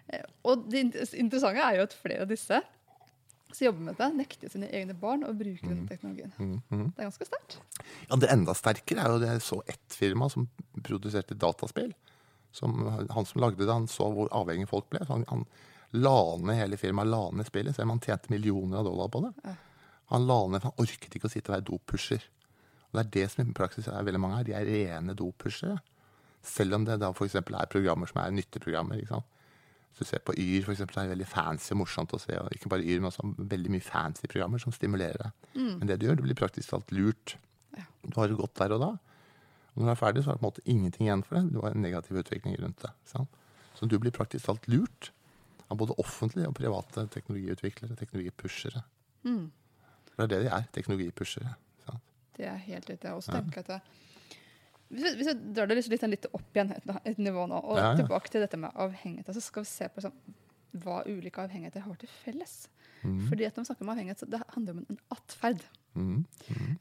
Og 0.46 0.68
det 0.70 0.84
interessante 1.18 1.58
er 1.58 1.80
jo 1.80 1.88
at 1.88 1.96
flere 1.98 2.22
av 2.22 2.30
disse 2.30 2.60
som 3.56 3.66
jobber 3.70 3.86
med 3.88 3.96
det, 3.98 4.08
nekter 4.18 4.50
sine 4.52 4.68
egne 4.76 4.94
barn 5.00 5.24
å 5.24 5.32
bruke 5.36 5.64
Mm. 5.64 5.70
denne 5.72 5.88
teknologien. 5.88 6.32
Det 6.36 7.00
er 7.00 7.08
ganske 7.08 7.26
sterkt. 7.28 7.56
Ja, 8.10 8.16
Det 8.20 8.28
enda 8.32 8.54
sterkere 8.54 9.04
er 9.04 9.08
jo 9.14 9.18
det 9.22 9.28
jeg 9.32 9.40
så 9.46 9.62
ett 9.66 9.96
firma 9.96 10.28
som 10.30 10.48
produserte 10.82 11.34
dataspill. 11.34 11.94
Som, 12.52 12.86
han 13.10 13.26
som 13.28 13.40
lagde 13.40 13.58
det, 13.64 13.72
han 13.72 13.88
så 13.88 14.06
hvor 14.12 14.28
avhengig 14.32 14.68
folk 14.68 14.88
ble. 14.90 15.00
Så 15.04 15.12
han, 15.16 15.24
han 15.28 15.46
la 15.92 16.36
ned 16.40 16.56
hele 16.56 16.76
firmaet, 16.80 17.08
la 17.08 17.30
ned 17.32 17.46
spillet, 17.48 17.74
selv 17.76 17.88
om 17.90 17.96
han 17.96 18.00
tjente 18.04 18.30
millioner 18.32 18.78
av 18.80 18.84
dollar 18.88 19.08
på 19.12 19.20
det. 19.26 19.56
Han 20.12 20.26
la 20.26 20.38
ned, 20.46 20.62
for 20.62 20.70
han 20.70 20.86
orket 20.86 21.16
ikke 21.18 21.28
å 21.28 21.32
sitte 21.32 21.50
og 21.50 21.56
være 21.56 21.66
dopusher. 21.68 22.22
Og 22.92 22.96
det 22.96 23.02
er 23.04 23.10
det 23.16 23.30
som 23.32 23.44
i 23.48 23.52
praksis 23.52 23.88
er 23.88 24.04
veldig 24.06 24.20
mange 24.22 24.36
her. 24.38 24.44
De 24.48 24.54
er 24.56 24.64
rene 24.68 25.14
dopushere. 25.18 25.80
Selv 26.46 26.74
om 26.78 26.84
det 26.86 27.00
da 27.02 27.10
f.eks. 27.12 27.34
er 27.34 27.66
programmer 27.72 28.06
som 28.06 28.22
er 28.22 28.30
nytteprogrammer. 28.30 29.00
ikke 29.02 29.08
sant? 29.16 29.24
Hvis 29.96 30.10
du 30.10 30.10
ser 30.12 30.20
på 30.20 30.34
Yr, 30.36 30.60
for 30.66 30.74
eksempel, 30.74 30.92
så 30.92 31.00
er 31.00 31.06
det 31.08 31.14
veldig 31.14 31.26
fancy 31.30 31.70
og 31.72 31.78
morsomt 31.80 32.12
å 32.12 32.18
se. 32.20 32.34
og 32.36 32.52
Ikke 32.52 32.68
bare 32.68 32.84
Yr, 32.84 33.00
men 33.00 33.08
også 33.08 33.24
veldig 33.38 33.70
mye 33.72 33.84
fancy 33.86 34.28
programmer 34.28 34.60
som 34.60 34.74
stimulerer 34.76 35.22
deg. 35.22 35.30
Men 35.80 35.88
det 35.88 35.96
du 36.02 36.04
gjør, 36.06 36.18
det 36.18 36.26
blir 36.26 36.36
praktisk 36.36 36.68
talt 36.74 36.92
lurt. 36.92 37.38
Du 38.04 38.12
har 38.20 38.28
det 38.28 38.36
godt 38.36 38.58
der 38.60 38.74
og 38.76 38.82
da. 38.82 38.90
Og 39.72 39.80
når 39.80 39.88
du 39.88 39.92
er 39.94 40.00
ferdig, 40.00 40.24
så 40.24 40.30
er 40.30 40.36
det 40.36 40.42
på 40.42 40.46
en 40.46 40.50
måte 40.50 40.66
ingenting 40.68 41.08
igjen 41.08 41.24
for 41.24 41.38
det. 41.38 41.46
Du 41.54 41.62
har 41.64 41.72
en 41.72 41.82
negativ 41.82 42.16
utvikling 42.20 42.58
rundt 42.60 42.84
det. 42.84 42.92
Sant? 43.08 43.40
Så 43.76 43.88
du 43.88 43.96
blir 44.00 44.12
praktisk 44.12 44.46
talt 44.48 44.68
lurt 44.68 45.10
av 45.68 45.80
både 45.80 45.96
offentlige 46.00 46.48
og 46.48 46.54
private 46.56 47.06
teknologiutviklere, 47.12 47.96
teknologipushere. 47.96 48.84
For 50.12 50.20
det 50.20 50.24
er 50.24 50.32
det 50.32 50.42
de 50.46 50.52
er, 50.60 50.68
teknologipushere. 50.76 51.56
Sant? 51.88 52.04
Det 52.36 52.46
er 52.52 52.60
helt 52.68 52.88
riktig. 52.92 53.08
Jeg 53.08 53.24
så 53.24 53.32
tenker 53.32 53.60
jeg 53.60 53.66
at 53.66 53.72
det, 53.74 54.05
hvis, 54.88 55.16
vi, 55.18 55.34
drar 55.56 55.66
det 55.70 55.78
litt, 55.80 55.88
litt, 55.90 56.04
litt 56.12 56.26
opp 56.30 56.56
igjen 56.56 56.72
et, 56.76 56.90
et 57.10 57.18
nivå 57.18 57.46
nå, 57.50 57.58
og 57.58 57.78
Ja, 57.78 57.90
ja. 57.90 57.94
tilbake 57.98 58.30
til 58.32 58.44
dette 58.44 58.58
med 58.60 58.74
avhengighet, 58.74 59.32
så 59.34 59.42
skal 59.42 59.66
vi 59.66 59.70
se 59.70 59.88
på 59.92 60.04
sånn, 60.04 60.16
hva 60.84 61.00
ulike 61.08 61.42
avhengigheter 61.42 61.84
har 61.86 61.96
til 62.00 62.10
felles. 62.22 62.66
Fordi 63.28 63.46
at 63.46 63.56
når 63.56 63.64
vi 63.64 63.68
snakker 63.70 63.86
om 63.86 63.90
avhengighet, 63.92 64.22
så 64.22 64.28
det 64.30 64.40
handler 64.54 64.76
om 64.76 64.84
en 64.84 65.00
atferd. 65.14 65.60
Mm. 65.94 66.24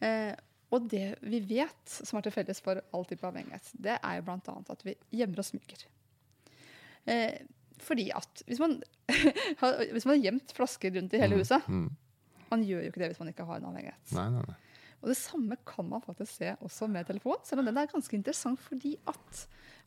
Eh, 0.01 0.33
og 0.73 0.87
det 0.91 1.03
vi 1.21 1.39
vet 1.45 1.91
som 1.93 2.17
er 2.19 2.25
til 2.25 2.33
felles 2.33 2.61
for 2.65 2.81
all 2.95 3.05
type 3.09 3.25
avhengighet, 3.27 3.69
det 3.85 3.97
er 3.99 4.15
jo 4.17 4.25
bl.a. 4.27 4.55
at 4.73 4.85
vi 4.87 4.95
gjemmer 5.19 5.41
og 5.43 5.47
smyger. 5.47 5.85
Eh, 7.05 7.45
fordi 7.85 8.07
at 8.15 8.41
hvis 8.47 8.61
man, 8.63 8.79
har, 9.61 9.83
hvis 9.91 10.07
man 10.07 10.15
har 10.15 10.23
gjemt 10.23 10.55
flasker 10.57 10.95
rundt 10.97 11.13
i 11.13 11.21
hele 11.21 11.41
huset 11.41 11.69
Mm. 11.69 11.89
Man 12.51 12.61
gjør 12.61 12.83
jo 12.83 12.89
ikke 12.91 13.01
det 13.01 13.07
hvis 13.09 13.19
man 13.19 13.29
ikke 13.31 13.45
har 13.47 13.57
en 13.57 13.69
avhengighet. 13.71 14.11
Nei, 14.13 14.25
nei, 14.29 14.43
nei. 14.45 14.55
Og 15.05 15.11
det 15.13 15.17
samme 15.19 15.53
kan 15.69 15.85
man 15.85 16.01
faktisk 16.01 16.39
se 16.39 16.55
også 16.65 16.87
med 16.89 17.05
telefon, 17.05 17.37
selv 17.45 17.61
om 17.61 17.67
den 17.69 17.77
er 17.77 17.91
ganske 17.91 18.17
interessant 18.17 18.59
fordi 18.65 18.95
at 19.05 19.43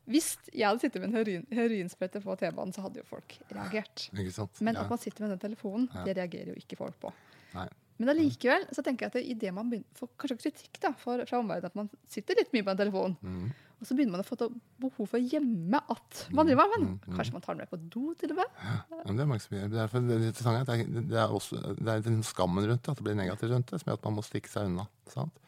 hvis 0.09 0.31
jeg 0.55 0.65
hadde 0.65 0.81
sittet 0.81 1.03
med 1.03 1.11
en 1.11 1.17
heroin, 1.19 1.43
heroinsprøyte 1.53 2.23
på 2.25 2.37
T-banen, 2.41 2.71
så 2.73 2.81
hadde 2.87 3.03
jo 3.03 3.05
folk 3.11 3.35
reagert. 3.53 4.07
Ikke 4.15 4.33
sant? 4.33 4.63
Men 4.65 4.79
ja. 4.79 4.87
at 4.87 4.89
man 4.95 5.03
sitter 5.03 5.27
med 5.27 5.35
den 5.35 5.43
telefonen, 5.43 5.89
Ja. 5.93 6.05
det 6.07 6.15
reagerer 6.17 6.55
jo 6.55 6.57
ikke 6.63 6.79
folk 6.81 6.97
på. 7.03 7.11
Nei. 7.59 7.67
Men 7.99 8.13
allikevel 8.15 8.65
så 8.73 8.81
tenker 8.87 9.09
jeg 9.09 9.11
at 9.11 9.29
idet 9.35 9.53
man 9.53 9.69
begynner, 9.69 9.91
får 9.99 10.09
kanskje 10.23 10.39
kritikk 10.47 10.79
da, 10.81 10.93
for, 10.97 11.21
fra 11.27 11.41
omverdenen, 11.43 11.67
at 11.67 11.77
man 11.77 11.91
sitter 12.09 12.39
litt 12.39 12.55
mye 12.55 12.63
på 12.65 12.71
en 12.73 12.81
telefon, 12.85 13.17
Mm. 13.21 13.51
Og 13.79 13.87
så 13.87 13.95
begynner 13.95 14.17
man 14.17 14.25
å 14.25 14.27
få 14.27 14.37
behov 14.83 15.07
for 15.07 15.19
å 15.19 15.23
gjemme 15.23 15.79
at 15.79 16.23
man 16.35 16.49
driver 16.49 16.65
med 16.65 16.73
avhengighet. 16.73 17.05
Kanskje 17.15 17.35
man 17.37 17.45
tar 17.45 17.55
den 17.55 17.63
med 17.63 17.71
på 17.71 17.79
do 17.95 18.15
til 18.19 18.33
og 18.35 18.41
med. 18.41 18.57
Ja, 18.65 19.03
men 19.05 19.21
det 19.21 19.23
er 19.23 19.29
mange 19.31 19.45
som 19.45 19.55
gjør. 19.55 19.69
Derfor, 19.75 20.03
det, 20.09 20.17
er 20.19 20.81
det, 20.83 21.05
det, 21.13 21.21
er 21.23 21.37
også, 21.37 21.61
det 21.79 21.93
er 21.93 22.03
den 22.09 22.25
skammen 22.27 22.67
rundt 22.67 22.83
det, 22.83 22.95
at 22.95 22.99
det 22.99 23.07
blir 23.07 23.19
negativt 23.21 23.55
rundt 23.55 23.71
det, 23.71 23.79
som 23.79 23.93
gjør 23.93 24.01
at 24.01 24.09
man 24.09 24.17
må 24.17 24.25
stikke 24.27 24.51
seg 24.51 24.73
unna. 24.73 24.89
Sant? 25.13 25.39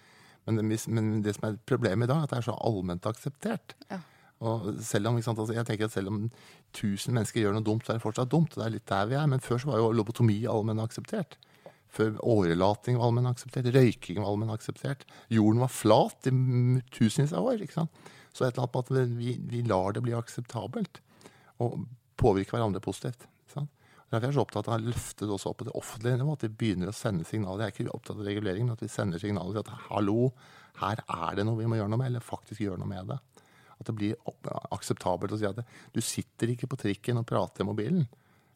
Men, 0.46 0.60
det, 0.60 0.78
men 0.94 1.10
det 1.26 1.34
som 1.36 1.48
er 1.50 1.58
problemet 1.66 2.06
i 2.06 2.12
dag, 2.12 2.22
er 2.22 2.28
at 2.28 2.34
det 2.36 2.38
er 2.38 2.48
så 2.52 2.56
allment 2.70 3.10
akseptert. 3.10 3.74
Ja. 3.90 3.98
Og 4.46 4.70
selv 4.86 5.10
om, 5.10 5.18
sant, 5.20 5.42
altså 5.42 5.56
jeg 5.56 5.66
tenker 5.68 5.90
at 5.90 5.94
selv 5.94 6.12
om 6.12 6.22
tusen 6.76 7.16
mennesker 7.16 7.42
gjør 7.42 7.58
noe 7.58 7.66
dumt, 7.66 7.84
så 7.84 7.92
er 7.92 7.98
det 7.98 8.06
fortsatt 8.06 8.30
dumt. 8.32 8.54
Det 8.54 8.64
er 8.64 8.76
litt 8.78 8.88
der 8.88 9.10
vi 9.10 9.18
er. 9.18 9.26
Men 9.28 9.42
før 9.44 9.60
så 9.60 9.72
var 9.72 9.82
jo 9.82 9.90
lobotomi 9.98 10.38
allmenn 10.48 10.80
akseptert. 10.86 11.36
Før 11.90 12.14
årelating 12.22 12.96
var 12.96 13.10
allmenn 13.10 13.28
akseptert. 13.32 13.68
Røyking 13.74 14.22
var 14.22 14.30
allmenn 14.30 14.54
akseptert. 14.54 15.04
Jorden 15.34 15.60
var 15.64 15.74
flat 15.74 16.30
i 16.30 16.32
tusenvis 16.94 17.34
av 17.36 17.50
år. 17.50 17.66
ikke 17.66 17.80
sant? 17.82 18.10
Så 18.30 18.46
et 18.46 18.54
eller 18.54 18.66
annet 18.66 18.78
at 18.80 19.16
vi, 19.18 19.34
vi 19.50 19.62
lar 19.66 19.96
det 19.96 20.04
bli 20.04 20.14
akseptabelt. 20.16 21.00
Og 21.64 21.82
påvirke 22.20 22.56
hverandre 22.56 22.82
positivt. 22.84 23.26
sant? 23.50 23.70
Derfor 24.10 24.26
er 24.26 24.32
jeg 24.32 24.38
så 24.38 24.44
opptatt 24.44 24.68
av 24.68 24.76
å 24.76 24.86
løfte 24.90 25.26
det 25.26 25.34
også 25.34 25.52
opp 25.52 25.60
på 25.60 25.66
det 25.68 25.74
offentlige 25.78 26.18
nivå. 26.20 26.34
At 26.34 26.46
vi 26.46 26.54
begynner 26.62 26.90
å 26.90 26.96
sende 26.96 27.26
signaler. 27.28 27.66
Jeg 27.66 27.72
er 27.72 27.76
ikke 27.76 27.96
opptatt 27.98 28.18
av 28.18 28.26
regulering, 28.26 28.66
men 28.66 28.74
at 28.74 28.82
vi 28.82 28.90
sender 28.90 29.22
signaler 29.22 29.62
at 29.62 29.70
hallo, 29.88 30.30
her 30.80 31.02
er 31.04 31.36
det 31.38 31.44
noe 31.46 31.60
vi 31.60 31.68
må 31.70 31.78
gjøre 31.78 31.92
noe 31.92 32.00
med, 32.00 32.10
eller 32.10 32.24
faktisk 32.24 32.64
gjøre 32.64 32.80
noe 32.80 32.90
med 32.90 33.12
det. 33.12 33.20
At 33.80 33.88
det 33.88 33.94
blir 33.96 34.32
akseptabelt 34.74 35.32
å 35.32 35.38
si 35.40 35.48
at 35.48 35.62
du 35.94 36.00
sitter 36.04 36.52
ikke 36.52 36.68
på 36.70 36.78
trikken 36.82 37.22
og 37.22 37.28
prater 37.28 37.64
i 37.64 37.68
mobilen. 37.70 38.08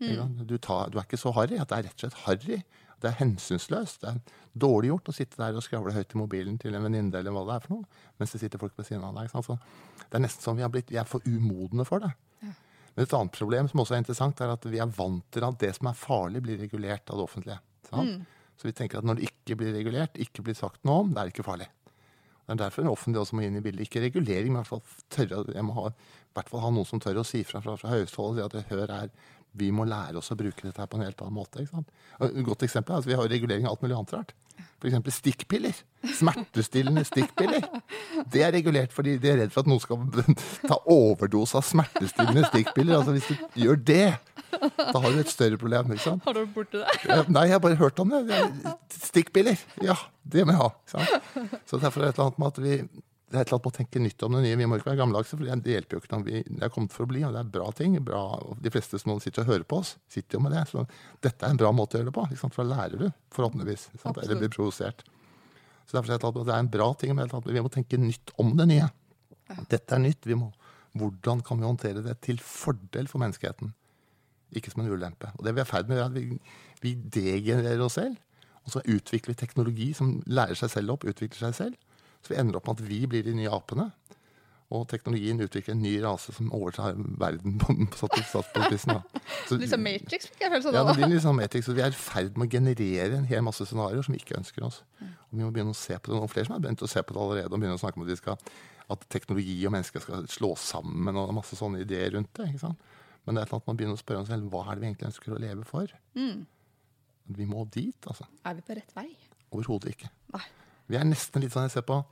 Mm. 0.03 0.43
Du, 0.43 0.57
tar, 0.59 0.91
du 0.91 0.99
er 0.99 1.07
ikke 1.07 1.21
så 1.21 1.33
harry. 1.37 1.57
At 1.61 1.71
det 1.71 1.79
er 1.79 1.87
rett 1.89 1.97
og 1.97 2.05
slett 2.05 2.21
harry. 2.27 2.59
Det 3.05 3.11
er 3.11 3.21
hensynsløst. 3.21 4.01
Det 4.03 4.11
er 4.11 4.43
dårlig 4.65 4.91
gjort 4.93 5.11
å 5.11 5.17
sitte 5.17 5.41
der 5.41 5.57
og 5.59 5.65
skravle 5.67 5.93
høyt 5.93 6.15
i 6.15 6.21
mobilen 6.21 6.57
til 6.61 6.75
en 6.75 6.87
venninne 6.87 7.21
eller 7.21 7.35
hva 7.35 7.45
det 7.49 7.57
er 7.59 7.65
for 7.67 7.77
noe, 7.77 8.05
mens 8.21 8.33
det 8.33 8.41
sitter 8.41 8.63
folk 8.63 8.77
ved 8.79 8.89
siden 8.89 9.05
av 9.05 9.19
deg. 9.19 9.29
ikke? 9.29 9.43
Så 9.45 9.59
det 10.09 10.19
er 10.19 10.25
nesten 10.25 10.47
som 10.47 10.57
vi, 10.57 10.65
har 10.65 10.73
blitt, 10.73 10.93
vi 10.93 11.01
er 11.01 11.09
for 11.09 11.25
umodne 11.29 11.87
for 11.89 12.05
det. 12.05 12.15
Men 12.95 13.09
et 13.09 13.15
annet 13.19 13.35
problem 13.35 13.69
som 13.71 13.83
også 13.83 13.97
er 13.97 14.05
interessant, 14.05 14.41
er 14.41 14.53
at 14.55 14.67
vi 14.71 14.81
er 14.83 14.91
vant 14.97 15.25
til 15.35 15.45
at 15.47 15.57
det 15.61 15.73
som 15.75 15.89
er 15.91 15.99
farlig, 15.99 16.45
blir 16.45 16.61
regulert 16.63 17.11
av 17.11 17.19
det 17.19 17.25
offentlige. 17.27 17.57
Mm. 17.91 18.21
Så 18.55 18.69
vi 18.69 18.75
tenker 18.79 19.01
at 19.01 19.09
når 19.09 19.19
det 19.19 19.31
ikke 19.33 19.57
blir 19.59 19.75
regulert, 19.75 20.21
ikke 20.21 20.45
blir 20.47 20.55
sagt 20.59 20.85
noe 20.87 21.03
om, 21.03 21.11
det 21.15 21.25
er 21.25 21.33
ikke 21.33 21.47
farlig. 21.47 21.67
Det 22.45 22.53
er 22.55 22.61
derfor 22.61 22.85
det 22.85 22.93
offentlige 22.93 23.25
også 23.25 23.39
må 23.39 23.47
inn 23.47 23.59
i 23.59 23.63
bildet. 23.65 23.89
Ikke 23.89 24.05
regulering, 24.05 24.53
men 24.53 24.61
i 24.61 24.63
hvert 24.63 24.71
fall 24.71 24.83
tørre, 25.11 25.43
jeg 25.57 25.67
må 25.67 25.75
ha, 25.79 25.89
i 25.91 26.37
hvert 26.37 26.51
fall 26.53 26.63
ha 26.63 26.71
noen 26.77 26.87
som 26.87 27.01
tør 27.03 27.23
å 27.23 27.27
si 27.27 27.41
fra 27.49 27.63
fra, 27.65 27.75
fra 27.81 27.95
høyeste 27.97 28.21
hold 28.21 28.43
at 28.45 28.59
hør 28.69 28.93
her, 28.93 29.11
vi 29.55 29.71
må 29.75 29.87
lære 29.87 30.19
oss 30.19 30.33
å 30.35 30.37
bruke 30.39 30.67
dette 30.67 30.83
her 30.83 30.89
på 30.91 30.99
en 30.99 31.05
helt 31.07 31.21
annen 31.23 31.37
måte. 31.37 31.63
Et 31.65 32.41
godt 32.47 32.65
eksempel 32.67 32.97
er 32.97 33.05
at 33.05 33.09
vi 33.09 33.17
har 33.19 33.29
regulering 33.31 33.69
av 33.69 33.77
alt 33.77 33.85
mulig 33.85 33.97
annet 33.97 34.15
rart. 34.17 34.35
F.eks. 34.85 35.17
stikkpiller. 35.17 35.79
Smertestillende 36.19 37.05
stikkpiller. 37.09 37.65
Det 38.31 38.43
er 38.45 38.53
regulert 38.55 38.93
fordi 38.95 39.17
de 39.23 39.31
er 39.31 39.39
redd 39.43 39.55
for 39.55 39.65
at 39.65 39.71
noen 39.71 39.83
skal 39.83 40.03
ta 40.71 40.79
overdose 40.91 41.57
av 41.59 41.65
smertestillende 41.67 42.45
stikkpiller. 42.51 42.99
Altså 42.99 43.15
Hvis 43.17 43.31
du 43.31 43.63
gjør 43.65 43.81
det, 43.93 44.05
da 44.53 45.01
har 45.01 45.09
du 45.15 45.23
et 45.23 45.33
større 45.33 45.59
problem. 45.61 45.95
ikke 45.95 46.05
sant? 46.11 46.27
Har 46.27 46.37
du 46.37 46.43
vært 46.45 46.55
borti 46.59 46.83
det? 46.83 47.17
Nei, 47.33 47.47
jeg 47.49 47.57
har 47.57 47.65
bare 47.65 47.81
hørt 47.81 48.05
om 48.05 48.13
det. 48.13 48.23
Er 48.35 48.77
Stikkpiller. 48.95 49.65
Ja, 49.83 49.97
det 50.23 50.45
må 50.47 50.55
jeg 50.55 50.63
ha. 50.63 50.71
Så 51.67 51.81
derfor 51.81 52.05
er 52.05 52.11
det 52.11 52.15
et 52.15 52.21
eller 52.21 52.29
annet 52.29 52.43
med 52.43 52.53
at 52.53 52.63
vi 52.67 52.79
det 53.35 53.41
er 53.41 53.47
et 53.49 53.51
eller 53.51 53.59
annet 53.59 53.73
å 53.73 53.75
tenke 53.75 54.01
nytt 54.03 54.23
om 54.23 54.35
det 54.37 54.41
nye. 54.45 54.57
Vi 54.61 54.67
må 54.71 54.77
ikke 54.79 54.93
være 54.93 55.01
gammeldagse, 55.01 55.35
for 55.35 55.63
det 55.65 55.73
hjelper 55.75 55.97
jo 55.97 56.03
ikke 56.03 56.11
når 56.13 56.25
vi 56.29 56.43
er 56.63 56.71
kommet 56.71 56.93
for 56.95 57.03
å 57.03 57.11
bli. 57.11 57.25
Og 57.27 57.35
det 57.35 57.41
er 57.41 57.49
bra 57.57 57.71
ting. 57.75 57.97
Bra, 58.07 58.21
de 58.63 58.71
fleste 58.71 59.01
som 59.03 59.19
sitter 59.23 59.43
og 59.43 59.51
hører 59.51 59.65
på 59.67 59.81
oss, 59.83 59.97
sitter 60.13 60.39
jo 60.39 60.43
med 60.45 60.55
det. 60.55 60.63
Så 60.71 60.85
dette 61.25 61.43
er 61.43 61.55
en 61.55 61.59
bra 61.59 61.73
måte 61.75 61.99
å 61.99 62.01
gjøre 62.01 62.13
det 62.13 62.15
på. 62.15 62.27
Ikke 62.31 62.43
sant? 62.45 62.55
For 62.55 62.63
da 62.63 62.79
lærer 62.79 63.03
du, 63.03 63.09
forhåpentligvis. 63.35 63.89
Eller 64.13 64.39
blir 64.39 64.53
provosert. 64.55 65.03
Så 65.85 65.97
derfor 65.97 66.15
er 66.15 66.23
det, 66.23 66.45
det 66.47 66.55
er 66.55 66.63
en 66.63 66.71
bra 66.77 66.91
ting, 67.01 67.15
men 67.19 67.33
vi 67.49 67.65
må 67.65 67.73
tenke 67.75 67.99
nytt 68.01 68.35
om 68.41 68.55
det 68.61 68.69
nye. 68.71 68.87
Dette 69.73 69.99
er 69.99 70.05
nytt. 70.05 70.29
Vi 70.31 70.39
må, 70.39 70.53
hvordan 70.95 71.43
kan 71.45 71.59
vi 71.59 71.67
håndtere 71.67 72.05
det 72.07 72.15
til 72.25 72.39
fordel 72.39 73.11
for 73.11 73.25
menneskeheten? 73.25 73.75
Ikke 74.55 74.71
som 74.71 74.85
en 74.85 74.93
ulempe. 74.95 75.33
Og 75.35 75.43
det 75.49 75.57
vi 75.57 75.65
er 75.65 75.67
i 75.67 75.73
ferd 75.73 75.91
med, 75.91 75.99
er 75.99 76.07
at 76.07 76.15
vi, 76.15 76.39
vi 76.85 76.95
degenererer 77.19 77.83
oss 77.83 77.99
selv. 77.99 78.21
Og 78.65 78.77
så 78.77 78.85
utvikler 78.87 79.35
vi 79.35 79.41
teknologi 79.43 79.91
som 79.97 80.21
lærer 80.31 80.57
seg 80.57 80.71
selv 80.73 80.95
opp, 80.95 81.09
utvikler 81.11 81.51
seg 81.51 81.59
selv. 81.59 81.94
Så 82.25 82.33
vi 82.33 82.39
ender 82.41 82.57
opp 82.57 82.67
med 82.71 82.81
at 82.81 82.87
vi 82.89 83.03
blir 83.07 83.23
de 83.27 83.35
nye 83.37 83.53
apene. 83.53 83.91
Og 84.75 84.87
teknologien 84.91 85.39
utvikler 85.45 85.75
en 85.77 85.83
ny 85.85 85.93
rase 86.03 86.33
som 86.35 86.49
overtar 86.57 86.97
verden 87.21 87.59
på, 87.61 87.75
satt, 88.01 88.17
satt 88.31 88.49
på 88.55 88.63
spissen. 88.65 88.95
da. 88.97 89.21
Så- 89.49 89.59
Litt 89.61 89.71
som 89.71 89.83
Matrix, 89.85 90.27
fikk 90.33 90.41
jeg 90.41 90.51
følelsen 90.55 90.75
ja, 90.75 90.83
det 90.89 90.95
blir 91.05 91.21
sånn 91.23 91.37
Matrix, 91.37 91.69
og 91.69 91.77
Vi 91.77 91.85
er 91.85 91.93
i 91.93 91.99
ferd 92.01 92.39
med 92.41 92.49
å 92.49 92.55
generere 92.57 93.19
en 93.21 93.29
hel 93.29 93.45
masse 93.45 93.67
scenarioer 93.69 94.03
som 94.09 94.17
vi 94.17 94.23
ikke 94.25 94.39
ønsker 94.41 94.65
oss. 94.67 94.81
Og 95.05 95.37
Vi 95.37 95.45
må 95.45 95.53
begynne 95.55 95.77
å 95.77 95.79
se 95.79 95.95
på 96.01 96.11
det. 96.11 96.17
Noen 96.17 96.33
flere 96.33 96.49
som 96.49 96.57
har 96.57 96.65
begynt 96.65 96.83
å 96.83 96.91
se 96.91 97.03
på 97.05 97.15
det 97.15 97.23
allerede. 97.27 97.53
og 97.53 97.61
begynne 97.61 97.77
å 97.77 97.83
snakke 97.85 98.01
om 98.01 98.09
at, 98.09 98.19
skal, 98.19 98.41
at 98.97 99.07
teknologi 99.13 99.59
og 99.69 99.77
mennesker 99.77 100.01
skal 100.09 100.27
slås 100.33 100.65
sammen 100.73 101.21
og 101.23 101.31
masse 101.37 101.61
sånne 101.61 101.85
ideer 101.85 102.17
rundt 102.17 102.33
det. 102.41 102.49
ikke 102.55 102.65
sant? 102.65 102.81
Men 103.29 103.37
det 103.37 103.45
er 103.45 103.47
et 103.47 103.53
eller 103.53 103.61
annet 103.61 103.69
man 103.71 103.77
begynner 103.79 104.01
å 104.01 104.03
spørre 104.03 104.27
selv 104.33 104.51
hva 104.51 104.65
er 104.65 104.75
det 104.75 104.81
vi 104.83 104.89
egentlig 104.91 105.11
ønsker 105.13 105.37
å 105.37 105.43
leve 105.45 105.69
for. 105.69 105.93
Vi 107.37 107.47
må 107.49 107.63
dit, 107.73 107.97
altså. 108.11 108.27
Er 108.45 108.57
vi 108.59 108.65
på 108.67 108.75
rett 108.81 108.91
vei? 108.97 109.07
Overhodet 109.55 109.95
ikke. 109.95 110.11
Nei. 110.35 110.43
Vi 110.91 110.99
er 111.01 111.07
nesten 111.09 111.45
litt 111.45 111.55
sånn 111.55 111.69
jeg 111.69 111.79
ser 111.79 111.87
på 111.89 112.03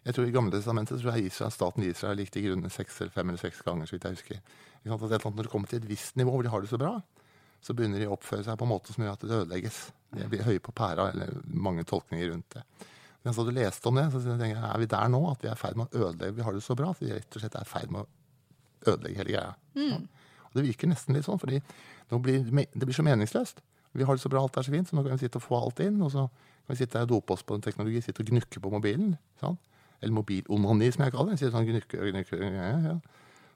jeg 0.00 0.16
tror 0.16 0.26
I 0.26 0.32
Gamle 0.32 0.52
testamentet 0.54 1.00
tror 1.02 1.16
jeg 1.16 1.28
Israel, 1.28 1.52
staten 1.52 1.84
Israel 1.84 2.22
gikk 2.22 2.30
til 2.32 2.46
grunne 2.46 2.70
seks 2.72 3.02
eller 3.02 3.12
fem 3.12 3.28
eller 3.28 3.40
seks 3.40 3.60
ganger. 3.66 3.88
så 3.88 3.96
vidt 3.96 4.06
jeg 4.08 4.16
husker. 4.16 4.38
Ikke 4.80 4.92
sant? 4.92 5.02
At 5.02 5.10
et 5.10 5.12
eller 5.12 5.26
annet 5.26 5.36
Når 5.36 5.48
det 5.48 5.52
kommer 5.52 5.68
til 5.68 5.82
et 5.82 5.88
visst 5.90 6.16
nivå 6.16 6.32
hvor 6.32 6.46
de 6.46 6.52
har 6.52 6.62
det 6.64 6.70
så 6.70 6.78
bra, 6.80 6.94
så 7.60 7.76
begynner 7.76 8.00
de 8.00 8.06
å 8.08 8.14
oppføre 8.16 8.46
seg 8.46 8.56
på 8.56 8.64
en 8.64 8.72
måte 8.72 8.94
som 8.94 9.04
gjør 9.04 9.18
at 9.18 9.26
det 9.26 9.36
ødelegges. 9.36 9.80
De 10.16 10.28
blir 10.32 10.46
høye 10.46 10.62
på 10.64 10.72
pæra, 10.72 11.10
eller 11.12 11.34
mange 11.52 11.84
tolkninger 11.84 12.32
rundt 12.32 12.56
det. 12.56 12.64
Mens 13.26 13.36
da 13.36 13.44
du 13.44 13.52
leste 13.52 13.90
om 13.90 13.98
det, 14.00 14.06
så 14.14 14.22
tenker 14.24 14.54
jeg, 14.54 14.64
er 14.64 14.80
vi 14.80 14.88
der 14.88 15.10
nå 15.12 15.20
at 15.28 15.44
vi 15.44 15.50
er 15.50 15.58
i 15.58 15.60
ferd 15.60 15.76
med 15.76 15.92
å 15.92 16.06
ødelegge 16.06 16.38
Vi 16.38 16.46
har 16.46 16.56
det 16.56 16.64
så 16.64 16.76
bra 16.78 16.94
at 16.94 17.02
vi 17.02 17.12
rett 17.12 17.36
og 17.36 17.44
slett 17.44 17.58
er 17.60 17.68
i 17.68 17.68
ferd 17.68 17.92
med 17.92 18.00
å 18.06 18.94
ødelegge 18.94 19.20
hele 19.20 19.34
greia. 19.34 19.52
Ja. 19.76 19.98
Og 20.48 20.56
det 20.56 20.64
virker 20.70 20.88
nesten 20.88 21.14
litt 21.14 21.28
sånn, 21.28 21.38
fordi 21.42 21.60
blir, 22.08 22.48
det 22.48 22.86
blir 22.88 22.96
så 22.96 23.04
meningsløst. 23.04 23.60
Vi 23.96 24.06
har 24.06 24.14
det 24.14 24.22
så 24.22 24.30
bra, 24.30 24.42
alt 24.44 24.56
er 24.56 24.66
så 24.66 24.72
fint, 24.74 24.88
så 24.88 24.96
nå 24.96 25.02
kan 25.02 25.16
vi 25.16 25.24
sitte 25.24 25.40
og 25.40 25.46
få 25.46 25.58
alt 25.58 25.80
inn. 25.82 25.98
Og 26.04 26.12
så 26.14 26.26
kan 26.30 26.74
vi 26.74 26.78
sitte 26.78 27.00
her 27.00 27.08
og 27.08 27.14
dope 27.14 27.34
oss 27.34 27.42
på 27.46 27.56
den 27.56 27.64
teknologi, 27.66 28.02
sitte 28.04 28.22
og 28.22 28.30
gnukke 28.30 28.62
på 28.62 28.72
mobilen. 28.72 29.16
Sant? 29.42 29.58
Eller 30.00 30.14
mobilonani, 30.16 30.90
som 30.94 31.04
jeg 31.04 31.14
kaller 31.16 31.34
det. 31.34 31.40
Sitte 31.40 31.54
sånn 31.56 31.66
gnukke, 31.68 32.04
gnukke, 32.12 32.38
ja, 32.44 32.68
ja. 32.86 32.94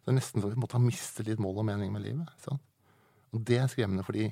Det 0.05 0.13
er 0.13 0.19
nesten 0.19 0.43
så 0.43 0.51
vi 0.53 0.61
måtte 0.61 0.77
ha 0.77 0.83
mistet 0.85 1.31
litt 1.31 1.41
mål 1.41 1.63
og 1.63 1.69
mening 1.71 1.95
med 1.95 2.05
livet. 2.05 2.33
Sant? 2.45 2.61
Og 3.35 3.41
det 3.49 3.57
er 3.63 3.71
skremmende, 3.73 4.05
fordi 4.07 4.29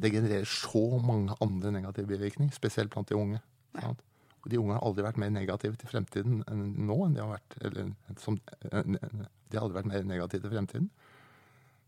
det 0.00 0.12
genererer 0.14 0.48
så 0.48 0.80
mange 1.04 1.36
andre 1.44 1.74
negative 1.74 2.08
bivirkninger, 2.08 2.54
spesielt 2.54 2.94
blant 2.94 3.10
de 3.10 3.18
unge. 3.18 3.42
Sant? 3.76 4.00
Og 4.42 4.50
de 4.50 4.58
unge 4.58 4.74
har 4.74 4.86
aldri 4.86 5.04
vært 5.06 5.20
mer 5.22 5.30
negative 5.30 5.78
til 5.78 5.90
fremtiden 5.90 6.40
enn 6.50 6.62
nå. 6.88 6.96
enn 7.04 7.14
De 7.14 7.22
har 7.22 7.30
vært, 7.30 7.58
eller, 7.62 7.92
som, 8.18 8.38
de 8.62 9.58
har 9.58 9.62
aldri 9.62 9.76
vært 9.76 9.90
mer 9.92 10.06
negative 10.08 10.46
til 10.46 10.54
fremtiden. 10.54 10.88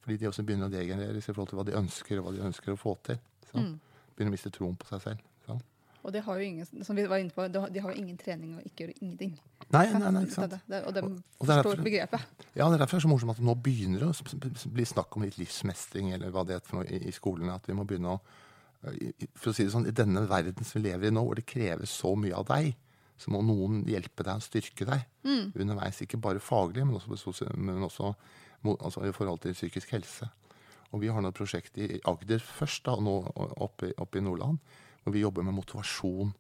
Fordi 0.04 0.18
de 0.20 0.28
også 0.28 0.44
begynner 0.44 0.68
å 0.68 0.74
degenerere 0.74 1.18
i 1.18 1.24
forhold 1.24 1.50
til 1.50 1.58
hva 1.58 1.64
de 1.66 1.78
ønsker, 1.80 2.20
og 2.20 2.28
hva 2.28 2.34
de 2.36 2.44
ønsker 2.44 2.74
å 2.74 2.78
få 2.78 2.94
til. 3.08 3.18
Mm. 3.60 4.02
Begynner 4.14 4.32
å 4.32 4.36
miste 4.36 4.52
troen 4.54 4.76
på 4.78 4.88
seg 4.90 5.02
selv. 5.04 5.24
Sant? 5.46 5.64
Og 6.04 6.12
de 6.12 6.20
har 6.20 6.36
jo 6.36 6.44
ingen, 6.44 6.84
som 6.84 6.96
vi 6.98 7.06
var 7.08 7.22
inne 7.22 7.32
på, 7.32 7.46
de 7.48 7.80
har 7.80 7.92
jo 7.94 7.96
ingen 7.96 8.16
trening 8.20 8.58
og 8.58 8.64
ikke 8.68 8.84
gjøre 8.84 8.96
ingenting. 9.00 9.32
Nei, 9.72 9.86
nei, 9.88 10.10
nei, 10.12 10.22
ikke 10.26 10.36
sant. 10.36 10.52
Det, 10.52 10.60
det, 10.68 10.80
og 10.84 10.92
de 10.92 11.02
og 11.06 11.14
forstår 11.40 11.62
derfor, 11.62 11.84
begrepet. 11.86 12.26
Ja, 12.52 12.66
det 12.68 12.76
er 12.76 12.82
derfor 12.82 12.98
det 12.98 13.00
er 13.00 13.06
så 13.06 13.12
morsomt 13.14 13.32
at 13.32 13.40
det 13.40 13.46
nå 13.48 13.54
begynner 13.64 14.04
å 14.10 14.10
bli 14.76 14.84
snakk 14.88 15.16
om 15.16 15.24
litt 15.24 15.38
livsmestring 15.40 16.12
eller 16.12 16.34
hva 16.34 16.44
det 16.44 16.58
er 16.58 16.66
for 16.66 16.82
noe 16.82 16.90
i, 16.92 17.00
i 17.08 17.14
skolene. 17.16 17.56
At 17.56 17.70
vi 17.70 17.76
må 17.78 17.86
begynne 17.88 18.18
å 18.18 18.20
For 19.40 19.48
å 19.48 19.54
si 19.56 19.64
det 19.64 19.72
sånn, 19.72 19.88
i 19.88 19.96
denne 19.96 20.26
verden 20.28 20.66
som 20.68 20.76
vi 20.76 20.90
lever 20.90 21.08
i 21.08 21.14
nå, 21.14 21.22
hvor 21.24 21.38
det 21.38 21.46
kreves 21.48 21.92
så 22.02 22.10
mye 22.20 22.36
av 22.36 22.44
deg, 22.50 22.74
så 23.16 23.32
må 23.32 23.40
noen 23.40 23.80
hjelpe 23.88 24.26
deg 24.26 24.42
og 24.42 24.44
styrke 24.44 24.84
deg 24.84 25.06
mm. 25.24 25.54
underveis. 25.56 26.02
Ikke 26.04 26.20
bare 26.20 26.42
faglig, 26.42 26.84
men 26.84 26.98
også, 26.98 27.48
men 27.56 27.86
også 27.86 28.12
altså, 28.74 29.06
i 29.08 29.14
forhold 29.16 29.40
til 29.40 29.56
psykisk 29.56 29.94
helse. 29.96 30.28
Og 30.92 31.02
vi 31.02 31.10
har 31.12 31.22
nå 31.22 31.30
et 31.32 31.38
prosjekt 31.38 31.78
i 31.82 32.00
Agder 32.10 32.42
først, 32.44 32.84
da, 32.86 32.96
nå 33.00 33.18
oppe, 33.34 33.92
oppe 33.98 34.20
i 34.20 34.24
Nordland, 34.24 34.58
hvor 35.04 35.14
vi 35.14 35.24
jobber 35.24 35.46
med 35.46 35.56
motivasjon 35.56 36.32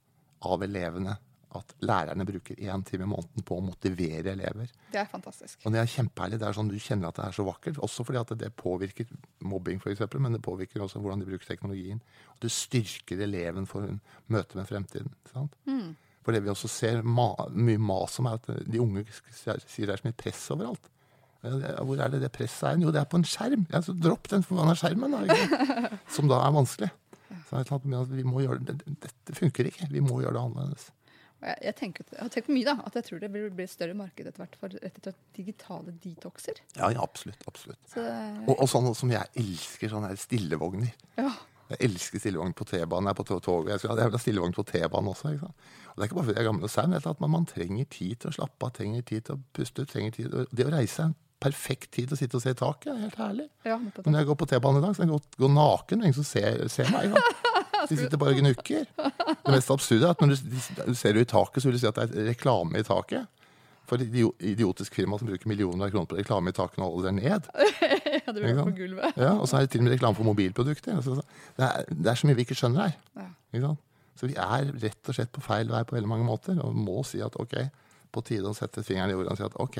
av 0.44 0.62
elevene 0.66 1.16
at 1.54 1.74
lærerne 1.86 2.26
bruker 2.26 2.58
én 2.58 2.82
time 2.86 3.06
i 3.06 3.10
måneden 3.10 3.44
på 3.46 3.58
å 3.58 3.64
motivere 3.64 4.32
elever. 4.32 4.70
Det 4.90 5.00
er 5.00 5.10
fantastisk. 5.10 5.60
Og 5.62 5.74
det 5.74 5.80
er 5.80 5.90
kjempeherlig. 5.90 6.40
Det 6.42 6.48
er 6.48 6.56
sånn 6.56 6.70
Du 6.70 6.78
kjenner 6.82 7.10
at 7.10 7.20
det 7.20 7.26
er 7.28 7.36
så 7.36 7.44
vakkert. 7.46 7.78
Også 7.84 8.06
fordi 8.06 8.20
at 8.20 8.32
det 8.40 8.50
påvirker 8.58 9.12
mobbing, 9.46 9.78
f.eks., 9.78 10.02
men 10.18 10.34
det 10.34 10.42
påvirker 10.44 10.82
også 10.82 11.02
hvordan 11.02 11.22
de 11.22 11.28
bruker 11.30 11.46
teknologien. 11.46 12.02
Og 12.34 12.42
det 12.42 12.50
styrker 12.54 13.22
eleven 13.26 13.68
for 13.70 13.86
en 13.86 14.00
møte 14.34 14.58
med 14.58 14.66
fremtiden. 14.70 15.14
sant? 15.30 15.54
Mm. 15.70 15.94
For 16.24 16.34
det 16.34 16.42
vi 16.42 16.50
også 16.50 16.70
ser 16.72 17.02
ma 17.04 17.28
mye 17.52 17.78
mas 17.78 18.18
om, 18.18 18.30
er 18.30 18.40
at 18.40 18.48
de 18.64 18.80
unge 18.80 19.04
sier 19.12 19.60
det 19.60 19.92
er 19.92 20.00
så 20.00 20.08
mye 20.08 20.16
press 20.24 20.46
overalt. 20.54 20.90
Hvor 21.44 22.00
er 22.00 22.12
det 22.12 22.22
det 22.24 22.32
presset 22.34 22.70
er? 22.70 22.82
Jo, 22.82 22.92
det 22.94 23.02
er 23.02 23.08
på 23.10 23.20
en 23.20 23.28
skjerm. 23.28 23.66
Ja, 23.72 23.82
så 23.84 23.94
dropp 23.96 24.28
den 24.32 24.44
forbanna 24.46 24.76
skjermen, 24.78 25.14
da. 25.14 25.38
Som 26.14 26.30
da 26.30 26.40
er 26.44 26.54
vanskelig. 26.54 26.90
Så 27.50 28.04
vi 28.10 28.26
må 28.26 28.42
gjøre 28.44 28.62
det. 28.64 28.80
Dette 29.04 29.36
funker 29.36 29.68
ikke. 29.70 29.88
Vi 29.92 30.02
må 30.04 30.22
gjøre 30.22 30.38
det 30.38 30.44
annerledes. 30.44 30.90
Jeg, 31.44 31.56
jeg, 31.60 31.74
tenker, 31.76 32.06
jeg, 32.08 32.20
har 32.22 32.30
tenkt 32.32 32.52
mye 32.54 32.66
da, 32.66 32.74
at 32.88 32.94
jeg 32.96 33.06
tror 33.08 33.18
det 33.20 33.28
vil 33.34 33.50
bli 33.52 33.66
større 33.68 33.96
marked 33.98 34.28
etter 34.30 34.40
hvert 34.40 34.54
for 34.60 34.76
etter 34.88 35.16
digitale 35.36 35.92
detoxer. 36.00 36.62
Ja, 36.78 36.88
ja 36.94 37.02
absolutt. 37.04 37.42
absolutt. 37.50 37.80
Så, 37.92 38.04
og, 38.46 38.54
og 38.54 38.70
sånn 38.70 38.88
som 38.96 39.12
jeg 39.12 39.28
elsker 39.42 39.92
sånne 39.92 40.14
her 40.14 40.20
stillevogner. 40.20 40.94
Ja. 41.20 41.34
Jeg 41.74 41.80
elsker 41.88 42.20
stillevogn 42.20 42.54
på 42.56 42.66
T-banen. 42.68 43.12
på 43.16 43.24
toget. 43.28 43.74
Jeg 43.74 43.82
skal 43.82 44.00
ha 44.00 44.20
stillevogn 44.20 44.56
på 44.56 44.64
T-banen 44.68 45.12
også. 45.12 45.34
ikke 45.34 45.46
sant? 45.46 45.68
Og 45.90 45.96
Det 45.96 46.02
er 46.02 46.08
ikke 46.08 46.18
bare 46.18 46.26
fordi 46.28 46.38
jeg 46.38 46.44
er 46.44 46.48
gammel 46.48 46.66
og 46.68 46.72
sau, 46.72 46.86
men 46.88 47.08
at 47.12 47.20
man, 47.20 47.30
man 47.30 47.46
trenger 47.46 47.84
tid 47.90 48.16
til 48.16 48.32
å 48.32 48.36
slappe 48.38 48.66
av, 48.66 48.72
trenger 48.78 49.02
tid 49.02 49.28
til 49.28 49.36
å 49.36 49.42
puste 49.56 49.84
ut. 49.84 49.90
trenger 49.92 50.16
tid. 50.16 50.34
Det 50.50 50.66
å 50.66 50.72
reise 50.74 51.02
er 51.02 51.12
en 51.12 51.16
perfekt 51.44 51.90
tid 51.94 52.08
til 52.08 52.16
å 52.16 52.20
sitte 52.20 52.38
og 52.38 52.44
se 52.44 52.54
i 52.54 52.58
taket. 52.58 52.96
helt 52.98 53.20
herlig. 53.20 53.48
Ja, 53.68 53.76
Når 53.78 54.18
jeg 54.18 54.28
går 54.30 54.38
på 54.40 54.48
T-banen 54.50 54.80
i 54.80 54.86
dag, 54.86 54.96
så 54.96 55.04
kan 55.04 55.12
jeg 55.12 55.20
gå, 55.20 55.44
gå 55.44 55.52
naken. 55.52 56.02
Ingen 56.02 56.16
som 56.16 56.26
ser, 56.26 56.64
ser 56.72 56.90
meg. 56.94 57.12
Ja. 57.12 57.52
De 57.88 57.98
sitter 57.98 58.20
bare 58.20 58.32
og 58.32 58.40
gnukker. 58.40 58.86
Det 58.96 59.52
mest 59.52 59.72
absurde 59.72 60.08
er 60.08 60.14
at 60.14 60.22
når 60.22 60.38
du 60.88 60.94
ser 60.96 61.18
i 61.20 61.24
taket, 61.28 61.60
så 61.60 61.68
vil 61.68 61.76
du 61.76 61.82
si 61.82 61.88
at 61.90 61.98
det 61.98 62.06
er 62.06 62.30
reklame 62.30 62.80
i 62.80 62.86
taket. 62.86 63.26
For 63.84 64.00
idiotisk 64.00 64.94
firma 64.96 65.18
som 65.20 65.28
bruker 65.28 65.50
millioner 65.50 65.86
av 65.86 65.92
kroner 65.92 66.08
på 66.08 66.16
reklame 66.16 66.54
i 66.54 66.56
taket 66.56 66.80
og 66.80 66.94
holder 66.94 67.10
det 67.10 67.16
ned. 67.18 67.48
ja, 68.24 68.32
det 68.32 68.38
blir 68.38 68.60
på 68.62 68.76
gulvet. 68.78 69.18
Ja, 69.20 69.34
Og 69.36 69.48
så 69.50 69.58
er 69.58 69.66
det 69.66 69.74
til 69.74 69.82
og 69.82 69.88
med 69.88 69.96
reklame 69.98 70.16
for 70.16 70.28
mobilprodukter. 70.30 70.96
Altså, 70.96 71.18
det, 71.58 71.66
er, 71.66 71.90
det, 71.90 72.06
er, 72.08 72.20
så 72.20 72.30
mye 72.30 72.38
vi 72.38 72.46
ikke 72.48 72.56
skjønner 72.56 72.86
her. 72.86 73.28
Ja. 73.52 73.74
Så 74.16 74.30
vi 74.30 74.38
er 74.40 74.70
rett 74.80 75.10
og 75.10 75.18
slett 75.18 75.32
på 75.34 75.44
feil 75.44 75.68
vei 75.68 75.82
på 75.84 75.98
veldig 75.98 76.08
mange 76.08 76.26
måter, 76.26 76.56
og 76.64 76.72
må 76.78 77.02
si 77.04 77.20
at 77.24 77.36
ok, 77.40 77.58
på 78.14 78.24
tide 78.24 78.48
å 78.48 78.56
sette 78.56 78.84
fingeren 78.86 79.12
i 79.12 79.18
jorda 79.18 79.34
og 79.34 79.40
si 79.40 79.46
at 79.46 79.60
ok, 79.60 79.78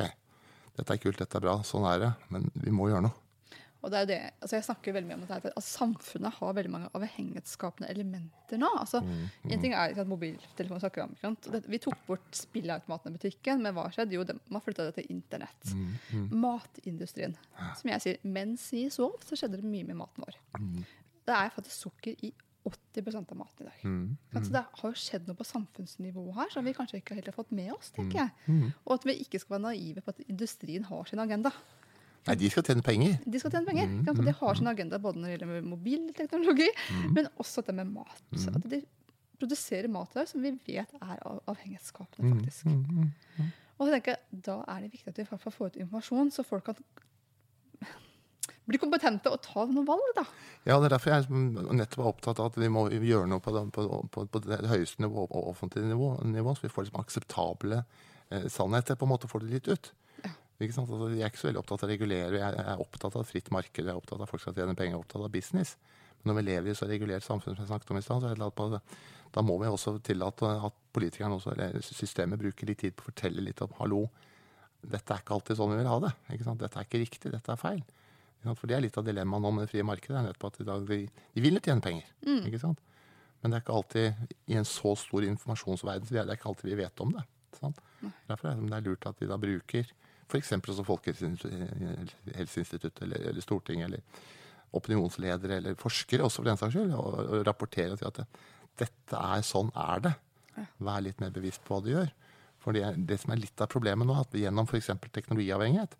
dette 0.78 0.96
er 0.96 1.02
kult, 1.02 1.20
dette 1.20 1.38
er 1.38 1.44
bra, 1.44 1.58
sånn 1.66 1.86
er 1.88 2.00
det, 2.02 2.14
men 2.34 2.48
vi 2.58 2.72
må 2.74 2.88
gjøre 2.90 3.06
noe. 3.06 3.24
Og 3.84 3.90
det 3.92 3.98
er 4.00 4.06
det, 4.08 4.18
altså 4.40 4.56
Jeg 4.56 4.64
snakker 4.64 4.94
veldig 4.96 5.08
mye 5.10 5.18
om 5.18 5.24
at, 5.28 5.46
at 5.50 5.64
Samfunnet 5.64 6.38
har 6.38 6.54
veldig 6.56 6.72
mange 6.72 6.88
avhengighetsskapende 6.96 7.90
elementer 7.92 8.60
nå. 8.60 8.70
altså 8.80 9.02
mm, 9.04 9.10
mm. 9.12 9.50
En 9.52 9.60
ting 9.60 9.74
er 9.76 9.98
at 10.00 10.08
mobiltelefonen 10.08 10.80
snakker 10.80 11.04
om. 11.04 11.36
Vi 11.68 11.80
tok 11.84 12.06
bort 12.08 12.38
spilleautomatene 12.38 13.12
i 13.12 13.18
butikken, 13.18 13.60
men 13.64 13.76
hva 13.76 13.90
skjedde? 13.92 14.16
Jo, 14.16 14.24
de, 14.24 14.38
man 14.48 14.64
flytta 14.64 14.88
det 14.88 14.96
til 14.96 15.12
internett. 15.12 15.74
Mm, 15.76 15.90
mm. 16.14 16.26
Matindustrien. 16.46 17.36
Som 17.80 17.92
jeg 17.92 18.04
sier, 18.06 18.24
mens 18.24 18.70
vi 18.72 18.86
sov, 18.94 19.18
så 19.26 19.36
skjedde 19.36 19.60
det 19.60 19.68
mye 19.68 19.90
med 19.90 20.00
maten 20.00 20.24
vår. 20.24 20.40
Mm. 20.56 20.80
Det 21.28 21.36
er 21.36 21.52
faktisk 21.52 21.86
sukker 21.86 22.24
i 22.24 22.32
80% 22.64 23.32
av 23.32 23.36
maten 23.36 23.66
i 23.66 23.68
dag. 23.68 23.80
Mm, 23.84 24.16
mm. 24.16 24.44
Så 24.44 24.52
det 24.54 24.64
har 24.64 24.92
jo 24.92 25.00
skjedd 25.00 25.28
noe 25.28 25.36
på 25.36 25.46
samfunnsnivå 25.46 26.24
her 26.38 26.52
som 26.54 26.64
vi 26.64 26.72
kanskje 26.76 27.00
ikke 27.02 27.18
helt 27.18 27.28
har 27.28 27.36
fått 27.36 27.52
med 27.52 27.72
oss. 27.74 27.92
tenker 27.92 28.22
jeg. 28.22 28.32
Mm, 28.48 28.72
og 28.86 28.92
at 28.96 29.06
vi 29.08 29.16
ikke 29.24 29.40
skal 29.42 29.58
være 29.58 29.64
naive 29.66 30.04
på 30.04 30.14
at 30.14 30.22
industrien 30.24 30.86
har 30.88 31.10
sin 31.10 31.22
agenda. 31.22 31.52
Nei, 32.24 32.38
de 32.40 32.48
skal 32.48 32.64
tjene 32.64 32.84
penger. 32.84 33.18
De 33.28 33.40
skal 33.40 33.52
tjene 33.52 33.68
penger. 33.68 33.90
Mm, 33.90 34.22
de 34.24 34.36
har 34.38 34.56
sin 34.56 34.70
agenda 34.70 35.00
både 35.02 35.20
når 35.20 35.28
det 35.28 35.34
gjelder 35.36 35.66
mobilteknologi, 35.68 36.70
mm. 36.72 37.08
men 37.18 37.28
også 37.42 37.66
det 37.66 37.76
med 37.76 37.92
mat. 37.92 38.22
Mm. 38.32 38.46
At 38.54 38.68
de 38.72 38.80
produserer 39.36 39.90
mat 39.92 40.16
der 40.16 40.28
som 40.30 40.40
vi 40.44 40.54
vet 40.64 40.94
er 41.02 41.20
avhengighetsskapende, 41.24 42.30
mm, 42.30 42.38
faktisk. 42.38 42.70
Mm, 42.70 43.10
mm, 43.42 43.50
og 43.74 43.86
så 43.86 43.90
tenker 43.92 44.14
jeg, 44.14 44.42
Da 44.46 44.60
er 44.70 44.80
det 44.80 44.92
viktig 44.92 45.12
at 45.12 45.18
vi 45.18 45.24
får 45.42 45.66
ut 45.66 45.76
informasjon, 45.76 46.30
så 46.32 46.46
folk 46.46 46.64
kan 46.70 46.78
bli 48.68 48.80
kompetente 48.80 49.32
og 49.32 49.42
ta 49.44 49.66
noen 49.68 49.86
valg. 49.88 50.06
da. 50.16 50.24
Ja, 50.64 50.78
Det 50.78 50.88
er 50.88 50.96
derfor 50.96 51.14
jeg 51.14 51.28
nettopp 51.30 52.00
er 52.00 52.10
opptatt 52.10 52.40
av 52.40 52.52
at 52.52 52.60
vi 52.60 52.70
må 52.72 52.86
gjøre 52.90 53.28
noe 53.28 53.42
på 53.44 53.52
det, 53.54 53.66
på, 53.76 53.84
på, 54.12 54.26
på 54.26 54.42
det 54.46 54.62
høyeste 54.70 55.04
nivå, 55.04 55.26
offentlige 55.44 55.90
nivå, 55.90 56.14
nivå, 56.24 56.54
så 56.54 56.66
vi 56.66 56.72
får 56.72 56.88
liksom 56.88 57.02
akseptable 57.02 57.82
eh, 58.30 58.48
sannheter. 58.48 58.96
på 58.96 59.08
en 59.08 59.14
måte 59.14 59.28
får 59.28 59.44
det 59.44 59.52
litt 59.52 59.68
ut. 59.68 59.92
Altså, 60.54 61.10
jeg 61.10 61.24
er 61.24 61.32
ikke 61.32 61.40
så 61.40 61.48
veldig 61.48 61.60
opptatt 61.64 61.82
av 61.82 61.88
å 61.88 61.90
regulere. 61.90 62.38
Jeg 62.38 62.62
er 62.62 62.80
opptatt 62.80 63.16
av 63.18 63.26
fritt 63.26 63.50
marked, 63.50 63.82
jeg 63.82 63.90
er 63.90 63.98
opptatt 63.98 64.20
av 64.20 64.28
at 64.28 64.30
folk 64.30 64.42
skal 64.44 64.54
tjene 64.54 64.76
penger, 64.78 64.94
jeg 64.94 65.00
er 65.00 65.02
opptatt 65.02 65.24
av 65.26 65.32
business. 65.34 65.74
Men 66.22 66.30
når 66.30 66.38
vi 66.38 66.44
lever 66.46 66.70
i 66.70 66.76
så 66.78 66.86
regulert 66.88 67.26
samfunn 67.26 67.56
som 67.56 67.64
jeg 67.64 67.72
snakket 67.72 67.90
om 67.90 67.98
i 67.98 68.04
stad, 68.06 68.22
så 68.22 68.80
da 69.34 69.42
må 69.42 69.56
vi 69.58 69.66
også 69.66 69.96
tillate 70.06 70.46
at 70.46 70.76
politikerne 70.94 71.36
også, 71.40 71.56
eller 71.56 71.82
systemet 71.82 72.38
bruker 72.38 72.70
litt 72.70 72.84
tid 72.84 72.94
på 72.94 73.02
å 73.02 73.10
fortelle 73.10 73.42
litt 73.42 73.60
om 73.66 73.74
hallo, 73.80 74.04
dette 74.84 75.10
er 75.10 75.24
ikke 75.24 75.34
alltid 75.34 75.58
sånn 75.58 75.72
vi 75.72 75.80
vil 75.80 75.90
ha 75.90 75.98
det. 76.04 76.12
Dette 76.30 76.78
er 76.78 76.86
ikke 76.86 77.02
riktig, 77.02 77.32
dette 77.34 77.50
er 77.50 77.60
feil. 77.60 77.82
For 78.52 78.68
det 78.68 78.76
er 78.76 78.84
litt 78.84 78.98
av 79.00 79.06
dilemmaet 79.06 79.42
nå 79.44 79.50
med 79.56 79.62
det 79.64 79.72
frie 79.72 79.86
markedet. 79.86 80.16
er 80.18 80.26
nettopp 80.28 80.50
at 80.52 80.58
de, 80.88 80.98
de 81.08 81.44
vil 81.44 81.56
tjene 81.60 81.84
penger. 81.84 82.06
Mm. 82.26 82.42
ikke 82.50 82.62
sant? 82.62 82.80
Men 83.40 83.46
det 83.50 83.56
er 83.56 83.62
ikke 83.64 83.78
alltid 83.78 84.06
i 84.52 84.54
en 84.60 84.68
så 84.68 84.90
stor 84.96 85.20
informasjonsverden 85.26 86.06
det 86.08 86.20
er 86.22 86.36
ikke 86.36 86.50
alltid 86.52 86.66
vi 86.70 86.80
vet 86.80 86.96
om 87.04 87.10
det. 87.12 87.24
Sant? 87.58 87.78
Derfor 88.28 88.44
er 88.50 88.54
det 88.60 88.86
lurt 88.86 89.08
at 89.08 89.20
vi 89.20 89.30
da 89.30 89.36
bruker 89.40 89.84
F.eks. 90.24 90.48
som 90.48 90.88
Folkehelseinstituttet 90.88 92.98
eller, 93.04 93.18
eller 93.28 93.42
Stortinget 93.44 93.86
eller 93.90 94.02
opinionsledere 94.74 95.54
eller 95.60 95.72
forskere 95.78 96.24
også 96.26 96.38
for 96.40 96.48
den 96.48 96.58
saks 96.58 96.72
skyld, 96.74 96.92
og, 96.96 97.08
og 97.20 97.46
rapportere 97.46 97.94
til 98.00 98.08
at 98.08 98.16
det, 98.22 98.28
dette 98.80 99.16
er 99.20 99.42
sånn 99.46 99.70
er 99.76 99.98
det. 100.08 100.14
Vær 100.82 101.04
litt 101.04 101.20
mer 101.22 101.32
bevisst 101.34 101.62
på 101.66 101.74
hva 101.74 101.80
du 101.84 101.90
gjør. 101.92 102.10
For 102.62 102.70
det, 102.74 102.84
det 103.06 103.16
som 103.20 103.30
er 103.34 103.42
litt 103.42 103.58
av 103.60 103.68
problemet 103.70 104.06
nå, 104.08 104.14
at 104.16 104.34
gjennom 104.38 104.66
f.eks. 104.70 104.90
teknologiavhengighet, 105.12 105.92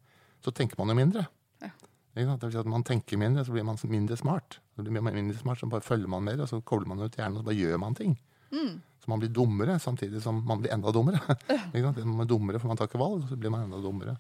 så 0.45 0.51
tenker 0.55 0.77
man 0.81 0.91
jo 0.93 0.97
mindre. 0.99 1.23
Ja. 1.63 1.71
Det 2.15 2.25
vil 2.43 2.53
si 2.53 2.59
at 2.59 2.67
Man 2.71 2.85
tenker 2.87 3.19
mindre, 3.19 3.45
så 3.45 3.53
blir 3.53 3.65
man 3.67 3.79
mindre 3.91 4.17
smart. 4.17 4.61
Så 4.77 4.83
blir 4.83 5.01
man 5.03 5.15
mindre 5.15 5.39
smart, 5.39 5.59
så 5.59 5.67
bare 5.71 5.81
følger 5.83 6.09
man 6.09 6.23
mer, 6.25 6.41
og 6.41 6.49
så 6.49 6.61
kobler 6.63 6.87
man 6.89 7.01
ut 7.03 7.17
hjernen, 7.17 7.37
og 7.37 7.43
så 7.43 7.49
bare 7.49 7.59
gjør 7.59 7.79
man 7.83 7.95
ting. 7.95 8.19
Mm. 8.53 8.81
Så 9.05 9.11
man 9.11 9.21
blir 9.21 9.29
dummere 9.35 9.79
samtidig 9.83 10.23
som 10.23 10.39
man 10.47 10.61
blir 10.63 10.73
enda 10.73 10.93
dummere. 10.95 11.21
man 11.75 12.21
er 12.23 12.31
dummere 12.31 12.59
for 12.61 12.69
man 12.71 12.77
tar 12.79 12.87
ikke 12.89 13.03
valg, 13.03 13.27
så 13.29 13.37
blir 13.37 13.51
man 13.53 13.67
enda 13.67 13.81
dummere. 13.83 14.17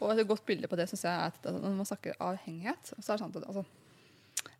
Og 0.00 0.10
Et 0.18 0.26
godt 0.28 0.44
bilde 0.46 0.68
på 0.68 0.76
det 0.76 0.88
synes 0.90 1.04
jeg 1.04 1.12
er 1.14 1.32
at 1.32 1.44
når 1.52 1.76
man 1.76 1.86
snakker 1.88 2.16
avhengighet, 2.20 2.90
så 3.00 3.12
er 3.12 3.16
det 3.16 3.22
sånn 3.22 3.36
at 3.36 3.46
altså, 3.48 3.64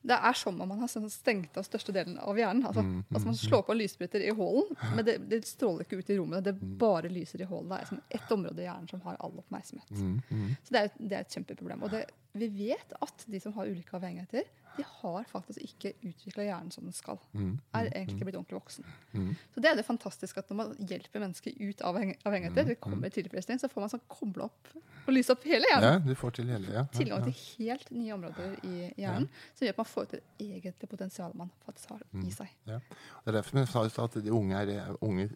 Det 0.07 0.15
er 0.15 0.33
som 0.39 0.61
om 0.63 0.69
man 0.71 0.79
har 0.81 0.89
sånn 0.89 1.09
stengt 1.11 1.57
av 1.59 1.65
største 1.67 1.93
delen 1.93 2.15
av 2.23 2.39
hjernen. 2.39 2.63
Altså, 2.67 2.83
Mm, 2.83 3.03
altså 3.13 3.27
Man 3.27 3.35
slår 3.37 3.63
på 3.67 3.75
lysbryter 3.75 4.23
i 4.23 4.31
hallen, 4.31 4.77
men 4.95 5.05
det, 5.05 5.17
det 5.29 5.41
stråler 5.47 5.83
ikke 5.85 5.99
ut 5.99 6.11
i 6.11 6.17
rommet. 6.19 6.45
Det 6.45 6.55
Mm. 6.55 6.77
bare 6.79 7.09
lyser 7.11 7.41
i 7.41 7.45
hallen. 7.51 7.69
Det 7.69 7.81
er 7.81 7.87
som 7.87 8.01
ett 8.11 8.31
område 8.33 8.63
i 8.63 8.69
hjernen 8.69 8.89
som 8.89 9.01
har 9.01 9.17
all 9.21 9.33
oppmerksomhet. 9.43 9.91
Mm, 9.91 10.23
mm. 10.31 10.57
Så 10.63 10.71
det 10.73 10.81
er, 10.85 10.91
det 10.99 11.13
er 11.13 11.21
et 11.27 11.35
kjempeproblem. 11.37 11.83
Og 11.83 11.91
det, 11.91 12.05
vi 12.39 12.49
vet 12.69 12.93
at 13.03 13.25
de 13.27 13.41
som 13.41 13.53
har 13.57 13.67
ulike 13.71 13.95
avhengigheter, 13.97 14.45
de 14.77 14.85
har 14.85 15.25
faktisk 15.25 15.57
ikke 15.65 15.95
utvikla 16.05 16.45
hjernen 16.45 16.71
som 16.75 16.85
den 16.85 16.93
skal. 16.93 17.17
Mm, 17.33 17.55
Er 17.73 17.87
egentlig 17.97 18.19
ikke 18.19 18.27
blitt 18.29 18.37
ordentlig 18.37 18.59
voksen. 18.59 18.85
mm. 19.15 19.31
Så 19.55 19.63
det 19.65 19.71
er 19.71 19.77
det 19.79 19.87
fantastiske 19.87 20.37
at 20.43 20.51
når 20.51 20.57
man 20.59 20.75
hjelper 20.91 21.23
mennesker 21.23 21.55
ut 21.65 21.81
av 21.81 21.97
avhengigheter, 21.97 22.63
Mm, 22.63 22.69
det 22.69 22.81
kommer 22.85 23.09
tilfredsstillelse, 23.09 23.65
så 23.65 23.73
får 23.73 23.81
man 23.81 23.89
sånn 23.95 24.03
koble 24.13 24.45
opp 24.51 24.69
og 25.07 25.15
lyse 25.15 25.33
opp 25.33 25.45
hele 25.49 25.65
hjernen. 25.71 25.97
Ja, 25.97 25.99
du 26.05 26.15
får 26.15 26.31
til 26.37 26.51
hele 26.53 26.67
ja, 26.69 26.83
ja, 26.83 26.85
Tilgang 26.93 27.25
til 27.25 27.33
helt 27.57 27.91
nye 27.91 28.13
områder 28.19 28.59
i 28.69 28.93
hjernen, 29.01 29.29
som 29.55 29.65
gjør 29.65 29.71
at 29.71 29.81
man 29.81 29.89
får 29.95 30.03
ut 30.03 30.11
det 30.11 30.21
egentlige 30.45 30.91
potensialet 30.93 31.35
man 31.41 31.51
faktisk 31.65 31.89
har 31.95 32.03
Mm. 32.13 32.27
i 32.27 32.31
seg. 32.37 32.49
Ja. 32.67 32.79
Det 33.25 33.33
er 33.33 33.33
derfor 33.33 33.59
vi 33.61 33.65
sa 33.89 34.05
at 34.05 34.13
de 34.23 34.31
unge, 34.31 34.57
er, 34.61 34.97
unge 35.01 35.31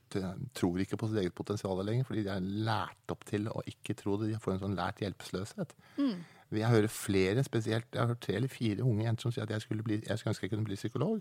tror 0.53 0.76
ikke 0.84 0.98
på 1.01 1.09
sitt 1.09 1.16
eget 1.22 1.34
potensial 1.34 1.80
lenger, 1.86 2.05
fordi 2.05 2.24
de 2.24 2.28
er 2.34 2.40
lært 2.40 3.09
opp 3.14 3.24
til 3.24 3.48
å 3.48 3.62
ikke 3.64 3.96
tro 3.96 4.18
det. 4.20 4.28
De 4.34 4.38
får 4.38 4.53
en 4.59 4.61
sånn 4.66 4.76
lært 4.76 5.01
hjelpeløshet. 5.01 5.72
Mm. 5.96 6.20
Jeg 6.53 6.68
hører 6.68 6.88
flere, 6.90 7.44
spesielt 7.44 7.86
jeg 7.94 8.01
har 8.03 8.09
hørt 8.11 8.20
tre 8.24 8.34
eller 8.34 8.48
fire 8.51 8.82
unge 8.82 9.05
jenter 9.05 9.22
som 9.22 9.32
sier 9.34 9.44
at 9.46 9.51
jeg 9.55 9.62
skulle, 9.62 9.82
bli, 9.86 10.01
jeg 10.07 10.18
skulle 10.18 10.32
ønske 10.34 10.46
jeg 10.48 10.51
kunne 10.55 10.64
bli 10.66 10.78
psykolog, 10.80 11.20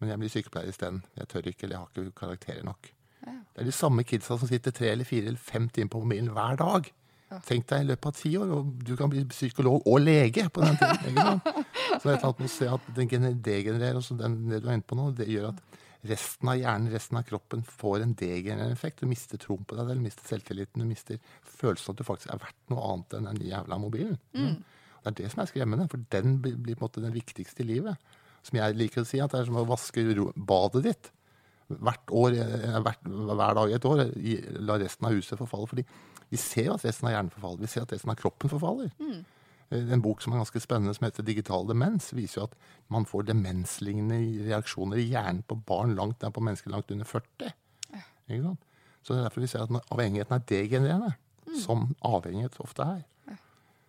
men 0.00 0.08
jeg 0.12 0.18
blir 0.22 0.30
sykepleier 0.32 0.70
isteden. 0.72 1.02
Jeg 1.18 1.28
tør 1.28 1.48
ikke, 1.50 1.66
eller 1.66 1.76
jeg 1.76 1.82
har 1.82 2.04
ikke 2.06 2.20
karakterer 2.20 2.64
nok. 2.64 2.88
Ja. 3.26 3.32
Det 3.54 3.64
er 3.64 3.68
de 3.68 3.72
samme 3.74 4.04
kidsa 4.06 4.38
som 4.38 4.48
sitter 4.48 4.70
tre 4.70 4.92
eller 4.94 5.04
fire 5.04 5.26
eller 5.32 5.42
fem 5.42 5.68
timer 5.68 5.90
på 5.92 6.00
mobilen 6.04 6.30
hver 6.32 6.56
dag. 6.60 6.88
Ja. 7.28 7.38
Tenk 7.44 7.66
deg 7.68 7.82
i 7.82 7.88
løpet 7.90 8.06
av 8.08 8.14
ti 8.16 8.30
år, 8.40 8.52
og 8.56 8.68
du 8.88 8.94
kan 8.96 9.10
bli 9.12 9.24
psykolog 9.28 9.82
og 9.84 9.98
lege 10.00 10.46
på 10.48 10.62
den 10.64 10.78
tiden. 10.80 11.42
Så 11.98 12.04
det 12.06 12.12
er 12.12 12.14
et 12.14 12.22
eller 12.22 12.30
annet 12.30 12.38
med 12.40 12.48
å 12.48 12.54
se 12.54 12.68
at 12.72 12.88
den 12.96 13.10
gener- 13.10 13.36
degenererer, 13.50 13.98
også 14.00 14.16
den, 14.16 14.38
det 14.48 14.62
du 14.64 14.68
er 14.70 14.78
inne 14.78 14.86
på 14.88 14.96
nå, 14.96 15.10
det 15.18 15.26
gjør 15.28 15.50
at 15.50 15.60
resten 16.06 16.48
av 16.48 16.58
hjernen, 16.58 16.92
resten 16.92 17.18
av 17.18 17.26
kroppen, 17.26 17.64
får 17.66 18.04
en 18.04 18.14
degenererende 18.18 18.76
effekt. 18.76 19.00
Du 19.02 19.10
mister 19.10 19.40
troen 19.40 19.64
på 19.66 19.78
deg 19.78 19.90
selv, 19.90 20.04
mister 20.04 20.28
selvtilliten, 20.30 20.82
du 20.82 20.88
mister 20.88 21.18
følelsen 21.42 21.90
av 21.90 21.96
at 21.96 22.00
du 22.00 22.06
faktisk 22.06 22.32
er 22.32 22.42
verdt 22.44 22.72
noe 22.72 22.90
annet 22.92 23.16
enn 23.18 23.30
den 23.32 23.46
jævla 23.48 23.80
mobilen. 23.82 24.18
Mm. 24.36 24.58
Det 24.98 25.12
er 25.12 25.18
det 25.22 25.30
som 25.32 25.42
er 25.42 25.50
skremmende, 25.50 25.88
for 25.90 26.04
den 26.14 26.38
blir 26.42 26.58
på 26.74 26.82
en 26.82 26.84
måte 26.86 27.04
den 27.04 27.14
viktigste 27.16 27.64
i 27.64 27.70
livet. 27.70 28.10
Som 28.46 28.60
jeg 28.60 28.76
liker 28.78 29.02
å 29.02 29.08
si, 29.08 29.20
at 29.22 29.34
det 29.34 29.42
er 29.42 29.48
som 29.48 29.58
å 29.58 29.66
vaske 29.68 30.04
badet 30.36 30.84
ditt. 30.86 31.10
Hvert 31.68 32.14
år, 32.16 32.36
eh, 32.38 32.78
hvert, 32.84 33.02
hver 33.08 33.58
dag 33.58 33.70
i 33.70 33.76
et 33.76 33.88
år 33.88 34.04
la 34.68 34.78
resten 34.80 35.08
av 35.08 35.16
huset 35.16 35.38
forfalle. 35.40 35.66
fordi 35.68 35.84
vi 36.28 36.36
ser 36.36 36.72
at 36.74 36.84
resten 36.84 37.08
av 37.08 37.14
hjernen 37.14 37.32
forfaller. 37.32 37.64
Vi 37.64 37.72
ser 37.72 37.82
at 37.82 37.92
resten 37.92 38.12
av 38.12 38.16
kroppen 38.20 38.52
forfaller. 38.52 38.90
Mm. 39.00 39.24
Eh, 39.70 39.92
En 39.92 40.00
bok 40.02 40.22
som 40.22 40.32
er 40.32 40.38
ganske 40.40 40.60
spennende, 40.60 40.94
som 40.94 41.04
heter 41.04 41.22
'Digital 41.22 41.66
demens', 41.68 42.12
viser 42.14 42.40
jo 42.40 42.44
at 42.44 42.54
man 42.88 43.04
får 43.04 43.26
demenslignende 43.26 44.18
reaksjoner 44.48 44.96
i 44.96 45.08
hjernen 45.10 45.42
på 45.48 45.54
barn 45.66 45.94
langt 45.96 46.22
ned 46.22 46.32
på 46.32 46.40
mennesker 46.40 46.70
langt 46.70 46.90
under 46.90 47.04
40. 47.04 47.52
Ikke 48.30 48.42
sant? 48.42 48.58
Så 49.02 49.14
det 49.14 49.20
er 49.20 49.28
derfor 49.28 49.40
vi 49.40 49.46
ser 49.46 49.62
at 49.62 49.70
avhengigheten 49.92 50.32
er 50.34 50.38
degenererende, 50.38 51.14
som 51.64 51.94
avhengighet 52.04 52.60
ofte 52.60 52.82
er, 52.82 53.02
Ja. 53.28 53.36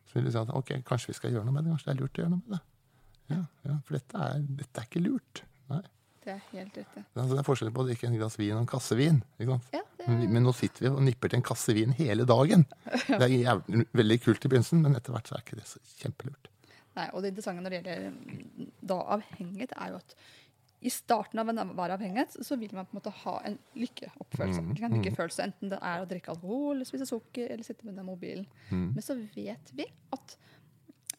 så 0.08 0.14
vil 0.14 0.24
vi 0.26 0.32
si 0.32 0.38
at 0.38 0.50
ok, 0.50 0.82
kanskje 0.86 1.08
vi 1.08 1.14
skal 1.14 1.32
gjøre 1.32 1.46
noe 1.46 1.54
med 1.54 1.64
det. 1.64 1.72
Kanskje 1.72 1.86
det 1.86 1.96
er 1.98 2.02
lurt 2.02 2.14
å 2.14 2.22
gjøre 2.22 2.30
noe 2.30 2.42
med 2.48 2.58
det. 2.58 2.62
Ja, 3.30 3.44
ja, 3.66 3.78
For 3.86 3.94
dette 3.94 4.16
er, 4.18 4.40
dette 4.40 4.78
er 4.82 4.86
ikke 4.86 5.04
lurt. 5.04 5.44
Nei. 5.70 5.82
Det 6.24 6.34
er 6.34 6.42
helt 6.52 6.78
riktig. 6.78 7.04
Altså, 7.16 7.32
det 7.32 7.40
er 7.42 7.48
forskjell 7.48 7.72
på 7.76 7.84
å 7.84 7.88
drikke 7.88 8.10
en 8.10 8.18
glass 8.20 8.36
vin 8.40 8.56
og 8.58 8.64
en 8.64 8.70
kasse 8.70 8.98
vin. 9.00 9.22
Ja, 9.40 9.60
er... 9.80 9.86
Men, 10.10 10.42
nå 10.44 10.54
sitter 10.58 10.86
vi 10.86 10.92
og 10.92 11.02
nipper 11.06 11.32
til 11.32 11.40
en 11.40 11.46
kasse 11.46 11.76
vin 11.78 11.96
hele 11.98 12.26
dagen. 12.28 12.66
Det 13.08 13.22
er 13.22 13.34
jævlig, 13.36 13.86
veldig 14.00 14.18
kult 14.26 14.46
i 14.46 14.52
begynnelsen, 14.52 14.84
men 14.84 14.98
etter 15.00 15.16
hvert 15.16 15.30
så 15.30 15.38
er 15.38 15.46
ikke 15.46 15.60
det 15.60 15.68
så 15.70 15.82
kjempelurt. 16.02 16.52
Nei, 16.98 17.08
og 17.14 17.24
det 17.24 17.32
interessante 17.32 17.64
når 17.64 17.72
det 17.72 17.80
gjelder 17.80 18.06
mm, 18.12 18.70
da 18.92 19.00
avhengighet, 19.16 19.76
er 19.78 19.94
jo 19.94 20.00
at 20.02 20.16
i 20.80 20.92
starten 20.94 21.42
av 21.42 21.50
enhver 21.52 21.92
avhengighet 21.92 22.38
så 22.46 22.56
vil 22.60 22.72
man 22.76 22.88
på 22.88 22.96
en 22.96 23.00
måte 23.02 23.12
ha 23.26 23.36
en 23.48 23.58
lykkeoppfølelse. 23.80 24.62
Mm, 24.64 24.70
En? 24.72 24.94
Lykkefølelse, 24.96 25.48
Enten 25.50 25.74
det 25.74 25.80
er 25.84 26.04
å 26.04 26.08
drikke 26.08 26.32
alkohol, 26.36 26.78
eller 26.78 26.88
spise 26.88 27.08
sukker 27.10 27.52
eller 27.52 27.68
sitte 27.68 27.88
med 27.88 28.00
den 28.00 28.08
mobilen. 28.08 28.48
Mm. 28.70 28.94
Men 28.96 29.04
så 29.04 29.18
vet 29.20 29.74
vi 29.76 29.88
at 30.16 30.38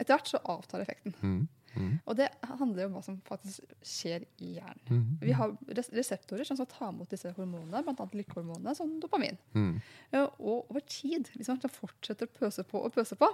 etter 0.01 0.15
hvert 0.15 0.31
så 0.33 0.41
avtar 0.49 0.87
effekten. 0.87 1.15
Mm, 1.21 1.43
mm, 1.77 2.01
Og 2.07 2.16
det 2.16 2.29
handler 2.43 2.83
jo 2.83 2.89
om 2.89 2.95
hva 2.99 3.03
som 3.05 3.21
faktisk 3.29 3.61
skjer 3.83 4.25
i 4.41 4.55
hjernen. 4.59 4.81
mm, 4.91 5.18
Vi 5.21 5.33
har 5.33 5.57
res- 5.68 5.93
reseptorer 5.93 6.45
som 6.47 6.57
skal 6.57 6.66
ta 6.66 6.89
imot 6.91 7.09
disse 7.11 7.33
hormonene, 7.37 7.83
bl.a. 7.85 8.07
lykkehormonene, 8.12 8.75
som 8.77 9.01
dopamin. 9.01 9.39
mm. 9.55 9.81
Ja, 10.12 10.25
Og 10.39 10.71
over 10.71 10.81
tid, 10.81 11.31
hvis 11.37 11.49
man 11.49 11.61
fortsetter 11.61 12.27
å 12.27 12.39
pøse 12.39 12.64
på 12.64 12.85
og 12.85 12.93
pøse 12.93 13.16
på, 13.16 13.29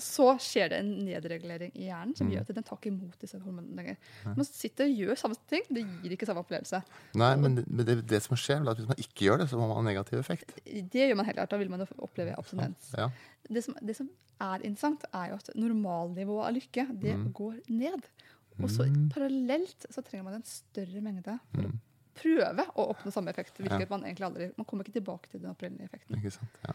så 0.00 0.38
skjer 0.40 0.70
det 0.72 0.78
en 0.80 0.90
nedregulering 1.04 1.72
i 1.76 1.84
hjernen 1.90 2.16
som 2.16 2.26
Mm. 2.26 2.32
gjør 2.32 2.40
at 2.48 2.54
den 2.54 2.64
tar 2.64 2.76
ikke 2.78 2.88
imot 2.92 3.18
disse 3.20 3.38
hormonene 3.38 3.76
lenger. 3.76 3.96
Man 4.24 4.44
sitter 4.44 4.84
og 4.88 4.96
gjør 4.96 5.18
samme 5.20 5.36
ting, 5.50 5.62
det 5.68 5.84
gir 6.02 6.10
ikke 6.16 6.26
samme 6.26 6.40
opplevelse. 6.40 6.82
Nei, 7.14 7.36
men, 7.36 7.54
det, 7.56 7.64
men 7.68 7.84
det, 7.86 8.06
det 8.08 8.22
som 8.22 8.36
skjer, 8.36 8.62
er 8.64 8.70
at 8.72 8.78
hvis 8.80 8.88
man 8.88 8.96
ikke 8.96 9.26
gjør 9.28 9.38
det, 9.42 9.48
så 9.50 9.58
må 9.60 9.68
man 9.68 9.76
ha 9.76 9.82
negativ 9.92 10.18
effekt. 10.18 10.54
Det 10.64 10.90
gjør 11.10 11.16
man 11.16 11.26
helt 11.28 11.36
klart, 11.36 11.50
da 11.50 11.58
vil 11.60 11.68
man 11.70 11.84
oppleve 11.98 12.34
abstinens. 12.38 12.92
Ja. 12.96 13.10
Det 13.50 13.64
som, 13.64 13.76
det 13.82 13.96
som 13.96 14.08
er 14.40 14.64
interessant, 14.64 15.04
er 15.12 15.28
jo 15.28 15.34
at 15.34 15.50
normalnivået 15.54 16.46
av 16.48 16.54
lykke, 16.56 16.86
det 17.00 17.14
Mm. 17.16 17.32
går 17.32 17.60
ned. 17.68 18.02
Og 18.62 18.68
så 18.70 18.84
parallelt 19.12 19.86
så 19.90 20.02
trenger 20.04 20.24
man 20.24 20.34
en 20.34 20.44
større 20.44 21.00
mengde 21.00 21.38
for 21.54 21.62
Mm. 21.62 21.72
å 21.72 21.80
prøve 22.14 22.66
å 22.76 22.88
oppnå 22.94 23.12
samme 23.12 23.28
effekt. 23.30 23.56
Hvilket 23.58 23.88
man 23.90 24.02
egentlig 24.04 24.24
aldri 24.28 24.52
Man 24.56 24.64
kommer 24.66 24.84
ikke 24.84 25.00
tilbake 25.00 25.28
til 25.30 25.40
den 25.40 25.50
opprinnelige 25.50 25.88
effekten. 25.88 26.16
Ikke 26.16 26.32
sant? 26.32 26.50
Ja. 26.66 26.72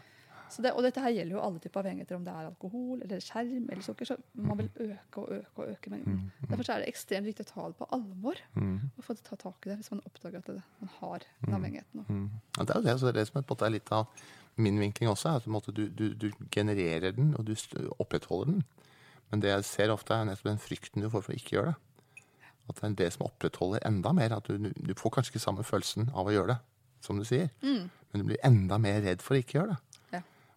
Så 0.50 0.62
det, 0.64 0.72
og 0.72 0.82
dette 0.86 1.02
her 1.04 1.12
gjelder 1.12 1.36
jo 1.36 1.42
alle 1.44 1.60
typer 1.62 1.82
avhengigheter, 1.82 2.16
om 2.16 2.24
det 2.24 2.32
er 2.32 2.48
alkohol 2.48 3.02
eller 3.04 3.20
skjerm 3.24 3.68
eller 3.68 3.84
sukker. 3.84 4.08
Så 4.08 4.16
man 4.34 4.58
vil 4.58 4.70
øke 4.86 5.22
og 5.22 5.32
øke 5.38 5.62
og 5.62 5.72
øke 5.74 5.92
mengden. 5.92 6.32
Derfor 6.48 6.64
så 6.68 6.74
er 6.76 6.84
det 6.84 6.88
ekstremt 6.92 7.28
viktig 7.28 7.46
å 7.46 7.50
ta 7.52 7.68
det 7.68 7.78
på 7.80 7.88
alvor 7.98 8.42
Mm, 8.54 8.90
og 8.96 9.04
få 9.04 9.14
ta 9.22 9.36
tak 9.36 9.66
i 9.66 9.70
det 9.70 9.78
hvis 9.80 9.90
man 9.92 10.02
oppdager 10.06 10.38
at 10.38 10.46
det, 10.50 10.62
man 10.80 10.90
har 11.00 11.24
den 11.44 11.54
avhengigheten. 11.54 12.04
mm. 12.08 12.30
Ja, 12.58 12.64
det 12.64 12.74
er 12.74 12.78
jo 12.80 12.86
det, 12.86 12.98
så 12.98 13.06
det 13.06 13.14
er 13.14 13.18
det 13.20 13.28
som 13.28 13.42
er 13.42 13.70
litt 13.70 13.92
av 13.92 14.06
min 14.56 14.78
vinkling 14.80 15.10
også. 15.10 15.28
er 15.28 15.56
at 15.56 15.74
du, 15.74 15.88
du, 15.88 16.14
du 16.14 16.30
genererer 16.50 17.12
den, 17.12 17.34
og 17.38 17.46
du 17.46 17.54
opprettholder 17.98 18.52
den. 18.52 18.64
Men 19.30 19.40
det 19.40 19.50
jeg 19.50 19.64
ser 19.64 19.92
ofte, 19.92 20.14
er 20.14 20.24
nettopp 20.24 20.50
den 20.50 20.58
frykten 20.62 21.04
du 21.04 21.10
får 21.10 21.22
for 21.26 21.34
å 21.34 21.38
ikke 21.38 21.56
gjøre 21.56 21.74
det. 21.74 22.24
At 22.68 22.80
det 22.80 22.88
er 22.88 22.96
det 23.04 23.12
som 23.14 23.26
opprettholder 23.28 23.84
enda 23.88 24.12
mer. 24.12 24.34
At 24.36 24.48
du, 24.48 24.70
du 24.72 24.94
får 24.96 25.10
kanskje 25.10 25.34
ikke 25.34 25.44
samme 25.44 25.64
følelsen 25.64 26.10
av 26.14 26.28
å 26.28 26.34
gjøre 26.34 26.54
det, 26.54 26.58
som 27.04 27.20
du 27.20 27.24
sier. 27.28 27.50
Men 27.62 28.22
du 28.22 28.26
blir 28.28 28.40
enda 28.44 28.80
mer 28.82 29.00
redd 29.04 29.22
for 29.24 29.36
å 29.36 29.42
ikke 29.42 29.60
gjøre 29.60 29.76
det. 29.76 29.78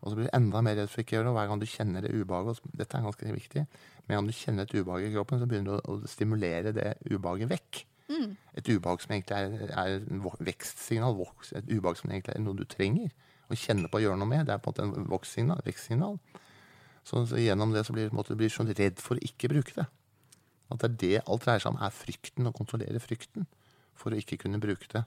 Og 0.01 0.09
så 0.09 0.17
blir 0.17 0.27
du 0.27 0.35
enda 0.35 0.63
mer 0.65 0.77
redd 0.79 0.89
for 0.89 1.01
å 1.01 1.05
ikke 1.05 1.17
gjøre 1.17 1.27
noe. 1.29 1.37
hver 1.37 1.49
gang 1.51 1.61
du 1.61 1.69
kjenner 1.69 2.01
det 2.05 2.13
ubehaget 2.15 2.61
og 2.61 2.75
Dette 2.77 2.97
er 2.97 3.05
ganske 3.05 3.33
viktig. 3.37 3.65
Med 4.07 4.15
en 4.15 4.19
gang 4.19 4.29
du 4.31 4.37
kjenner 4.37 4.65
et 4.65 4.73
ubehag 4.73 5.05
i 5.05 5.13
kroppen, 5.13 5.41
så 5.41 5.47
begynner 5.49 5.77
du 5.77 5.91
å, 5.91 5.97
å 6.01 6.09
stimulere 6.09 6.73
det 6.73 6.95
ubehaget 7.11 7.51
vekk. 7.51 7.83
Et 8.57 8.71
ubehag 8.73 9.03
som 9.03 9.13
egentlig 9.13 9.37
er, 9.37 9.75
er 9.77 9.99
en 10.01 10.23
vekstsignal. 10.47 11.15
Voks, 11.19 11.53
et 11.57 11.69
ubehag 11.69 12.01
som 12.01 12.09
egentlig 12.11 12.35
er 12.35 12.41
noe 12.43 12.57
du 12.57 12.65
trenger 12.65 13.13
å 13.51 13.57
kjenne 13.59 13.91
på 13.91 13.99
å 13.99 14.03
gjøre 14.05 14.19
noe 14.19 14.31
med. 14.31 14.45
Det 14.47 14.55
er 14.55 14.63
på 14.63 14.73
en 14.73 14.89
måte 14.91 15.01
en 15.03 15.09
vokstsignal, 15.11 15.63
vekstsignal. 15.67 16.17
Så, 17.07 17.23
så 17.29 17.39
gjennom 17.41 17.73
det 17.73 17.85
så 17.87 17.95
blir 17.95 18.09
du 18.09 18.15
sånn 18.15 18.37
blir 18.39 18.53
så 18.53 18.65
redd 18.67 19.01
for 19.01 19.17
å 19.17 19.25
ikke 19.25 19.49
bruke 19.51 19.75
det. 19.77 19.87
At 20.71 20.83
det 20.83 20.89
er 20.89 20.99
det 21.01 21.23
alt 21.25 21.45
dreier 21.45 21.63
seg 21.63 21.73
om, 21.73 21.81
er 21.83 21.95
frykten, 21.95 22.47
å 22.47 22.55
kontrollere 22.55 23.01
frykten 23.03 23.47
for 23.97 24.13
å 24.13 24.19
ikke 24.21 24.39
kunne 24.45 24.61
bruke 24.61 24.87
det. 24.91 25.03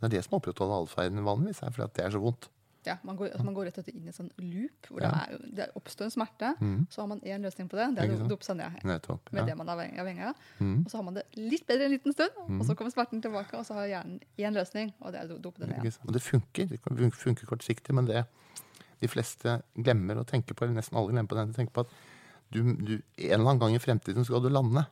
Det 0.00 0.08
er 0.08 0.16
det 0.16 0.24
som 0.26 0.36
opprettholder 0.38 0.84
atferden 0.84 1.24
vanligvis, 1.24 1.62
er 1.62 1.74
fordi 1.74 1.86
at 1.86 1.96
det 1.96 2.06
er 2.06 2.14
så 2.16 2.22
vondt. 2.22 2.48
Ja, 2.86 2.96
man 3.02 3.16
går, 3.16 3.30
altså 3.32 3.44
man 3.44 3.54
går 3.56 3.64
rett 3.68 3.78
og 3.78 3.84
slett 3.84 3.94
inn 3.94 4.04
i 4.04 4.10
en 4.12 4.16
sånn 4.16 4.30
loop 4.38 4.88
hvor 4.90 5.00
Ja. 5.02 5.10
det, 5.10 5.20
er, 5.38 5.48
det 5.60 5.66
oppstår 5.80 6.04
en 6.04 6.10
smerte. 6.14 6.50
Så 6.92 7.00
har 7.02 7.08
man 7.08 7.20
én 7.20 7.40
løsning 7.40 7.68
på 7.70 7.76
det. 7.80 7.86
Det 7.96 8.04
er 8.04 8.14
å 8.24 8.28
dope 8.28 8.44
seg 8.44 8.56
ned 8.56 8.84
Nettopp. 8.84 9.32
med 9.32 9.40
Ja. 9.42 9.46
det 9.46 9.56
man 9.56 9.68
er 9.68 9.74
avhengig- 10.02 10.28
av. 10.28 10.34
Mm. 10.60 10.84
Og 10.84 10.90
så 10.90 10.96
har 10.98 11.02
man 11.04 11.14
det 11.14 11.24
litt 11.36 11.66
bedre 11.66 11.84
en 11.84 11.90
liten 11.96 12.12
stund, 12.12 12.30
og 12.60 12.66
så 12.66 12.76
kommer 12.76 12.90
smerten 12.92 13.22
tilbake, 13.22 13.54
og 13.56 13.64
så 13.66 13.74
har 13.74 13.86
hjernen 13.88 14.20
én 14.38 14.52
løsning, 14.52 14.92
og 15.00 15.12
det 15.12 15.20
er 15.22 15.34
å 15.34 15.40
dope 15.40 15.58
det 15.60 15.68
ned 15.68 15.98
Og 16.06 16.12
det 16.12 16.22
funker. 16.22 16.68
Det 16.68 16.80
funker 17.14 17.46
kortsiktig, 17.46 17.94
men 17.94 18.06
det 18.06 18.26
de 19.00 19.08
fleste 19.08 19.62
glemmer 19.76 20.16
å 20.16 20.24
tenke 20.24 20.54
på, 20.54 20.64
eller 20.64 20.74
nesten 20.80 20.96
alle 20.96 21.10
glemmer 21.12 21.28
på 21.28 21.36
det, 21.36 21.46
de 21.52 21.56
tenker 21.64 21.72
på 21.72 21.80
at 21.80 21.88
du, 22.52 22.62
du, 22.76 23.02
en 23.18 23.40
eller 23.40 23.50
annen 23.50 23.58
gang 23.58 23.74
i 23.74 23.78
fremtiden 23.82 24.24
skal 24.24 24.40
du 24.40 24.48
lande. 24.48 24.86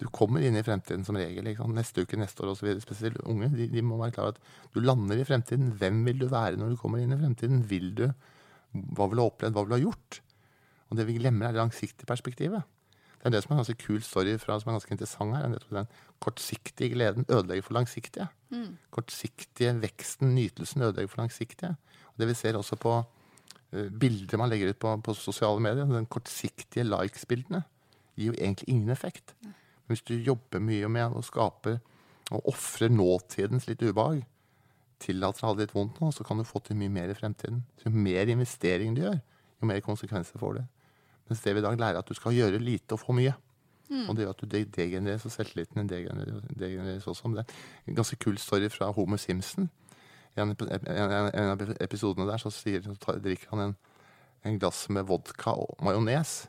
Du 0.00 0.06
kommer 0.08 0.40
inn 0.40 0.56
i 0.56 0.64
fremtiden 0.64 1.04
som 1.04 1.18
regel. 1.20 1.44
Neste 1.76 2.06
uke, 2.06 2.16
neste 2.16 2.44
år 2.44 2.54
osv. 2.54 2.72
Spesielt 2.80 3.20
unge. 3.28 3.50
De, 3.52 3.68
de 3.68 3.84
må 3.84 3.98
være 4.00 4.16
klar 4.16 4.30
over 4.30 4.38
at 4.38 4.72
du 4.72 4.80
lander 4.80 5.20
i 5.20 5.26
fremtiden. 5.28 5.74
Hvem 5.76 6.00
vil 6.06 6.22
du 6.22 6.26
være 6.32 6.56
når 6.56 6.72
du 6.72 6.80
kommer 6.80 7.02
inn 7.02 7.12
i 7.12 7.20
fremtiden? 7.20 7.60
Vil 7.68 7.92
du, 7.98 8.06
hva 8.72 9.10
vil 9.10 9.20
du 9.20 9.24
ha 9.26 9.28
opplevd? 9.28 9.56
Hva 9.56 9.64
vil 9.66 9.74
du 9.74 9.76
ha 9.76 9.82
gjort? 9.84 10.20
Og 10.88 10.98
det 10.98 11.06
vi 11.06 11.18
glemmer, 11.20 11.50
er 11.50 11.54
det 11.54 11.60
langsiktige 11.60 12.08
perspektivet. 12.08 12.64
Det 13.20 13.28
er 13.28 13.34
det 13.34 13.42
som 13.44 13.52
er 13.52 13.58
en 13.58 13.60
ganske 13.60 13.84
kul 13.84 14.00
story 14.00 14.32
fra, 14.40 14.56
som 14.58 14.70
er 14.70 14.78
ganske 14.78 14.94
interessant 14.96 15.36
her. 15.36 15.44
er 15.44 15.76
Den 15.76 15.90
kortsiktige 16.24 16.94
gleden 16.94 17.28
ødelegger 17.28 17.62
for 17.68 17.76
langsiktige. 17.76 18.30
Kortsiktige 18.90 19.74
veksten, 19.82 20.34
nytelsen, 20.34 20.82
ødelegger 20.82 21.12
for 21.12 21.20
langsiktige. 21.20 21.76
Og 22.14 22.22
det 22.22 22.28
vi 22.28 22.34
ser 22.34 22.56
også 22.56 22.80
på 22.80 22.96
eh, 23.72 23.90
bilder 23.92 24.40
man 24.40 24.48
legger 24.48 24.72
ut 24.72 24.80
på, 24.80 24.96
på 24.96 25.14
sosiale 25.14 25.60
medier, 25.60 25.84
den 25.84 26.06
kortsiktige 26.06 26.88
likes-bildene, 26.88 27.62
gir 28.16 28.32
jo 28.32 28.38
egentlig 28.40 28.68
ingen 28.68 28.88
effekt. 28.90 29.34
Men 29.44 29.54
hvis 29.90 30.04
du 30.06 30.14
jobber 30.16 30.62
mye 30.62 30.88
med 30.88 31.16
å 31.18 31.22
skape 31.26 31.78
og 32.30 32.46
ofrer 32.52 32.92
nåtidens 32.94 33.66
litt 33.68 33.82
ubehag, 33.82 34.22
tillater 35.02 35.44
å 35.44 35.50
ha 35.50 35.54
det 35.56 35.66
litt 35.68 35.74
vondt 35.74 35.98
nå, 36.02 36.10
så 36.14 36.22
kan 36.26 36.38
du 36.38 36.44
få 36.46 36.60
til 36.62 36.76
mye 36.78 36.92
mer 36.92 37.10
i 37.10 37.16
fremtiden. 37.16 37.62
Så 37.80 37.88
jo 37.88 37.94
mer 38.04 38.28
investering 38.30 38.94
du 38.94 39.02
gjør, 39.02 39.16
jo 39.60 39.68
mer 39.70 39.80
konsekvenser 39.84 40.38
får 40.38 40.60
det. 40.60 40.64
Mens 41.30 41.40
det 41.44 41.54
vi 41.56 41.62
i 41.62 41.64
dag 41.64 41.78
lærer 41.80 42.00
at 42.02 42.08
du 42.10 42.14
skal 42.18 42.34
gjøre 42.36 42.60
lite 42.62 42.94
og 42.96 43.00
få 43.02 43.14
mye. 43.16 43.32
Og 43.90 44.14
det 44.14 44.22
gjør 44.22 44.34
at 44.36 44.42
du 44.44 44.46
de- 44.52 44.64
degenereres, 44.76 45.24
og 45.26 45.32
selvtilliten 45.34 45.88
degenereres, 45.90 47.06
også. 47.10 47.26
Men 47.26 47.40
det 47.40 47.46
er 47.48 47.90
en 47.90 47.96
ganske 47.98 48.18
kul 48.22 48.36
story 48.38 48.68
fra 48.70 48.92
Homer 48.94 49.18
Simpson. 49.18 49.66
I 50.36 50.44
en, 50.44 50.52
av 50.54 51.64
episodene 51.82 52.28
der 52.28 52.38
så, 52.38 52.52
sier, 52.54 52.84
så 52.86 53.16
drikker 53.18 53.50
han 53.50 53.64
en, 53.64 53.72
en 54.46 54.60
glass 54.62 54.84
med 54.94 55.08
vodka 55.08 55.56
og 55.58 55.74
majones. 55.82 56.44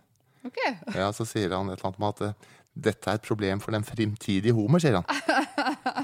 Ok. 0.46 0.60
Ja, 0.94 1.10
så 1.14 1.26
sier 1.26 1.50
han 1.56 1.70
et 1.74 1.80
eller 1.80 1.90
annet 1.90 2.02
om 2.02 2.08
at 2.12 2.22
eh, 2.28 2.52
dette 2.72 3.10
er 3.10 3.20
et 3.20 3.26
problem 3.26 3.60
for 3.60 3.76
den 3.76 3.84
fremtidige 3.84 4.56
Homer, 4.56 4.80
sier 4.80 5.00
han. 5.00 5.08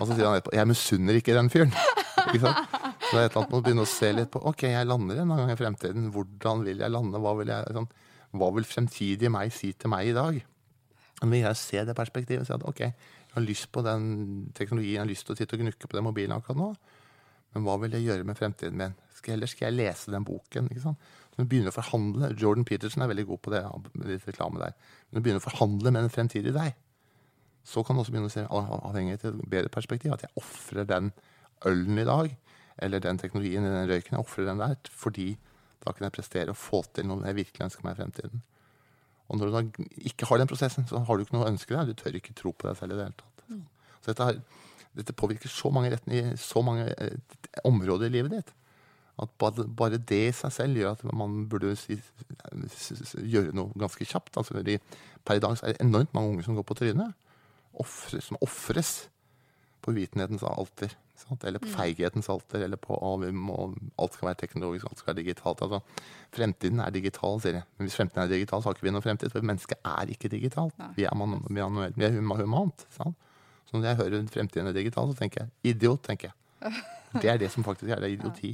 Og 0.02 0.04
så 0.04 0.14
sier 0.14 0.28
han 0.28 0.36
etterpå 0.36 0.58
jeg 0.58 0.70
misunner 0.70 1.20
ikke 1.20 1.36
den 1.38 1.52
fyren. 1.54 1.72
Ikke 2.28 2.42
sant? 2.44 2.74
Så 3.08 3.14
det 3.14 3.22
er 3.22 3.30
et 3.30 3.32
eller 3.32 3.40
annet 3.40 3.52
med 3.54 3.56
å 3.56 3.64
begynne 3.64 3.84
å 3.86 3.88
se 3.88 4.08
litt 4.12 4.32
på 4.34 4.42
ok, 4.50 4.66
jeg 4.68 4.88
lander 4.90 5.22
en 5.22 5.30
gang 5.32 5.52
i 5.54 5.56
fremtiden. 5.56 6.10
Hvordan 6.12 6.66
vil 6.66 6.82
jeg 6.84 6.92
lande? 6.92 7.22
Hva 7.24 7.32
vil, 7.40 7.52
jeg, 7.54 7.76
sånn, 7.78 7.88
hva 8.42 8.50
vil 8.58 8.68
fremtidige 8.68 9.32
meg 9.32 9.54
si 9.56 9.70
til 9.80 9.94
meg 9.94 10.10
i 10.10 10.16
dag? 10.18 10.42
Men 11.22 11.38
jeg 11.40 11.60
se 11.62 11.86
det 11.88 11.96
perspektivet 11.96 12.44
og 12.44 12.50
si 12.50 12.56
at 12.58 12.66
ok, 12.68 12.82
jeg 12.84 13.38
har 13.38 13.46
lyst 13.46 13.70
på 13.72 13.84
den 13.86 14.10
teknologien, 14.58 14.98
jeg 14.98 15.04
har 15.06 15.12
lyst 15.14 15.28
til 15.30 15.38
å 15.38 15.40
sitte 15.40 15.56
og 15.56 15.64
gnukke 15.64 15.88
på 15.88 15.98
den 15.98 16.08
mobilen 16.10 16.36
akkurat 16.36 16.60
nå. 16.60 16.70
Men 17.56 17.64
hva 17.64 17.78
vil 17.86 17.96
jeg 17.96 18.10
gjøre 18.10 18.28
med 18.28 18.38
fremtiden 18.38 18.82
min? 18.82 18.98
Skal, 19.16 19.38
eller 19.38 19.50
skal 19.50 19.70
jeg 19.70 19.80
lese 19.80 20.14
den 20.14 20.28
boken? 20.28 20.68
Du 21.38 21.46
begynner 21.46 21.70
å 21.72 21.78
forhandle. 21.78 22.32
Jordan 22.40 22.66
Peterson 22.66 23.04
er 23.06 23.12
veldig 23.12 23.28
god 23.30 23.42
på 23.46 23.54
det. 23.54 23.64
litt 24.08 24.28
reklame 24.28 24.62
der. 24.62 24.74
Men 25.10 25.22
du 25.22 25.26
begynner 25.26 25.44
å 25.44 25.50
forhandle 25.50 25.92
med 25.92 26.08
den 26.08 26.14
fremtidige 26.14 26.56
deg, 26.56 26.76
så 27.68 27.84
kan 27.84 27.96
du 27.96 28.02
også 28.02 28.14
begynne 28.16 28.32
å 28.32 28.34
se 28.34 28.46
av- 28.48 28.72
avhengig 28.90 29.20
til 29.22 29.36
et 29.36 29.50
bedre 29.50 29.70
perspektiv. 29.70 30.14
At 30.14 30.26
jeg 30.26 30.34
ofrer 30.40 30.88
den 30.88 31.12
ølen 31.66 32.00
i 32.00 32.08
dag, 32.08 32.36
eller 32.78 33.00
den 33.00 33.18
teknologien 33.18 33.66
i 33.66 33.74
den 33.74 33.90
røyken, 33.90 34.16
jeg 34.16 34.24
ofrer 34.24 34.46
den 34.46 34.62
der 34.62 34.78
fordi 34.94 35.38
da 35.84 35.94
kan 35.94 36.08
jeg 36.08 36.16
prestere 36.18 36.54
og 36.54 36.60
få 36.60 36.84
til 36.94 37.08
noe 37.08 37.26
jeg 37.26 37.38
virkelig 37.38 37.66
ønsker 37.68 37.86
meg 37.86 37.96
i 37.96 38.02
fremtiden. 38.02 38.42
Og 39.28 39.38
når 39.40 39.50
du 39.50 39.56
da 39.56 39.88
ikke 40.10 40.28
har 40.30 40.40
den 40.42 40.50
prosessen, 40.50 40.88
så 40.88 41.02
har 41.04 41.18
du 41.18 41.24
ikke 41.24 41.36
noe 41.36 41.46
å 41.46 41.52
ønske 41.52 41.76
deg. 41.76 41.90
Du 41.90 41.94
tør 42.00 42.16
ikke 42.16 42.36
tro 42.38 42.54
på 42.56 42.68
deg 42.70 42.78
selv 42.80 42.96
i 42.96 43.00
det 43.00 43.08
hele 43.08 43.20
tatt. 43.20 43.44
Så 44.02 44.14
dette, 44.14 44.24
har, 44.24 44.40
dette 44.96 45.16
påvirker 45.20 45.52
så 45.52 45.72
mange, 45.74 45.92
retninger, 45.92 46.38
så 46.40 46.64
mange 46.64 46.88
eh, 46.96 47.18
områder 47.68 48.08
i 48.08 48.16
livet 48.16 48.38
ditt. 48.38 48.54
At 49.18 49.32
bare, 49.42 49.66
bare 49.66 49.98
det 49.98 50.20
i 50.28 50.34
seg 50.36 50.54
selv 50.54 50.78
gjør 50.78 50.94
at 50.94 51.04
man 51.10 51.48
burde 51.50 51.74
gjøre 53.26 53.56
noe 53.58 53.74
ganske 53.82 54.06
kjapt. 54.06 54.38
Altså, 54.38 54.62
per 55.26 55.40
i 55.40 55.42
dag 55.44 55.58
er 55.58 55.74
det 55.74 55.82
enormt 55.82 56.14
mange 56.14 56.36
unge 56.36 56.46
som 56.46 56.58
går 56.58 56.66
på 56.68 56.78
trynet. 56.78 57.16
Som 58.22 58.38
ofres 58.46 59.08
på 59.82 59.94
uvitenhetens 59.96 60.46
alter. 60.46 60.94
Eller 61.42 61.62
på 61.64 61.70
feighetens 61.74 62.30
alter. 62.30 62.62
Eller 62.68 62.78
på 62.78 62.94
å, 62.94 63.16
må, 63.34 63.58
alt 63.98 64.18
skal 64.18 64.30
være 64.30 64.42
teknologisk, 64.44 64.86
alt 64.86 65.02
skal 65.02 65.14
være 65.14 65.24
digitalt. 65.24 65.64
Altså, 65.66 65.82
fremtiden 66.38 66.84
er 66.84 66.94
digital, 66.94 67.42
sier 67.42 67.58
jeg. 67.60 67.68
Men 67.78 67.90
hvis 67.90 67.98
fremtiden 67.98 68.24
er 68.26 68.36
digital, 68.36 68.62
så 68.62 68.70
har 68.70 68.78
ikke 68.78 68.90
vi 68.90 68.94
noen 68.94 69.06
fremtid. 69.06 69.34
For 69.34 69.50
mennesket 69.50 69.82
er 69.82 70.14
ikke 70.14 70.32
digitalt. 70.34 70.78
Vi 70.98 71.08
er, 71.10 71.18
man, 71.18 71.40
vi 71.50 71.64
er, 71.64 71.98
vi 71.98 72.06
er 72.06 72.22
humant. 72.44 72.86
Sant? 72.94 73.18
Så 73.68 73.76
når 73.76 73.90
jeg 73.90 74.00
hører 74.04 74.30
fremtiden 74.32 74.70
er 74.70 74.78
digital, 74.78 75.10
så 75.10 75.18
tenker 75.20 75.44
jeg 75.48 75.74
idiot. 75.74 76.06
tenker 76.06 76.30
jeg. 76.30 76.78
Det 77.22 77.30
er 77.32 77.38
det 77.40 77.48
som 77.50 77.64
faktisk 77.64 77.90
er 77.90 78.02
det. 78.04 78.12
er 78.12 78.18
Idioti. 78.18 78.50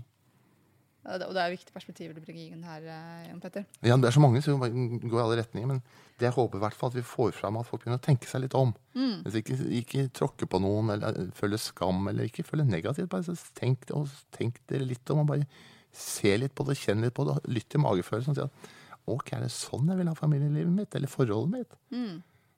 Og 1.03 1.33
det 1.35 1.41
er 1.41 1.51
viktige 1.51 1.75
perspektiver 1.75 2.15
du 2.15 2.21
bringer 2.23 2.53
inn 2.53 2.63
her, 2.63 2.85
eh, 2.87 3.27
Jan 3.27 3.41
Petter. 3.43 3.65
Ja, 3.83 3.97
det 3.99 4.07
er 4.07 4.15
så 4.15 4.21
mange 4.23 4.41
som 4.43 4.61
går 4.61 5.17
i 5.19 5.23
alle 5.23 5.39
retninger, 5.41 5.67
men 5.67 5.81
det 6.19 6.29
jeg 6.29 6.35
håper 6.37 6.59
i 6.59 6.63
hvert 6.63 6.77
fall 6.79 6.93
at 6.93 6.95
vi 6.95 7.03
får 7.03 7.33
fram 7.35 7.57
at 7.59 7.67
folk 7.67 7.83
begynner 7.83 7.99
å 7.99 8.05
tenke 8.05 8.29
seg 8.29 8.45
litt 8.45 8.55
om. 8.55 8.71
Hvis 8.95 9.35
ikke, 9.41 9.57
ikke 9.81 10.05
tråkke 10.15 10.47
på 10.47 10.61
noen 10.63 10.93
eller 10.95 11.31
føle 11.35 11.59
skam 11.59 12.07
eller 12.07 12.29
ikke 12.29 12.45
føle 12.47 12.63
negativt. 12.63 13.09
Bare 13.11 13.35
tenk, 13.57 13.83
og 13.91 14.07
tenk 14.31 14.61
dere 14.71 14.87
litt 14.87 15.11
om 15.11 15.25
og 15.25 15.31
bare 15.33 15.47
se 15.91 16.37
litt 16.39 16.55
på 16.55 16.65
det, 16.69 16.77
kjenn 16.79 17.03
litt 17.03 17.13
på 17.17 17.25
det, 17.27 17.35
lytt 17.51 17.67
til 17.69 17.83
magefølelsen 17.83 18.31
og 18.33 18.39
si 18.39 18.45
at 18.45 18.71
ok, 19.11 19.33
er 19.35 19.43
det 19.43 19.51
sånn 19.51 19.89
jeg 19.91 19.99
vil 19.99 20.07
ha 20.07 20.15
familielivet 20.15 20.71
mitt 20.71 20.95
eller 20.95 21.11
forholdet 21.11 21.51
mitt? 21.51 21.75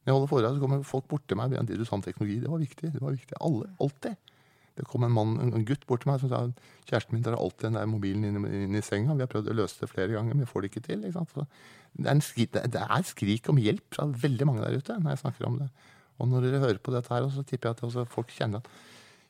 Når 0.05 0.11
jeg 0.11 0.13
holder 0.19 0.29
foredrag, 0.29 0.55
så 0.55 0.61
kommer 0.61 0.85
folk 0.85 1.07
bort 1.09 1.25
til 1.25 1.39
meg 1.39 1.49
og 1.49 1.57
sier 1.57 1.65
det 1.71 1.79
du 1.81 1.87
sa 1.89 1.97
om 1.97 2.05
teknologi, 2.05 2.37
det 2.43 2.51
var 2.51 2.61
viktig. 2.61 2.91
det 2.93 3.01
var 3.01 3.15
viktig, 3.15 3.39
Alle, 3.41 3.71
Alltid. 3.81 4.15
Det 4.75 4.83
kom 4.91 5.03
en 5.07 5.11
mann, 5.15 5.37
en 5.39 5.63
gutt 5.65 5.85
bort 5.87 6.01
til 6.03 6.11
meg 6.11 6.19
som 6.19 6.29
sa 6.29 6.39
kjæresten 6.89 7.13
min 7.15 7.23
drar 7.23 7.37
alltid 7.39 7.69
den 7.69 7.77
der 7.79 7.85
mobilen 7.87 8.25
inn, 8.27 8.41
i- 8.45 8.63
inn 8.65 8.75
i 8.75 8.81
senga. 8.83 9.13
Vi 9.15 9.23
har 9.23 9.31
prøvd 9.31 9.47
å 9.53 9.55
løse 9.55 9.79
det 9.79 9.89
flere 9.89 10.11
ganger, 10.11 10.35
men 10.35 10.43
vi 10.45 10.51
får 10.51 10.61
det 10.65 10.71
ikke 10.71 10.83
til. 10.89 11.05
Ikke 11.07 11.45
det, 11.95 12.07
er 12.07 12.11
en 12.11 12.21
skri, 12.21 12.45
det, 12.51 12.75
er 12.75 13.03
skrik 13.07 13.47
om 13.49 13.55
hjelp 13.57 13.85
fra 13.95 14.05
veldig 14.05 14.45
mange 14.49 14.65
der 14.65 14.75
ute 14.77 14.97
når 14.99 15.15
jeg 15.15 15.23
snakker 15.23 15.47
om 15.47 15.59
det. 15.59 15.69
Og 16.19 16.27
når 16.27 16.41
dere 16.47 16.59
hører 16.63 16.79
på 16.83 16.91
dette 16.91 17.09
her, 17.11 17.23
så 17.31 17.43
tipper 17.47 17.69
jeg 17.71 17.77
at 17.77 17.83
også 17.87 18.05
folk 18.07 18.27
kjenner 18.35 18.57
at 18.63 18.67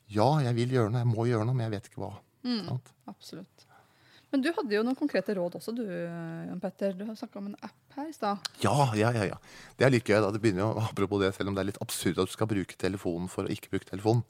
ja, 0.08 0.26
jeg 0.42 0.54
vil 0.54 0.70
gjøre 0.74 0.90
noe, 0.90 1.02
jeg 1.02 1.10
må 1.14 1.26
gjøre 1.26 1.46
noe, 1.46 1.54
men 1.54 1.66
jeg 1.70 1.74
vet 1.78 1.88
ikke 1.90 2.02
hva. 2.02 2.12
Sant? 2.66 2.92
Absolutt. 3.10 3.62
Men 4.32 4.42
du 4.42 4.50
hadde 4.52 4.74
jo 4.74 4.82
noen 4.82 4.98
konkrete 4.98 5.34
råd 5.38 5.54
også, 5.60 5.72
du, 5.74 5.84
Jan 5.86 6.58
Petter. 6.60 6.92
Du 6.98 7.04
har 7.06 7.14
snakka 7.14 7.38
om 7.38 7.46
en 7.46 7.56
app 7.62 7.94
her 7.96 8.08
i 8.10 8.12
stad. 8.12 8.38
Ja, 8.62 8.74
ja, 8.98 9.12
ja, 9.14 9.24
ja. 9.30 9.36
Det 9.78 9.86
er 9.86 9.90
litt 9.94 10.04
gøy. 10.04 10.18
da. 10.20 10.30
Det 10.34 10.40
begynner 10.42 10.64
jo, 10.66 10.80
Apropos 10.82 11.22
det, 11.22 11.32
selv 11.36 11.48
om 11.48 11.54
det 11.54 11.62
er 11.62 11.68
litt 11.70 11.78
absurd 11.80 12.18
at 12.18 12.26
du 12.26 12.34
skal 12.34 12.46
bruke 12.50 12.74
telefonen 12.78 13.28
for 13.30 13.46
å 13.46 13.54
ikke 13.54 13.70
bruke 13.70 13.86
telefonen. 13.88 14.24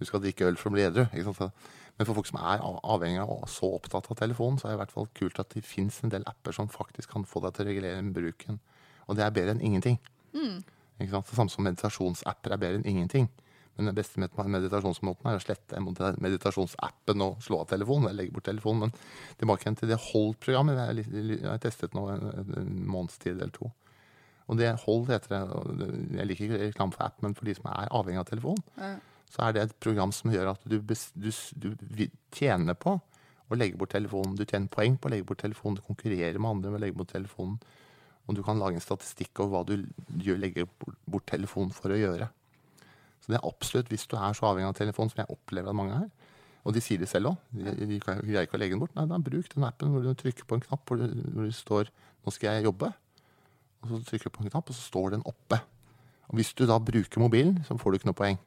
Du 0.00 0.06
skal 0.08 0.22
drikke 0.24 0.48
øl 0.48 0.56
for 0.56 0.70
å 0.70 0.74
bli 0.74 0.82
edru. 0.86 1.04
Men 1.12 2.06
for 2.08 2.16
folk 2.16 2.26
som 2.30 2.38
er 2.40 2.62
avhengig 2.64 3.20
av 3.20 3.30
og 3.34 3.48
så 3.52 3.68
opptatt 3.76 4.08
av 4.10 4.16
telefonen, 4.16 4.56
så 4.58 4.66
er 4.66 4.72
det 4.72 4.78
i 4.78 4.80
hvert 4.84 4.94
fall 4.94 5.08
kult 5.18 5.38
at 5.42 5.50
det 5.52 5.62
fins 5.68 5.98
en 6.02 6.12
del 6.14 6.24
apper 6.30 6.56
som 6.56 6.70
faktisk 6.72 7.10
kan 7.12 7.26
få 7.28 7.42
deg 7.44 7.52
til 7.58 7.66
å 7.66 7.68
regulere 7.68 8.12
bruken. 8.16 8.58
Og 9.06 9.16
det 9.18 9.24
er 9.26 9.34
bedre 9.36 9.52
enn 9.56 9.60
ingenting. 9.60 9.98
Ikke 11.00 11.10
sant? 11.12 11.28
Samme 11.34 11.52
som 11.52 11.64
meditasjonsapper 11.68 12.52
er 12.56 12.62
bedre 12.62 12.80
enn 12.80 12.88
ingenting. 12.88 13.28
Men 13.76 13.86
den 13.90 13.94
beste 13.94 14.18
med- 14.20 14.32
meditasjonsmåten 14.36 15.26
er 15.30 15.36
å 15.38 15.42
slette 15.44 15.78
medita- 15.80 16.16
meditasjonsappen 16.20 17.22
og 17.22 17.38
slå 17.44 17.60
av 17.60 17.68
telefonen. 17.68 18.08
Eller 18.08 18.24
legge 18.24 18.32
bort 18.32 18.44
telefonen. 18.48 18.80
Men 18.80 19.36
tilbake 19.38 19.76
til 19.76 19.88
det 19.88 19.98
Hold-programmet. 20.10 21.04
Jeg 21.12 21.44
har 21.44 21.58
testet 21.58 21.92
nå 21.94 22.08
en 22.08 22.86
måneds 22.86 23.18
tid 23.18 23.36
eller 23.36 23.50
to. 23.52 23.70
Og 24.48 24.56
det 24.58 24.72
Hold 24.86 25.06
heter 25.08 25.28
det- 25.28 26.16
Jeg 26.18 26.26
liker 26.26 26.44
ikke 26.48 26.72
reklame 26.72 26.92
for 26.94 27.02
app, 27.04 27.22
men 27.22 27.34
for 27.34 27.44
de 27.44 27.54
som 27.54 27.66
er 27.66 27.88
avhengig 27.90 28.18
av 28.18 28.26
telefon, 28.26 28.56
Ja. 28.78 28.96
Så 29.30 29.46
er 29.46 29.54
det 29.54 29.62
et 29.62 29.76
program 29.82 30.12
som 30.14 30.32
gjør 30.32 30.52
at 30.54 30.64
du, 30.66 30.80
du, 30.82 31.30
du 31.70 32.04
tjener 32.34 32.78
på 32.78 32.96
å 33.50 33.58
legge 33.58 33.78
bort 33.78 33.92
telefonen. 33.94 34.36
Du 34.38 34.44
tjener 34.44 34.70
poeng 34.70 34.96
på 34.98 35.08
å 35.08 35.12
legge 35.14 35.26
bort 35.26 35.42
telefonen. 35.42 35.78
Du 35.78 35.86
konkurrerer 35.86 36.38
med 36.38 36.50
andre 36.50 36.72
med 36.72 36.80
å 36.80 36.82
legge 36.84 36.98
bort 36.98 37.12
telefonen. 37.14 37.58
Og 38.26 38.36
du 38.38 38.42
kan 38.46 38.60
lage 38.62 38.78
en 38.78 38.84
statistikk 38.84 39.42
over 39.42 39.52
hva 39.54 39.62
du 39.66 40.22
gjør, 40.22 40.38
legger 40.38 40.68
bort, 40.78 41.26
telefonen 41.30 41.72
for 41.74 41.94
å 41.94 41.98
gjøre. 41.98 42.28
Så 43.20 43.32
det 43.32 43.40
er 43.40 43.46
absolutt, 43.48 43.90
hvis 43.90 44.06
du 44.10 44.16
er 44.18 44.36
så 44.38 44.50
avhengig 44.50 44.70
av 44.70 44.78
telefonen 44.78 45.12
som 45.12 45.22
jeg 45.22 45.34
opplever 45.34 45.72
at 45.72 45.78
mange 45.78 45.96
er, 45.98 46.10
og 46.60 46.76
de 46.76 46.82
sier 46.84 47.00
det 47.00 47.08
selv 47.08 47.32
òg, 47.32 47.42
de, 47.56 47.72
de 47.88 47.98
greier 48.02 48.44
ikke 48.44 48.58
å 48.58 48.60
legge 48.60 48.76
den 48.76 48.82
bort, 48.82 48.92
nei, 48.96 49.06
da 49.08 49.18
bruk 49.24 49.48
den 49.54 49.64
appen 49.64 49.94
hvor 49.94 50.04
du 50.04 50.10
trykker 50.12 50.46
på 50.46 50.58
en 50.58 50.64
knapp 50.66 50.82
hvor 50.86 51.00
det, 51.00 51.08
hvor 51.32 51.46
det 51.48 51.56
står 51.56 51.88
'nå 51.88 52.34
skal 52.36 52.58
jeg 52.58 52.66
jobbe', 52.68 52.90
og 53.80 53.88
så 53.88 54.00
trykker 54.10 54.28
du 54.28 54.34
på 54.36 54.44
en 54.44 54.52
knapp, 54.52 54.68
og 54.68 54.76
så 54.76 54.84
står 54.84 55.14
den 55.16 55.24
oppe. 55.24 55.56
Og 56.28 56.36
hvis 56.38 56.52
du 56.52 56.66
da 56.68 56.76
bruker 56.78 57.22
mobilen, 57.22 57.62
så 57.64 57.78
får 57.80 57.90
du 57.90 57.98
ikke 57.98 58.10
noe 58.12 58.20
poeng. 58.20 58.38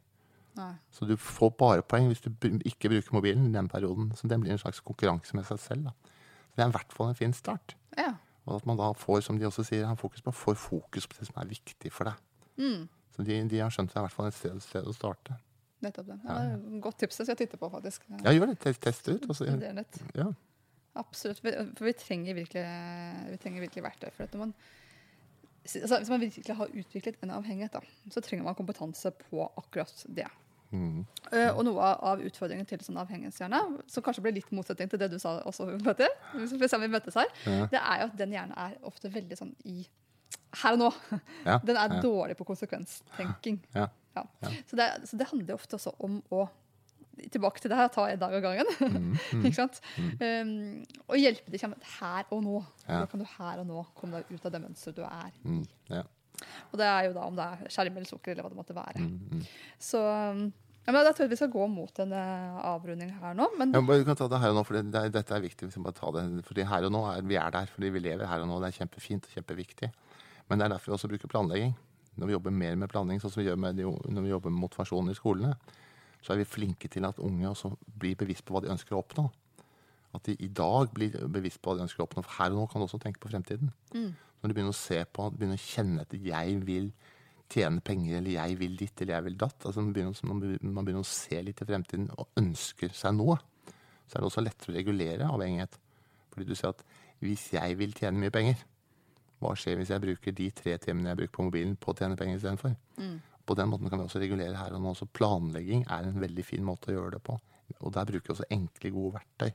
Nei. 0.57 0.73
Så 0.93 1.07
du 1.09 1.15
får 1.17 1.53
bare 1.57 1.85
poeng 1.85 2.09
hvis 2.11 2.21
du 2.21 2.29
ikke 2.67 2.91
bruker 2.91 3.15
mobilen 3.15 3.47
i 3.49 3.55
den 3.55 3.69
perioden. 3.71 4.11
Så 4.17 4.29
den 4.29 4.43
blir 4.43 4.53
en 4.53 4.61
slags 4.61 4.83
konkurranse 4.85 5.35
med 5.37 5.47
seg 5.49 5.61
selv. 5.61 5.89
Da. 5.89 6.13
Så 6.49 6.59
det 6.59 6.65
er 6.65 6.69
i 6.69 6.75
hvert 6.77 6.93
fall 6.93 7.09
en 7.09 7.17
fin 7.17 7.33
start. 7.33 7.75
Ja. 7.97 8.11
Og 8.45 8.59
at 8.59 8.67
man 8.69 8.77
da 8.77 8.91
får, 8.97 9.23
som 9.25 9.39
de 9.39 9.47
også 9.47 9.65
sier, 9.65 9.87
fokus 9.99 10.21
på, 10.21 10.33
får 10.35 10.59
fokus 10.59 11.07
på 11.07 11.17
det 11.19 11.29
som 11.29 11.39
er 11.41 11.49
viktig 11.49 11.91
for 11.95 12.11
deg. 12.11 12.21
Mm. 12.59 12.85
Så 13.15 13.25
de, 13.25 13.39
de 13.49 13.61
har 13.61 13.73
skjønt 13.73 13.91
det 13.91 13.97
er 13.97 14.03
i 14.03 14.07
hvert 14.07 14.17
fall 14.17 14.29
et 14.29 14.37
sted, 14.37 14.61
sted 14.65 14.89
å 14.89 14.95
starte. 14.95 15.37
Nettopp 15.83 16.07
det. 16.07 16.17
Ja, 16.23 16.37
det 16.37 16.51
er 16.51 16.55
et 16.57 16.83
godt 16.83 16.99
tips. 17.01 17.19
Det 17.19 17.25
skal 17.25 17.35
jeg 17.35 17.41
titte 17.45 17.59
på, 17.59 17.69
faktisk. 17.71 18.05
Ja, 18.23 18.33
gjør 18.33 18.53
det. 18.53 18.59
Test, 18.63 18.81
test 18.83 19.09
ut. 19.09 19.25
Og 19.27 19.37
så, 19.37 19.49
ja. 19.49 20.29
Absolutt. 20.99 21.41
For 21.41 21.87
vi 21.87 21.95
trenger 21.97 22.37
virkelig, 22.37 22.63
vi 23.31 23.39
trenger 23.41 23.65
virkelig 23.65 23.83
verktøy. 23.87 24.09
For 24.15 24.39
man, 24.39 24.53
altså, 25.65 25.99
hvis 25.99 26.13
man 26.13 26.23
virkelig 26.23 26.57
har 26.59 26.77
utviklet 26.83 27.25
en 27.25 27.35
avhengighet, 27.35 27.75
da, 27.75 28.11
så 28.13 28.23
trenger 28.23 28.47
man 28.47 28.57
kompetanse 28.59 29.11
på 29.25 29.47
akkurat 29.59 30.05
det. 30.07 30.29
Mm. 30.73 31.05
Eh, 31.31 31.49
og 31.53 31.63
noe 31.67 31.79
av- 32.01 32.21
utfordringen 32.25 32.65
til 32.67 32.79
sånn 32.81 32.97
avhengighetshjerne, 32.97 33.59
som 33.87 34.03
kanskje 34.03 34.23
blir 34.25 34.33
litt 34.39 34.51
motsetning 34.51 34.89
til 34.89 34.99
det 34.99 35.11
du 35.13 35.19
sa 35.21 35.35
også, 35.45 35.67
Petter, 35.85 36.09
hvis 36.33 36.55
vi 36.59 36.67
ser 36.71 36.81
møtes 36.87 37.13
her, 37.19 37.29
Ja. 37.45 37.65
det 37.71 37.79
er 37.79 37.99
jo 38.01 38.05
at 38.09 38.17
den 38.17 38.31
hjernen 38.33 38.57
er 38.57 38.75
ofte 38.83 39.11
veldig 39.13 39.37
sånn 39.37 39.53
i 39.69 39.85
her 40.63 40.73
og 40.73 40.79
nå. 40.79 40.89
Ja, 41.45 41.59
Den 41.59 41.77
er 41.77 41.93
ja. 41.95 42.01
dårlig 42.01 42.35
på 42.37 42.45
konsekvenstenking. 42.45 43.61
Ja. 43.75 43.87
Ja. 44.15 44.23
Ja. 44.43 44.49
Så, 44.69 44.75
det, 44.77 44.89
så 45.09 45.17
det 45.17 45.27
handler 45.29 45.47
jo 45.55 45.61
ofte 45.61 45.75
også 45.79 45.93
om 45.99 46.21
å 46.31 46.49
Tilbake 47.29 47.61
til 47.61 47.69
det 47.69 47.77
her, 47.77 47.87
ta 47.93 48.07
en 48.09 48.17
dag 48.17 48.33
av 48.33 48.41
gangen. 48.41 48.65
Mm, 49.33 49.43
ikke 49.45 49.53
sant? 49.53 49.75
Um, 50.17 50.83
og 51.07 51.15
hjelpe 51.21 51.59
kjenne 51.61 51.77
her 51.99 52.25
og 52.33 52.41
nå. 52.41 52.55
Hvordan 52.87 53.07
kan 53.11 53.19
du 53.21 53.25
her 53.37 53.59
og 53.61 53.67
nå 53.69 53.83
komme 53.93 54.17
deg 54.17 54.31
ut 54.33 54.45
av 54.49 54.51
det 54.55 54.61
mønsteret 54.63 54.95
du 54.97 55.03
er 55.05 55.27
i? 55.29 55.43
Mm, 55.45 55.59
ja. 55.93 56.01
Og 56.71 56.81
det 56.81 56.89
er 56.89 57.07
jo 57.07 57.15
da 57.15 57.29
om 57.29 57.37
det 57.37 57.45
er 57.45 57.71
skjerm 57.73 57.97
eller 57.99 58.09
sukker 58.09 58.33
eller 58.33 58.45
hva 58.45 58.51
det 58.53 58.59
måtte 58.59 58.77
være. 58.77 59.03
Mm, 59.03 59.39
mm. 59.39 59.47
Så 59.81 60.01
um, 60.03 60.45
ja, 60.83 60.91
men 60.91 61.05
da 61.07 61.13
tror 61.15 61.25
jeg 61.25 61.31
vi 61.31 61.39
skal 61.39 61.51
gå 61.53 61.65
mot 61.71 61.99
en 62.03 62.11
uh, 62.11 62.59
avrunding 62.73 63.13
her 63.21 63.37
nå. 63.39 63.47
Men 63.59 63.71
Ja, 63.75 63.81
vi 63.87 64.03
kan 64.07 64.19
ta 64.19 64.27
det 64.31 64.41
her 64.43 64.51
og 64.51 64.59
nå, 64.59 64.65
for 64.67 64.75
det, 64.75 64.89
det 64.91 65.05
dette 65.15 65.37
er 65.37 65.45
viktig. 65.45 65.69
Det, 65.71 66.33
fordi 66.47 66.65
her 66.67 66.89
og 66.89 66.91
nå 66.91 67.05
er, 67.13 67.21
Vi 67.23 67.39
er 67.39 67.55
der 67.55 67.71
fordi 67.71 67.93
vi 67.95 68.03
lever 68.03 68.27
her 68.27 68.43
og 68.43 68.49
nå. 68.51 68.59
Det 68.59 68.73
er 68.73 68.81
kjempefint 68.81 69.29
og 69.29 69.37
kjempeviktig. 69.37 69.93
Men 70.49 70.59
det 70.59 70.65
er 70.65 70.75
derfor 70.75 70.91
vi 70.91 70.97
også 70.97 71.11
bruker 71.13 71.31
planlegging. 71.31 71.71
Når 72.19 72.29
vi 72.29 72.35
jobber 72.35 72.51
mer 72.51 72.75
med 72.75 72.91
planlegging, 72.91 73.23
sånn 73.23 73.31
som 73.31 73.41
vi 73.41 73.47
gjør 73.47 73.61
med 73.63 73.79
når 73.79 74.25
vi 74.25 74.33
jobber 74.33 74.51
med 74.51 74.61
motivasjon 74.65 75.09
i 75.09 75.15
skolene, 75.17 75.55
så 76.23 76.33
er 76.33 76.43
vi 76.43 76.49
flinke 76.51 76.91
til 76.91 77.07
at 77.07 77.19
unge 77.19 77.47
også 77.47 77.71
blir 77.99 78.19
bevisst 78.19 78.45
på 78.47 78.55
hva 78.55 78.61
de 78.63 78.71
ønsker 78.75 78.95
å 78.95 79.01
oppnå. 79.01 79.25
At 80.13 80.27
de 80.27 80.35
i 80.45 80.51
dag 80.51 80.91
blir 80.93 81.15
bevisst 81.31 81.61
på 81.63 81.71
hva 81.71 81.79
de 81.79 81.87
ønsker 81.87 82.03
å 82.03 82.07
oppnå. 82.09 82.21
For 82.27 82.43
her 82.43 82.51
og 82.51 82.59
nå 82.59 82.67
kan 82.71 82.83
du 82.83 82.85
også 82.85 82.99
tenke 83.01 83.23
på 83.23 83.31
fremtiden. 83.31 83.71
Mm. 83.95 84.11
Når 84.43 84.51
du 84.51 84.55
begynner 84.57 84.75
å 84.75 84.75
se 84.75 84.99
på, 85.07 85.29
begynner 85.31 85.55
å 85.55 85.63
kjenne 85.63 86.03
at 86.03 86.13
jeg 86.19 86.57
vil 86.67 86.89
tjene 87.53 87.79
penger, 87.85 88.17
eller 88.17 88.33
jeg 88.35 88.57
vil 88.59 88.75
ditt, 88.75 89.01
eller 89.01 89.15
jeg 89.15 89.25
vil 89.29 89.37
datt. 89.39 89.55
Altså, 89.69 89.79
man, 89.79 89.93
begynner, 89.95 90.67
man 90.67 90.83
begynner- 90.83 91.05
å 91.05 91.07
se 91.07 91.39
litt 91.41 91.55
til 91.61 91.69
fremtiden 91.69 92.09
og 92.17 92.27
ønsker 92.39 92.91
seg 92.91 93.15
noe. 93.15 93.37
Så 94.03 94.17
er 94.17 94.19
det 94.19 94.27
også 94.27 94.43
lettere 94.43 94.73
å 94.73 94.75
regulere 94.75 95.29
avhengighet. 95.31 95.77
Fordi 96.33 96.47
du 96.49 96.55
ser 96.59 96.73
at 96.73 96.83
hvis 97.23 97.51
jeg 97.55 97.77
vil 97.79 97.93
tjene 97.95 98.19
mye 98.19 98.33
penger, 98.35 98.57
hva 99.39 99.53
skjer 99.55 99.79
hvis 99.79 99.93
jeg 99.93 100.03
bruker 100.03 100.35
de 100.35 100.49
tre 100.55 100.75
timene 100.81 101.13
jeg 101.13 101.21
bruker 101.21 101.35
på 101.37 101.45
mobilen 101.47 101.77
på 101.79 101.93
å 101.93 101.97
tjene 101.99 102.19
penger 102.19 102.41
istedenfor? 102.41 102.75
På 103.45 103.55
den 103.59 103.71
måten 103.71 103.89
kan 103.89 103.99
vi 103.99 104.07
også 104.07 104.19
regulere 104.23 104.55
her 104.59 104.75
og 104.75 104.83
nå. 104.83 104.93
Så 104.95 105.07
planlegging 105.07 105.85
er 105.87 106.03
en 106.07 106.19
veldig 106.19 106.45
fin 106.47 106.63
måte 106.63 106.91
å 106.91 106.97
gjøre 106.97 107.15
det 107.17 107.23
på. 107.23 107.39
Og 107.79 107.93
der 107.95 108.05
bruker 108.11 108.27
vi 108.27 108.35
også 108.35 108.51
enkle, 108.51 108.91
gode 108.91 109.15
verktøy. 109.21 109.51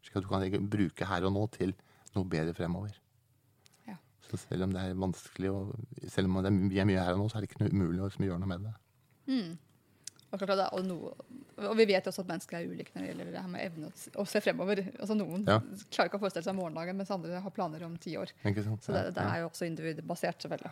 Slik 0.00 0.16
at 0.16 0.24
du 0.24 0.28
kan 0.32 0.68
bruke 0.72 1.08
her 1.08 1.28
og 1.28 1.32
nå 1.36 1.46
til 1.52 1.74
noe 2.14 2.24
bedre 2.24 2.54
fremover. 2.56 2.96
Så 4.30 4.38
selv 4.44 4.62
om 4.68 4.72
det 4.74 4.82
er 4.84 4.94
vanskelig, 4.94 5.50
og 5.50 5.74
selv 6.08 6.30
om 6.30 6.38
det 6.44 6.52
er, 6.52 6.60
vi 6.70 6.78
er 6.78 6.86
mye 6.88 7.02
her 7.02 7.16
og 7.16 7.24
nå, 7.24 7.26
så 7.32 7.38
er 7.40 7.44
det 7.44 7.50
ikke 7.50 7.64
noe 7.64 7.72
umulig 7.74 8.00
å 8.04 8.08
liksom 8.10 8.26
gjøre 8.28 8.38
noe 8.44 8.50
med 8.52 8.68
det. 8.68 8.74
Og, 10.30 10.38
klart 10.38 10.52
det 10.60 10.66
og 10.78 10.84
noe, 10.86 11.10
og 11.66 11.72
vi 11.74 11.86
vet 11.90 12.06
også 12.06 12.22
at 12.22 12.28
mennesker 12.30 12.60
er 12.60 12.68
ulike 12.70 12.92
når 12.94 13.02
det 13.02 13.08
gjelder 13.10 13.30
det 13.34 13.40
her 13.42 13.48
med 13.50 13.64
evne 13.66 13.88
å 14.22 14.26
se 14.30 14.40
fremover. 14.44 14.84
Altså 15.00 15.16
Noen 15.18 15.42
Ja. 15.48 15.56
klarer 15.90 16.06
ikke 16.12 16.20
å 16.20 16.22
forestille 16.22 16.46
seg 16.46 16.54
morgendagen, 16.54 16.96
mens 17.00 17.10
andre 17.10 17.40
har 17.42 17.50
planer 17.56 17.82
om 17.82 17.96
ti 17.98 18.14
år. 18.16 18.30
Så 18.78 18.94
det, 18.94 19.02
det 19.16 19.24
er 19.26 19.40
jo 19.42 19.48
også 19.50 19.66
individbasert, 19.66 20.38
selvfølgelig. 20.46 20.70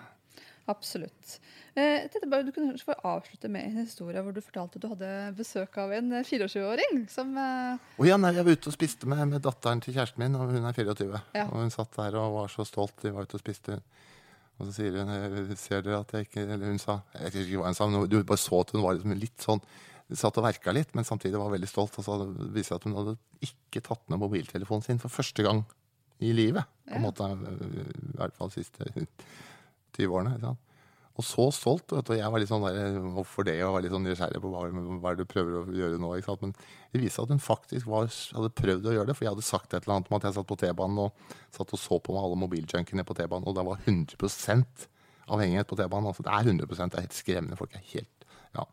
Absolutt. 0.68 1.38
Eh, 1.74 2.02
jeg 2.04 2.10
tenkte 2.12 2.28
bare 2.30 2.44
Du 2.44 2.52
kunne 2.52 2.74
få 2.78 2.94
avslutte 3.08 3.48
med 3.52 3.64
en 3.70 3.78
historie 3.86 4.20
hvor 4.24 4.34
du 4.36 4.40
fortalte 4.44 4.76
at 4.76 4.82
du 4.84 4.88
hadde 4.90 5.12
besøk 5.38 5.78
av 5.80 5.92
en 5.96 6.12
eh, 6.18 6.26
24-åring 6.28 7.06
som 7.12 7.32
Oh, 7.38 8.04
ja, 8.06 8.18
nei, 8.20 8.34
jeg 8.36 8.44
var 8.44 8.52
ute 8.58 8.68
og 8.72 8.76
spiste 8.76 9.08
med, 9.08 9.24
med 9.32 9.42
datteren 9.46 9.80
til 9.84 9.94
kjæresten 9.96 10.20
min, 10.24 10.36
og 10.36 10.52
hun 10.52 10.64
er 10.68 10.76
24. 10.76 11.22
Ja. 11.38 11.46
Og 11.48 11.62
hun 11.62 11.72
satt 11.74 11.96
der 11.96 12.18
og 12.20 12.34
var 12.36 12.52
så 12.52 12.66
stolt. 12.68 13.00
Vi 13.02 13.14
var 13.14 13.24
ute 13.28 13.38
og 13.40 13.44
spiste. 13.44 13.80
Og 14.58 14.66
så 14.68 14.72
sier 14.80 14.96
hun 15.00 15.10
«Eh, 15.14 15.52
Ser 15.56 15.84
dere 15.86 16.00
at 16.02 16.10
jeg 16.16 16.26
ikke 16.26 16.42
Eller 16.50 16.66
hun 16.72 16.80
sa 16.82 16.96
Jeg 17.14 17.28
vet 17.28 17.36
ikke 17.44 17.60
hva 17.60 17.68
hun 17.70 17.76
sa, 17.78 17.86
men 17.86 18.08
du 18.10 18.16
bare 18.26 18.40
så 18.42 18.58
at 18.64 18.72
hun 18.74 18.82
var 18.82 18.96
liksom 18.98 19.12
litt 19.14 19.44
sånn 19.44 19.60
Satt 20.18 20.38
og 20.40 20.46
verka 20.48 20.72
litt, 20.72 20.94
men 20.96 21.04
samtidig 21.04 21.36
var 21.38 21.50
veldig 21.52 21.68
stolt. 21.68 21.98
Og 22.00 22.04
så 22.06 22.14
viste 22.56 22.72
det 22.72 22.78
at 22.80 22.86
hun 22.88 22.94
hadde 22.96 23.12
ikke 23.44 23.82
tatt 23.84 24.06
med 24.08 24.18
mobiltelefonen 24.22 24.82
sin 24.86 24.98
for 25.02 25.12
første 25.12 25.44
gang 25.44 25.60
i 26.24 26.30
livet. 26.32 26.64
På 26.88 26.96
en 26.96 27.04
Ja. 27.04 27.10
måte, 27.10 27.26
I 27.28 28.14
hvert 28.16 28.34
fall 28.38 28.48
siste 28.50 28.88
20 29.98 30.18
årene. 30.20 30.56
Og 31.18 31.26
så 31.26 31.48
stolt. 31.50 31.90
Vet 31.90 32.06
du, 32.06 32.12
jeg 32.14 32.30
var 32.30 32.38
litt 32.38 32.50
sånn 32.50 32.62
der, 32.62 32.98
hvorfor 33.16 33.46
det? 33.48 33.56
Og 33.66 33.72
var 33.74 33.82
litt 33.82 33.90
sånn 33.94 34.04
nysgjerrig 34.06 34.38
på 34.42 34.50
hva, 34.52 34.60
hva 35.02 35.14
du 35.18 35.24
prøver 35.26 35.56
å 35.58 35.62
gjøre 35.74 35.98
nå. 35.98 36.12
Ikke 36.14 36.30
sant? 36.30 36.44
Men 36.46 36.52
det 36.94 37.00
viste 37.02 37.24
at 37.24 37.32
hun 37.34 37.42
faktisk 37.42 37.88
var, 37.90 38.06
hadde 38.36 38.52
prøvd 38.60 38.86
å 38.86 38.94
gjøre 38.94 39.10
det. 39.10 39.16
For 39.18 39.26
jeg 39.26 39.34
hadde 39.34 39.46
sagt 39.48 39.74
et 39.74 39.82
eller 39.82 39.96
annet 39.96 40.12
om 40.12 40.18
at 40.20 40.28
jeg 40.28 40.36
satt 40.36 40.46
på 40.52 40.58
T-banen 40.62 41.00
og 41.08 41.34
satt 41.56 41.74
og 41.74 41.82
så 41.82 41.98
på 41.98 42.14
med 42.14 42.22
alle 42.22 42.38
mobiljunkene 42.44 43.06
på 43.08 43.18
T-banen, 43.18 43.48
og 43.50 43.58
det 43.58 43.66
var 43.66 43.82
100% 43.82 44.86
avhengighet 45.34 45.72
på 45.72 45.80
T-banen. 45.80 46.06
Altså, 46.12 46.22
det 46.28 46.36
er 46.36 46.52
100 46.54 46.70
det 46.70 46.86
er 46.86 47.06
helt 47.08 47.18
skremmende. 47.18 47.58
Folk 47.58 47.74
er 47.74 47.82
helt 47.96 48.30
Ja, 48.54 48.68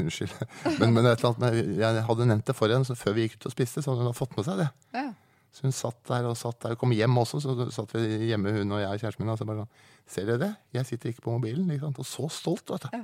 unnskyld. 0.00 0.32
Men, 0.80 0.96
men 0.96 1.04
annet 1.12 1.44
men 1.44 1.60
jeg 1.76 2.06
hadde 2.08 2.30
nevnt 2.32 2.48
det 2.48 2.56
for 2.56 2.72
henne 2.72 2.96
før 2.98 3.18
vi 3.18 3.28
gikk 3.28 3.36
ut 3.36 3.50
og 3.52 3.54
spiste, 3.58 3.84
så 3.84 3.92
hadde 3.92 4.08
hun 4.08 4.16
fått 4.16 4.32
med 4.40 4.48
seg 4.48 4.64
det. 4.64 4.70
ja. 4.96 5.10
Så 5.52 5.66
hun 5.66 5.74
satt 5.76 6.00
der 6.08 6.26
og 6.30 6.36
satt 6.40 6.62
der, 6.64 6.76
kom 6.80 6.94
hjem 6.96 7.18
også, 7.20 7.40
så 7.44 7.66
satt 7.74 7.90
vi 7.92 8.30
hjemme, 8.30 8.54
hun 8.56 8.72
og 8.72 8.80
jeg 8.80 8.88
og 8.88 9.02
kjæresten 9.02 9.24
min. 9.24 9.32
Og 9.34 9.40
så 9.40 9.46
bare 9.48 9.64
sånn, 9.64 9.82
ser 10.14 10.28
dere 10.30 10.40
det? 10.40 10.52
Jeg 10.78 10.88
sitter 10.88 11.12
ikke 11.12 11.26
på 11.26 11.34
mobilen. 11.34 11.68
Ikke 11.74 11.84
sant? 11.84 12.00
Og 12.00 12.08
så 12.08 12.28
stolt, 12.32 12.72
vet 12.72 12.86
du. 12.86 12.96
Ja, 12.96 13.02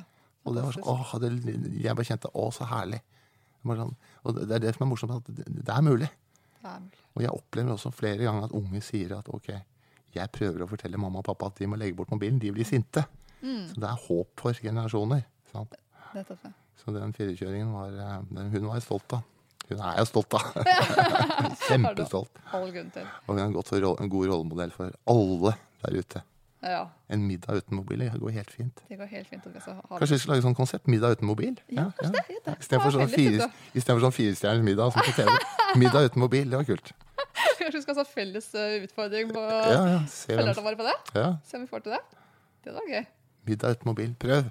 og 0.48 0.56
det 0.56 0.64
var 0.64 0.78
så, 0.78 0.84
åh, 0.88 1.12
det, 1.20 1.32
jeg 1.76 1.98
bare 1.98 2.08
kjente, 2.08 2.30
å, 2.32 2.46
så 2.54 2.68
herlig. 2.70 3.02
Sånn, 3.68 3.92
og 4.24 4.38
det 4.38 4.56
er 4.56 4.64
det 4.64 4.72
som 4.76 4.86
er 4.86 4.90
morsomt, 4.94 5.18
at 5.18 5.28
det, 5.28 5.44
er 5.74 5.84
mulig. 5.84 6.08
Det 6.56 6.70
er 6.72 6.80
mulig. 6.86 7.02
Og 7.18 7.24
jeg 7.26 7.34
opplever 7.34 7.74
også 7.74 7.92
flere 7.92 8.24
ganger 8.24 8.46
at 8.48 8.54
unge 8.56 8.80
sier 8.86 9.12
at 9.18 9.28
ok, 9.34 9.50
jeg 10.14 10.32
prøver 10.32 10.64
å 10.64 10.70
fortelle 10.70 11.00
mamma 11.00 11.20
og 11.20 11.26
pappa 11.28 11.50
at 11.50 11.60
de 11.60 11.68
må 11.68 11.76
legge 11.76 11.98
bort 11.98 12.12
mobilen, 12.14 12.38
de 12.40 12.54
blir 12.54 12.64
sinte. 12.64 13.04
Så 13.68 13.82
det 13.82 13.90
er 13.90 14.06
håp 14.06 14.40
for 14.40 14.56
generasjoner. 14.64 15.26
Sant? 15.52 15.76
Det, 16.14 16.24
det. 16.30 16.52
Så 16.80 16.94
den 16.94 17.12
24-åringen 17.12 17.74
var, 17.74 17.92
eh, 17.92 18.46
hun 18.54 18.70
var 18.70 18.78
jeg 18.78 18.86
stolt 18.86 19.18
av. 19.18 19.26
Hun 19.68 19.82
er 19.84 19.98
jo 20.00 20.06
stolt 20.08 20.30
da. 20.32 20.40
Kjempestolt. 21.68 22.40
All 22.56 22.70
grunn 22.72 22.90
til. 22.94 23.06
Og 23.26 23.34
hun 23.34 23.42
er 23.42 23.46
en, 23.50 24.10
god 24.10 24.28
rollemodell 24.30 24.72
for 24.74 24.94
alle 25.12 25.54
der 25.84 25.98
ute. 26.00 26.22
Ja, 26.62 26.86
En 27.08 27.22
middag 27.22 27.60
uten 27.60 27.76
mobil 27.78 28.00
det 28.02 28.08
går 28.18 28.32
helt 28.34 28.50
fint. 28.50 28.80
det 28.88 28.96
går 28.98 29.06
helt 29.12 29.28
fint. 29.30 29.44
Kanskje 29.44 30.14
vi 30.14 30.18
skal 30.18 30.32
lage 30.32 30.42
sånn 30.42 30.56
konsept? 30.58 30.88
Middag 30.90 31.18
uten 31.18 31.28
mobil? 31.30 31.54
Ja, 31.70 31.84
kanskje 32.00 32.16
det, 32.16 32.24
ja, 32.34 32.40
det 32.48 32.54
Istedenfor 32.64 32.96
sånn, 32.96 33.12
fire, 33.12 33.46
sånn 33.84 34.16
firestjerners 34.16 34.64
middag 34.66 34.90
som 34.96 35.06
på 35.06 35.14
TV. 35.14 35.30
Middag 35.78 36.08
uten 36.10 36.24
mobil, 36.24 36.50
det 36.50 36.58
var 36.58 36.66
kult. 36.66 36.90
Kanskje 37.60 37.76
vi 37.76 37.84
skal 37.84 38.00
ha 38.00 38.06
felles 38.08 38.48
eh, 38.58 38.80
utfordring 38.88 39.30
på 39.36 39.44
Ja, 39.44 39.82
ja, 39.92 40.00
se 40.10 40.34
våre 40.34 40.78
på 40.80 40.88
det? 40.88 40.96
ja. 41.14 41.28
Se 41.46 41.60
om 41.60 41.66
vi 41.66 41.70
får 41.70 41.86
til 41.86 41.94
det. 41.94 42.02
Det 42.66 42.74
var 42.74 42.90
gøy. 42.90 43.04
Middag 43.52 43.78
uten 43.78 43.92
mobil, 43.92 44.16
prøv. 44.18 44.50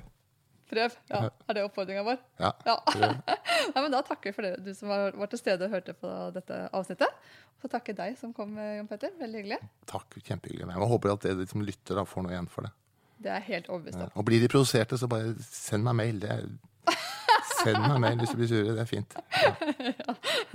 Prøv. 0.68 0.96
Ja, 1.10 1.20
Ja. 1.24 1.30
Er 1.48 1.54
det 1.56 1.64
oppfordringa 1.64 2.04
vår? 2.04 2.18
Ja, 2.44 2.52
Ja. 2.68 2.78
Nei, 3.74 3.82
men 3.82 3.92
Da 3.92 4.02
takker 4.04 4.30
vi 4.32 4.36
for 4.36 4.44
det, 4.48 4.64
du 4.66 4.74
som 4.76 4.90
var, 4.92 5.12
var 5.16 5.28
til 5.32 5.40
stede 5.40 5.66
og 5.68 5.72
hørte 5.72 5.94
på 5.96 6.12
dette 6.36 6.58
avsnittet. 6.76 7.08
Og 7.58 7.64
så 7.66 7.72
takker 7.72 7.94
jeg 7.96 7.98
deg 8.02 8.18
som 8.20 8.34
kom, 8.36 8.52
eh, 8.60 8.78
Jon 8.78 8.88
Petter. 8.90 9.12
Veldig 9.20 9.40
hyggelig. 9.42 9.60
Takk, 9.90 10.18
kjempehyggelig. 10.28 10.68
Jeg 10.76 10.92
håper 10.92 11.14
at 11.16 11.24
dere 11.26 11.48
som 11.50 11.64
lytter 11.66 11.96
da 11.96 12.04
får 12.06 12.24
noe 12.28 12.36
igjen 12.36 12.50
for 12.52 12.68
det. 12.68 12.72
Det 13.18 13.32
er 13.34 13.40
helt 13.48 13.70
overbevist 13.72 13.98
Ja. 13.98 14.10
Og 14.16 14.26
blir 14.28 14.40
de 14.44 14.48
provoserte, 14.52 14.98
så 15.00 15.08
bare 15.10 15.34
send 15.42 15.84
meg 15.88 15.96
mail. 15.98 16.20
Det 16.22 16.30
er, 16.36 16.44
send 17.64 17.80
meg 17.82 17.98
mail 18.04 18.20
hvis 18.22 18.30
du 18.36 18.38
blir 18.38 18.52
sur. 18.52 18.68
Det 18.76 18.84
er 18.84 18.92
fint. 18.92 19.16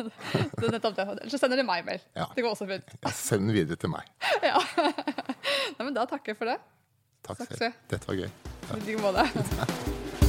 Det 0.03 0.69
er 0.69 0.73
nettopp 0.77 0.95
det. 0.97 1.05
Ellers 1.17 1.33
så 1.35 1.39
sender 1.43 1.59
de 1.61 1.65
meg 1.67 1.85
mail. 1.87 2.01
Ja. 2.17 2.27
Det 2.37 2.45
går 2.45 2.55
også 2.55 2.67
fint. 2.71 2.93
Ja, 3.03 3.11
send 3.17 3.51
videre 3.55 3.77
til 3.81 3.91
meg. 3.93 4.07
Ja. 4.43 4.59
Nei, 5.79 5.85
men 5.87 5.95
da 5.97 6.05
takker 6.11 6.33
jeg 6.33 6.39
for 6.41 6.51
det. 6.51 6.57
Takk 7.23 7.39
Takk 7.39 7.49
selv. 7.49 7.57
skal. 7.57 7.73
Dette 7.91 8.09
var 8.09 8.15
gøy. 8.15 8.29
I 8.73 8.81
like 8.87 9.01
måte. 9.03 10.19